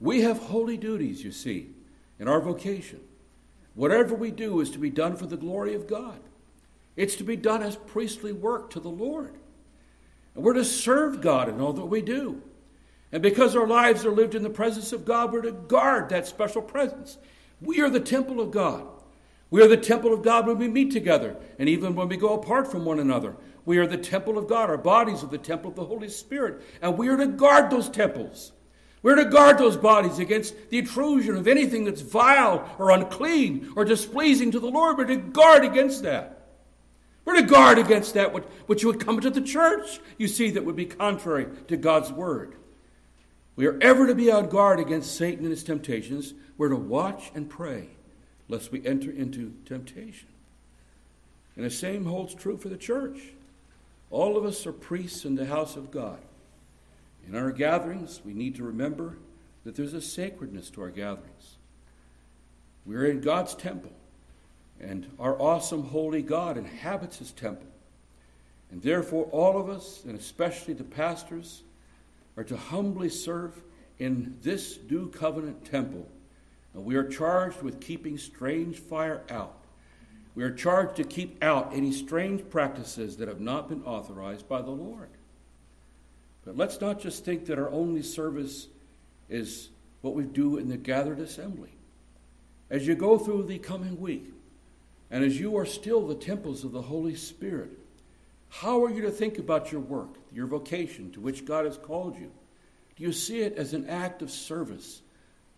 We 0.00 0.22
have 0.22 0.38
holy 0.38 0.76
duties, 0.76 1.24
you 1.24 1.32
see, 1.32 1.70
in 2.20 2.28
our 2.28 2.40
vocation. 2.40 3.00
Whatever 3.74 4.14
we 4.14 4.30
do 4.30 4.60
is 4.60 4.70
to 4.70 4.78
be 4.78 4.90
done 4.90 5.16
for 5.16 5.26
the 5.26 5.36
glory 5.36 5.74
of 5.74 5.88
God. 5.88 6.20
It's 6.94 7.16
to 7.16 7.24
be 7.24 7.36
done 7.36 7.62
as 7.62 7.74
priestly 7.74 8.32
work 8.32 8.70
to 8.70 8.80
the 8.80 8.90
Lord. 8.90 9.34
And 10.36 10.44
we're 10.44 10.52
to 10.54 10.64
serve 10.64 11.20
God 11.20 11.48
in 11.48 11.60
all 11.60 11.72
that 11.72 11.86
we 11.86 12.00
do. 12.00 12.42
And 13.10 13.22
because 13.22 13.56
our 13.56 13.66
lives 13.66 14.06
are 14.06 14.12
lived 14.12 14.36
in 14.36 14.42
the 14.44 14.50
presence 14.50 14.92
of 14.92 15.04
God, 15.04 15.32
we're 15.32 15.42
to 15.42 15.52
guard 15.52 16.10
that 16.10 16.28
special 16.28 16.62
presence. 16.62 17.18
We 17.60 17.80
are 17.80 17.90
the 17.90 18.00
temple 18.00 18.40
of 18.40 18.52
God. 18.52 18.86
We 19.52 19.60
are 19.60 19.68
the 19.68 19.76
temple 19.76 20.14
of 20.14 20.22
God 20.22 20.46
when 20.46 20.56
we 20.56 20.66
meet 20.66 20.92
together, 20.92 21.36
and 21.58 21.68
even 21.68 21.94
when 21.94 22.08
we 22.08 22.16
go 22.16 22.32
apart 22.32 22.72
from 22.72 22.86
one 22.86 22.98
another. 22.98 23.36
We 23.66 23.76
are 23.76 23.86
the 23.86 23.98
temple 23.98 24.38
of 24.38 24.48
God. 24.48 24.70
Our 24.70 24.78
bodies 24.78 25.22
are 25.22 25.26
the 25.26 25.36
temple 25.36 25.68
of 25.68 25.76
the 25.76 25.84
Holy 25.84 26.08
Spirit, 26.08 26.62
and 26.80 26.96
we 26.96 27.08
are 27.08 27.18
to 27.18 27.26
guard 27.26 27.68
those 27.68 27.90
temples. 27.90 28.52
We're 29.02 29.16
to 29.16 29.26
guard 29.26 29.58
those 29.58 29.76
bodies 29.76 30.18
against 30.18 30.54
the 30.70 30.78
intrusion 30.78 31.36
of 31.36 31.46
anything 31.46 31.84
that's 31.84 32.00
vile 32.00 32.66
or 32.78 32.92
unclean 32.92 33.74
or 33.76 33.84
displeasing 33.84 34.52
to 34.52 34.58
the 34.58 34.70
Lord. 34.70 34.96
We're 34.96 35.04
to 35.04 35.16
guard 35.16 35.66
against 35.66 36.02
that. 36.04 36.48
We're 37.26 37.36
to 37.36 37.42
guard 37.42 37.76
against 37.76 38.14
that 38.14 38.32
which, 38.66 38.84
would 38.86 39.04
come 39.04 39.16
into 39.16 39.28
the 39.28 39.42
church, 39.42 40.00
you 40.16 40.28
see, 40.28 40.52
that 40.52 40.64
would 40.64 40.76
be 40.76 40.86
contrary 40.86 41.46
to 41.68 41.76
God's 41.76 42.10
word. 42.10 42.56
We 43.56 43.66
are 43.66 43.78
ever 43.82 44.06
to 44.06 44.14
be 44.14 44.32
on 44.32 44.48
guard 44.48 44.80
against 44.80 45.14
Satan 45.14 45.44
and 45.44 45.50
his 45.50 45.62
temptations. 45.62 46.32
We're 46.56 46.70
to 46.70 46.76
watch 46.76 47.30
and 47.34 47.50
pray 47.50 47.90
lest 48.48 48.72
we 48.72 48.84
enter 48.86 49.10
into 49.10 49.54
temptation. 49.64 50.28
And 51.56 51.64
the 51.64 51.70
same 51.70 52.04
holds 52.04 52.34
true 52.34 52.56
for 52.56 52.68
the 52.68 52.76
church. 52.76 53.18
All 54.10 54.36
of 54.36 54.44
us 54.44 54.66
are 54.66 54.72
priests 54.72 55.24
in 55.24 55.34
the 55.34 55.46
house 55.46 55.76
of 55.76 55.90
God. 55.90 56.18
In 57.28 57.36
our 57.36 57.52
gatherings, 57.52 58.20
we 58.24 58.34
need 58.34 58.56
to 58.56 58.64
remember 58.64 59.16
that 59.64 59.76
there's 59.76 59.94
a 59.94 60.02
sacredness 60.02 60.70
to 60.70 60.82
our 60.82 60.90
gatherings. 60.90 61.56
We're 62.84 63.06
in 63.06 63.20
God's 63.20 63.54
temple, 63.54 63.92
and 64.80 65.06
our 65.20 65.40
awesome 65.40 65.84
holy 65.84 66.22
God 66.22 66.58
inhabits 66.58 67.18
his 67.18 67.30
temple. 67.30 67.68
And 68.70 68.82
therefore, 68.82 69.26
all 69.26 69.60
of 69.60 69.68
us, 69.68 70.02
and 70.04 70.18
especially 70.18 70.74
the 70.74 70.84
pastors, 70.84 71.62
are 72.36 72.44
to 72.44 72.56
humbly 72.56 73.08
serve 73.08 73.52
in 73.98 74.36
this 74.42 74.78
new 74.90 75.10
covenant 75.10 75.64
temple. 75.64 76.08
We 76.74 76.96
are 76.96 77.04
charged 77.04 77.62
with 77.62 77.80
keeping 77.80 78.16
strange 78.16 78.78
fire 78.78 79.22
out. 79.30 79.58
We 80.34 80.42
are 80.42 80.50
charged 80.50 80.96
to 80.96 81.04
keep 81.04 81.42
out 81.44 81.72
any 81.74 81.92
strange 81.92 82.48
practices 82.48 83.18
that 83.18 83.28
have 83.28 83.40
not 83.40 83.68
been 83.68 83.84
authorized 83.84 84.48
by 84.48 84.62
the 84.62 84.70
Lord. 84.70 85.10
But 86.44 86.56
let's 86.56 86.80
not 86.80 87.00
just 87.00 87.24
think 87.24 87.46
that 87.46 87.58
our 87.58 87.70
only 87.70 88.02
service 88.02 88.68
is 89.28 89.68
what 90.00 90.14
we 90.14 90.24
do 90.24 90.56
in 90.56 90.68
the 90.68 90.76
gathered 90.76 91.20
assembly. 91.20 91.70
As 92.70 92.86
you 92.86 92.94
go 92.94 93.18
through 93.18 93.44
the 93.44 93.58
coming 93.58 94.00
week, 94.00 94.32
and 95.10 95.22
as 95.22 95.38
you 95.38 95.56
are 95.58 95.66
still 95.66 96.06
the 96.06 96.14
temples 96.14 96.64
of 96.64 96.72
the 96.72 96.82
Holy 96.82 97.14
Spirit, 97.14 97.70
how 98.48 98.82
are 98.82 98.90
you 98.90 99.02
to 99.02 99.10
think 99.10 99.38
about 99.38 99.70
your 99.70 99.82
work, 99.82 100.16
your 100.32 100.46
vocation 100.46 101.12
to 101.12 101.20
which 101.20 101.44
God 101.44 101.66
has 101.66 101.76
called 101.76 102.16
you? 102.16 102.32
Do 102.96 103.04
you 103.04 103.12
see 103.12 103.40
it 103.40 103.56
as 103.56 103.74
an 103.74 103.88
act 103.88 104.22
of 104.22 104.30
service 104.30 105.02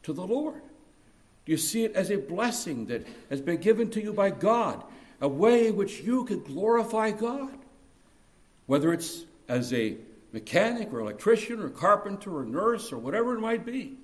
to 0.03 0.13
the 0.13 0.27
Lord? 0.27 0.63
Do 1.45 1.53
you 1.53 1.59
see 1.59 1.85
it 1.85 1.95
as 1.95 2.11
a 2.11 2.17
blessing 2.17 2.87
that 2.87 3.07
has 3.29 3.41
been 3.41 3.59
given 3.59 3.91
to 3.91 4.03
you 4.03 4.13
by 4.13 4.31
God, 4.31 4.83
a 5.21 5.29
way 5.29 5.69
in 5.69 5.77
which 5.77 6.01
you 6.01 6.25
can 6.25 6.41
glorify 6.41 7.11
God? 7.11 7.59
Whether 8.67 8.93
it's 8.93 9.25
as 9.49 9.73
a 9.73 9.97
mechanic 10.33 10.93
or 10.93 11.01
electrician 11.01 11.61
or 11.61 11.69
carpenter 11.69 12.37
or 12.39 12.45
nurse 12.45 12.93
or 12.93 12.99
whatever 12.99 13.35
it 13.35 13.41
might 13.41 13.65
be. 13.65 13.95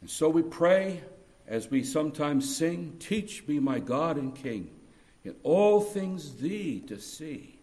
And 0.00 0.10
so 0.10 0.28
we 0.28 0.42
pray 0.42 1.02
as 1.46 1.70
we 1.70 1.82
sometimes 1.84 2.56
sing, 2.56 2.96
Teach 2.98 3.46
me, 3.46 3.58
my 3.58 3.78
God 3.78 4.16
and 4.16 4.34
King, 4.34 4.70
in 5.24 5.34
all 5.42 5.80
things 5.80 6.36
thee 6.36 6.82
to 6.88 6.98
see. 6.98 7.58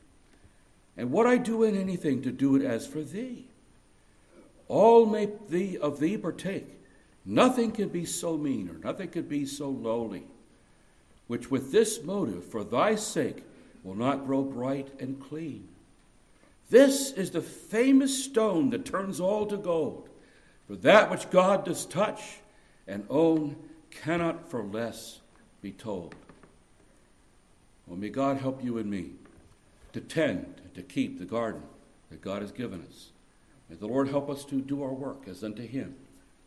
And 0.96 1.12
what 1.12 1.26
I 1.26 1.38
do 1.38 1.64
in 1.64 1.76
anything, 1.76 2.22
to 2.22 2.32
do 2.32 2.56
it 2.56 2.62
as 2.62 2.86
for 2.86 3.02
thee. 3.02 3.48
All 4.68 5.06
may 5.06 5.30
thee 5.50 5.78
of 5.78 6.00
thee 6.00 6.18
partake. 6.18 6.68
Nothing 7.26 7.72
can 7.72 7.90
be 7.90 8.06
so 8.06 8.38
mean 8.38 8.70
or 8.70 8.78
nothing 8.86 9.10
can 9.10 9.24
be 9.24 9.46
so 9.46 9.70
lowly, 9.70 10.24
which 11.28 11.50
with 11.50 11.72
this 11.72 12.04
motive, 12.04 12.44
for 12.44 12.64
thy 12.64 12.96
sake, 12.96 13.44
will 13.84 13.96
not 13.96 14.26
grow 14.26 14.44
bright 14.44 14.90
and 15.00 15.22
clean. 15.22 15.68
This 16.70 17.12
is 17.12 17.32
the 17.32 17.42
famous 17.42 18.24
stone 18.24 18.70
that 18.72 18.86
turns 18.86 19.20
all 19.20 19.46
to 19.48 19.58
gold. 19.58 20.10
For 20.68 20.76
that 20.78 21.12
which 21.12 21.30
God 21.30 21.66
does 21.66 21.86
touch 21.86 22.22
and 22.88 23.06
own 23.10 23.56
cannot 23.92 24.50
for 24.50 24.64
less 24.64 25.20
be 25.62 25.72
told. 25.72 26.16
Well, 27.86 27.98
may 27.98 28.10
God 28.10 28.38
help 28.38 28.64
you 28.64 28.78
and 28.78 28.90
me 28.90 29.12
to 29.92 30.02
tend, 30.02 30.62
to 30.74 30.82
keep 30.82 31.20
the 31.20 31.26
garden 31.26 31.62
that 32.10 32.22
God 32.22 32.42
has 32.42 32.52
given 32.52 32.84
us. 32.90 33.12
May 33.70 33.76
the 33.76 33.88
Lord 33.88 34.08
help 34.10 34.30
us 34.30 34.46
to 34.46 34.62
do 34.62 34.82
our 34.84 34.94
work 34.94 35.28
as 35.28 35.44
unto 35.44 35.66
Him, 35.68 35.96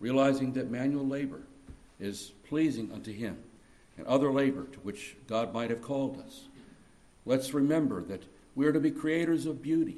realizing 0.01 0.53
that 0.55 0.71
manual 0.71 1.07
labor 1.07 1.43
is 1.99 2.33
pleasing 2.49 2.91
unto 2.93 3.13
Him 3.13 3.39
and 3.97 4.07
other 4.07 4.31
labor 4.31 4.65
to 4.65 4.79
which 4.81 5.17
God 5.27 5.53
might 5.55 5.71
have 5.71 5.83
called 5.83 6.23
us. 6.25 6.49
Let's 7.25 7.55
remember 7.55 8.03
that 8.03 8.23
we 8.55 8.67
are 8.67 8.73
to 8.73 8.81
be 8.81 8.91
creators 8.91 9.47
of 9.47 9.63
beauty. 9.63 9.97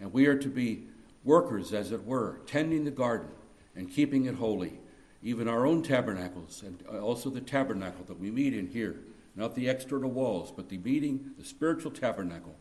And 0.00 0.12
we 0.12 0.26
are 0.26 0.36
to 0.36 0.48
be 0.48 0.84
workers, 1.24 1.72
as 1.72 1.92
it 1.92 2.04
were, 2.04 2.40
tending 2.46 2.84
the 2.84 2.90
garden 2.90 3.28
and 3.74 3.90
keeping 3.90 4.24
it 4.26 4.36
holy, 4.36 4.78
even 5.22 5.48
our 5.48 5.66
own 5.66 5.82
tabernacles, 5.82 6.62
and 6.64 6.82
uh, 6.92 7.00
also 7.00 7.30
the 7.30 7.40
tabernacle 7.40 8.04
that 8.06 8.18
we 8.18 8.30
meet 8.30 8.54
in 8.54 8.68
here, 8.68 8.96
not 9.34 9.54
the 9.54 9.68
external 9.68 10.10
walls, 10.10 10.52
but 10.54 10.68
the 10.68 10.78
meeting, 10.78 11.32
the 11.38 11.44
spiritual 11.44 11.90
tabernacle 11.90 12.54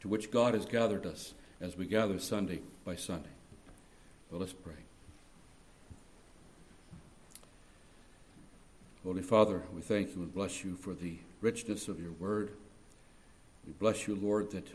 to 0.00 0.08
which 0.08 0.30
God 0.30 0.54
has 0.54 0.66
gathered 0.66 1.06
us 1.06 1.34
as 1.60 1.76
we 1.76 1.86
gather 1.86 2.18
Sunday 2.18 2.60
by 2.84 2.96
Sunday. 2.96 3.28
Well, 4.30 4.40
let's 4.40 4.52
pray. 4.52 4.74
Holy 9.04 9.20
Father, 9.20 9.62
we 9.74 9.82
thank 9.82 10.16
you 10.16 10.22
and 10.22 10.32
bless 10.32 10.64
you 10.64 10.76
for 10.76 10.94
the 10.94 11.18
richness 11.42 11.88
of 11.88 12.00
your 12.00 12.12
word. 12.12 12.52
We 13.66 13.74
bless 13.74 14.08
you, 14.08 14.14
Lord, 14.14 14.50
that 14.52 14.66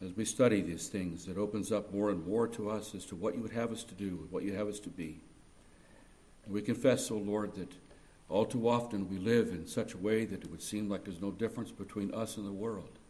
as 0.00 0.16
we 0.16 0.24
study 0.24 0.60
these 0.60 0.86
things, 0.86 1.26
it 1.26 1.36
opens 1.36 1.72
up 1.72 1.92
more 1.92 2.10
and 2.10 2.24
more 2.24 2.46
to 2.46 2.70
us 2.70 2.94
as 2.94 3.04
to 3.06 3.16
what 3.16 3.34
you 3.34 3.42
would 3.42 3.50
have 3.50 3.72
us 3.72 3.82
to 3.82 3.94
do, 3.94 4.28
what 4.30 4.44
you 4.44 4.54
have 4.54 4.68
us 4.68 4.78
to 4.78 4.88
be. 4.88 5.18
And 6.44 6.54
we 6.54 6.62
confess, 6.62 7.10
O 7.10 7.16
oh 7.16 7.18
Lord, 7.18 7.56
that 7.56 7.72
all 8.28 8.44
too 8.44 8.68
often 8.68 9.10
we 9.10 9.18
live 9.18 9.48
in 9.48 9.66
such 9.66 9.94
a 9.94 9.98
way 9.98 10.24
that 10.24 10.44
it 10.44 10.50
would 10.52 10.62
seem 10.62 10.88
like 10.88 11.02
there's 11.02 11.20
no 11.20 11.32
difference 11.32 11.72
between 11.72 12.14
us 12.14 12.36
and 12.36 12.46
the 12.46 12.52
world. 12.52 13.00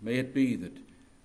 May 0.00 0.14
it 0.14 0.32
be 0.32 0.56
that 0.56 0.78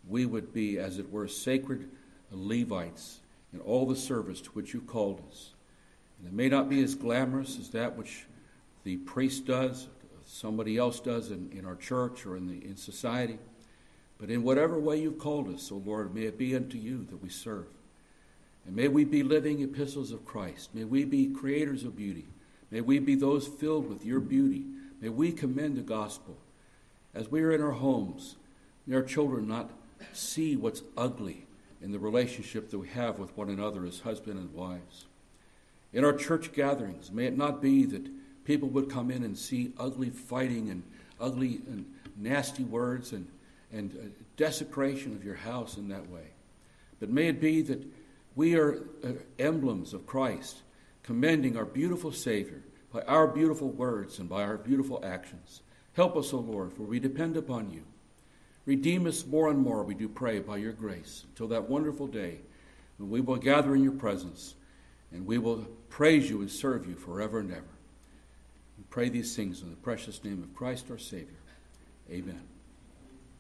we 0.06 0.26
would 0.26 0.54
be, 0.54 0.78
as 0.78 1.00
it 1.00 1.10
were, 1.14 1.30
sacred 1.30 1.90
Levites 2.30 3.22
in 3.54 3.62
all 3.62 3.86
the 3.86 3.96
service 3.96 4.42
to 4.42 4.50
which 4.50 4.74
you 4.74 4.82
called 4.82 5.24
us. 5.30 5.52
And 6.20 6.28
it 6.28 6.34
may 6.34 6.50
not 6.50 6.70
be 6.70 6.82
as 6.82 6.96
glamorous 6.96 7.60
as 7.60 7.70
that 7.70 7.96
which 7.96 8.26
the 8.84 8.98
priest 8.98 9.46
does, 9.46 9.88
somebody 10.26 10.78
else 10.78 11.00
does 11.00 11.32
in, 11.32 11.50
in 11.52 11.66
our 11.66 11.76
church 11.76 12.26
or 12.26 12.36
in, 12.36 12.48
the, 12.48 12.66
in 12.66 12.76
society. 12.76 13.40
But 14.18 14.30
in 14.30 14.44
whatever 14.44 14.80
way 14.80 15.02
you've 15.02 15.20
called 15.20 15.54
us, 15.54 15.72
O 15.72 15.76
oh 15.76 15.84
Lord, 15.86 16.14
may 16.14 16.24
it 16.24 16.38
be 16.38 16.56
unto 16.56 16.78
you 16.78 17.06
that 17.10 17.22
we 17.22 17.30
serve. 17.30 17.68
And 18.66 18.76
may 18.76 18.88
we 18.88 19.06
be 19.06 19.24
living 19.24 19.62
epistles 19.62 20.12
of 20.12 20.26
Christ. 20.26 20.74
May 20.74 20.84
we 20.84 21.06
be 21.06 21.28
creators 21.28 21.84
of 21.84 21.96
beauty. 21.96 22.26
May 22.70 22.82
we 22.82 23.00
be 23.00 23.16
those 23.16 23.48
filled 23.48 23.88
with 23.88 24.06
your 24.06 24.20
beauty. 24.20 24.66
May 25.02 25.10
we 25.10 25.32
commend 25.32 25.78
the 25.78 25.82
gospel. 25.82 26.38
As 27.14 27.30
we 27.30 27.42
are 27.42 27.52
in 27.52 27.62
our 27.62 27.72
homes, 27.72 28.36
may 28.86 28.96
our 28.96 29.04
children 29.04 29.48
not 29.48 29.72
see 30.12 30.56
what's 30.56 30.82
ugly 30.98 31.46
in 31.82 31.92
the 31.92 32.00
relationship 32.00 32.70
that 32.72 32.80
we 32.80 32.90
have 32.90 33.20
with 33.20 33.36
one 33.38 33.50
another 33.50 33.86
as 33.86 34.02
husband 34.02 34.40
and 34.40 34.54
wives. 34.54 35.06
In 35.94 36.04
our 36.04 36.14
church 36.14 36.54
gatherings, 36.54 37.12
may 37.12 37.26
it 37.26 37.38
not 37.38 37.62
be 37.62 37.86
that 37.86 38.08
people 38.46 38.70
would 38.70 38.90
come 38.90 39.12
in 39.12 39.24
and 39.24 39.38
see 39.38 39.74
ugly 39.78 40.10
fighting 40.10 40.70
and 40.70 40.84
ugly 41.20 41.62
and 41.68 41.86
nasty 42.18 42.64
words 42.64 43.14
and 43.14 43.28
and 43.72 43.94
uh, 43.94 44.08
desecration 44.38 45.14
of 45.14 45.24
your 45.24 45.36
house 45.36 45.78
in 45.78 45.90
that 45.90 46.10
way. 46.10 46.28
But 47.00 47.10
may 47.10 47.28
it 47.28 47.42
be 47.42 47.62
that 47.64 47.84
we 48.36 48.56
are 48.56 48.84
uh, 49.04 49.14
emblems 49.40 49.94
of 49.94 50.06
Christ, 50.06 50.62
commending 51.04 51.58
our 51.58 51.66
beautiful 51.66 52.12
Savior 52.12 52.62
by 52.92 53.02
our 53.02 53.28
beautiful 53.28 53.70
words 53.70 54.20
and 54.20 54.30
by 54.30 54.44
our 54.44 54.58
beautiful 54.58 55.02
actions. 55.04 55.62
Help 55.94 56.16
us, 56.16 56.34
O 56.34 56.38
Lord, 56.38 56.74
for 56.74 56.84
we 56.84 57.00
depend 57.00 57.36
upon 57.36 57.72
you. 57.72 57.84
Redeem 58.66 59.08
us 59.08 59.26
more 59.26 59.50
and 59.50 59.60
more, 59.60 59.84
we 59.84 59.96
do 59.96 60.08
pray, 60.08 60.40
by 60.40 60.58
your 60.58 60.74
grace, 60.74 61.26
until 61.30 61.48
that 61.48 61.70
wonderful 61.70 62.08
day 62.08 62.40
when 62.98 63.10
we 63.10 63.22
will 63.22 63.38
gather 63.38 63.76
in 63.76 63.84
your 63.84 63.94
presence 63.94 64.56
and 65.12 65.26
we 65.26 65.38
will 65.38 65.68
praise 65.90 66.30
you 66.30 66.42
and 66.42 66.52
serve 66.52 66.88
you 66.88 66.96
forever 66.96 67.40
and 67.40 67.52
ever. 67.52 67.64
We 68.78 68.84
pray 68.90 69.10
these 69.10 69.36
things 69.36 69.62
in 69.62 69.70
the 69.70 69.76
precious 69.78 70.24
name 70.24 70.44
of 70.44 70.54
Christ 70.56 70.88
our 70.92 70.98
Savior. 70.98 71.28
Amen. 72.10 72.57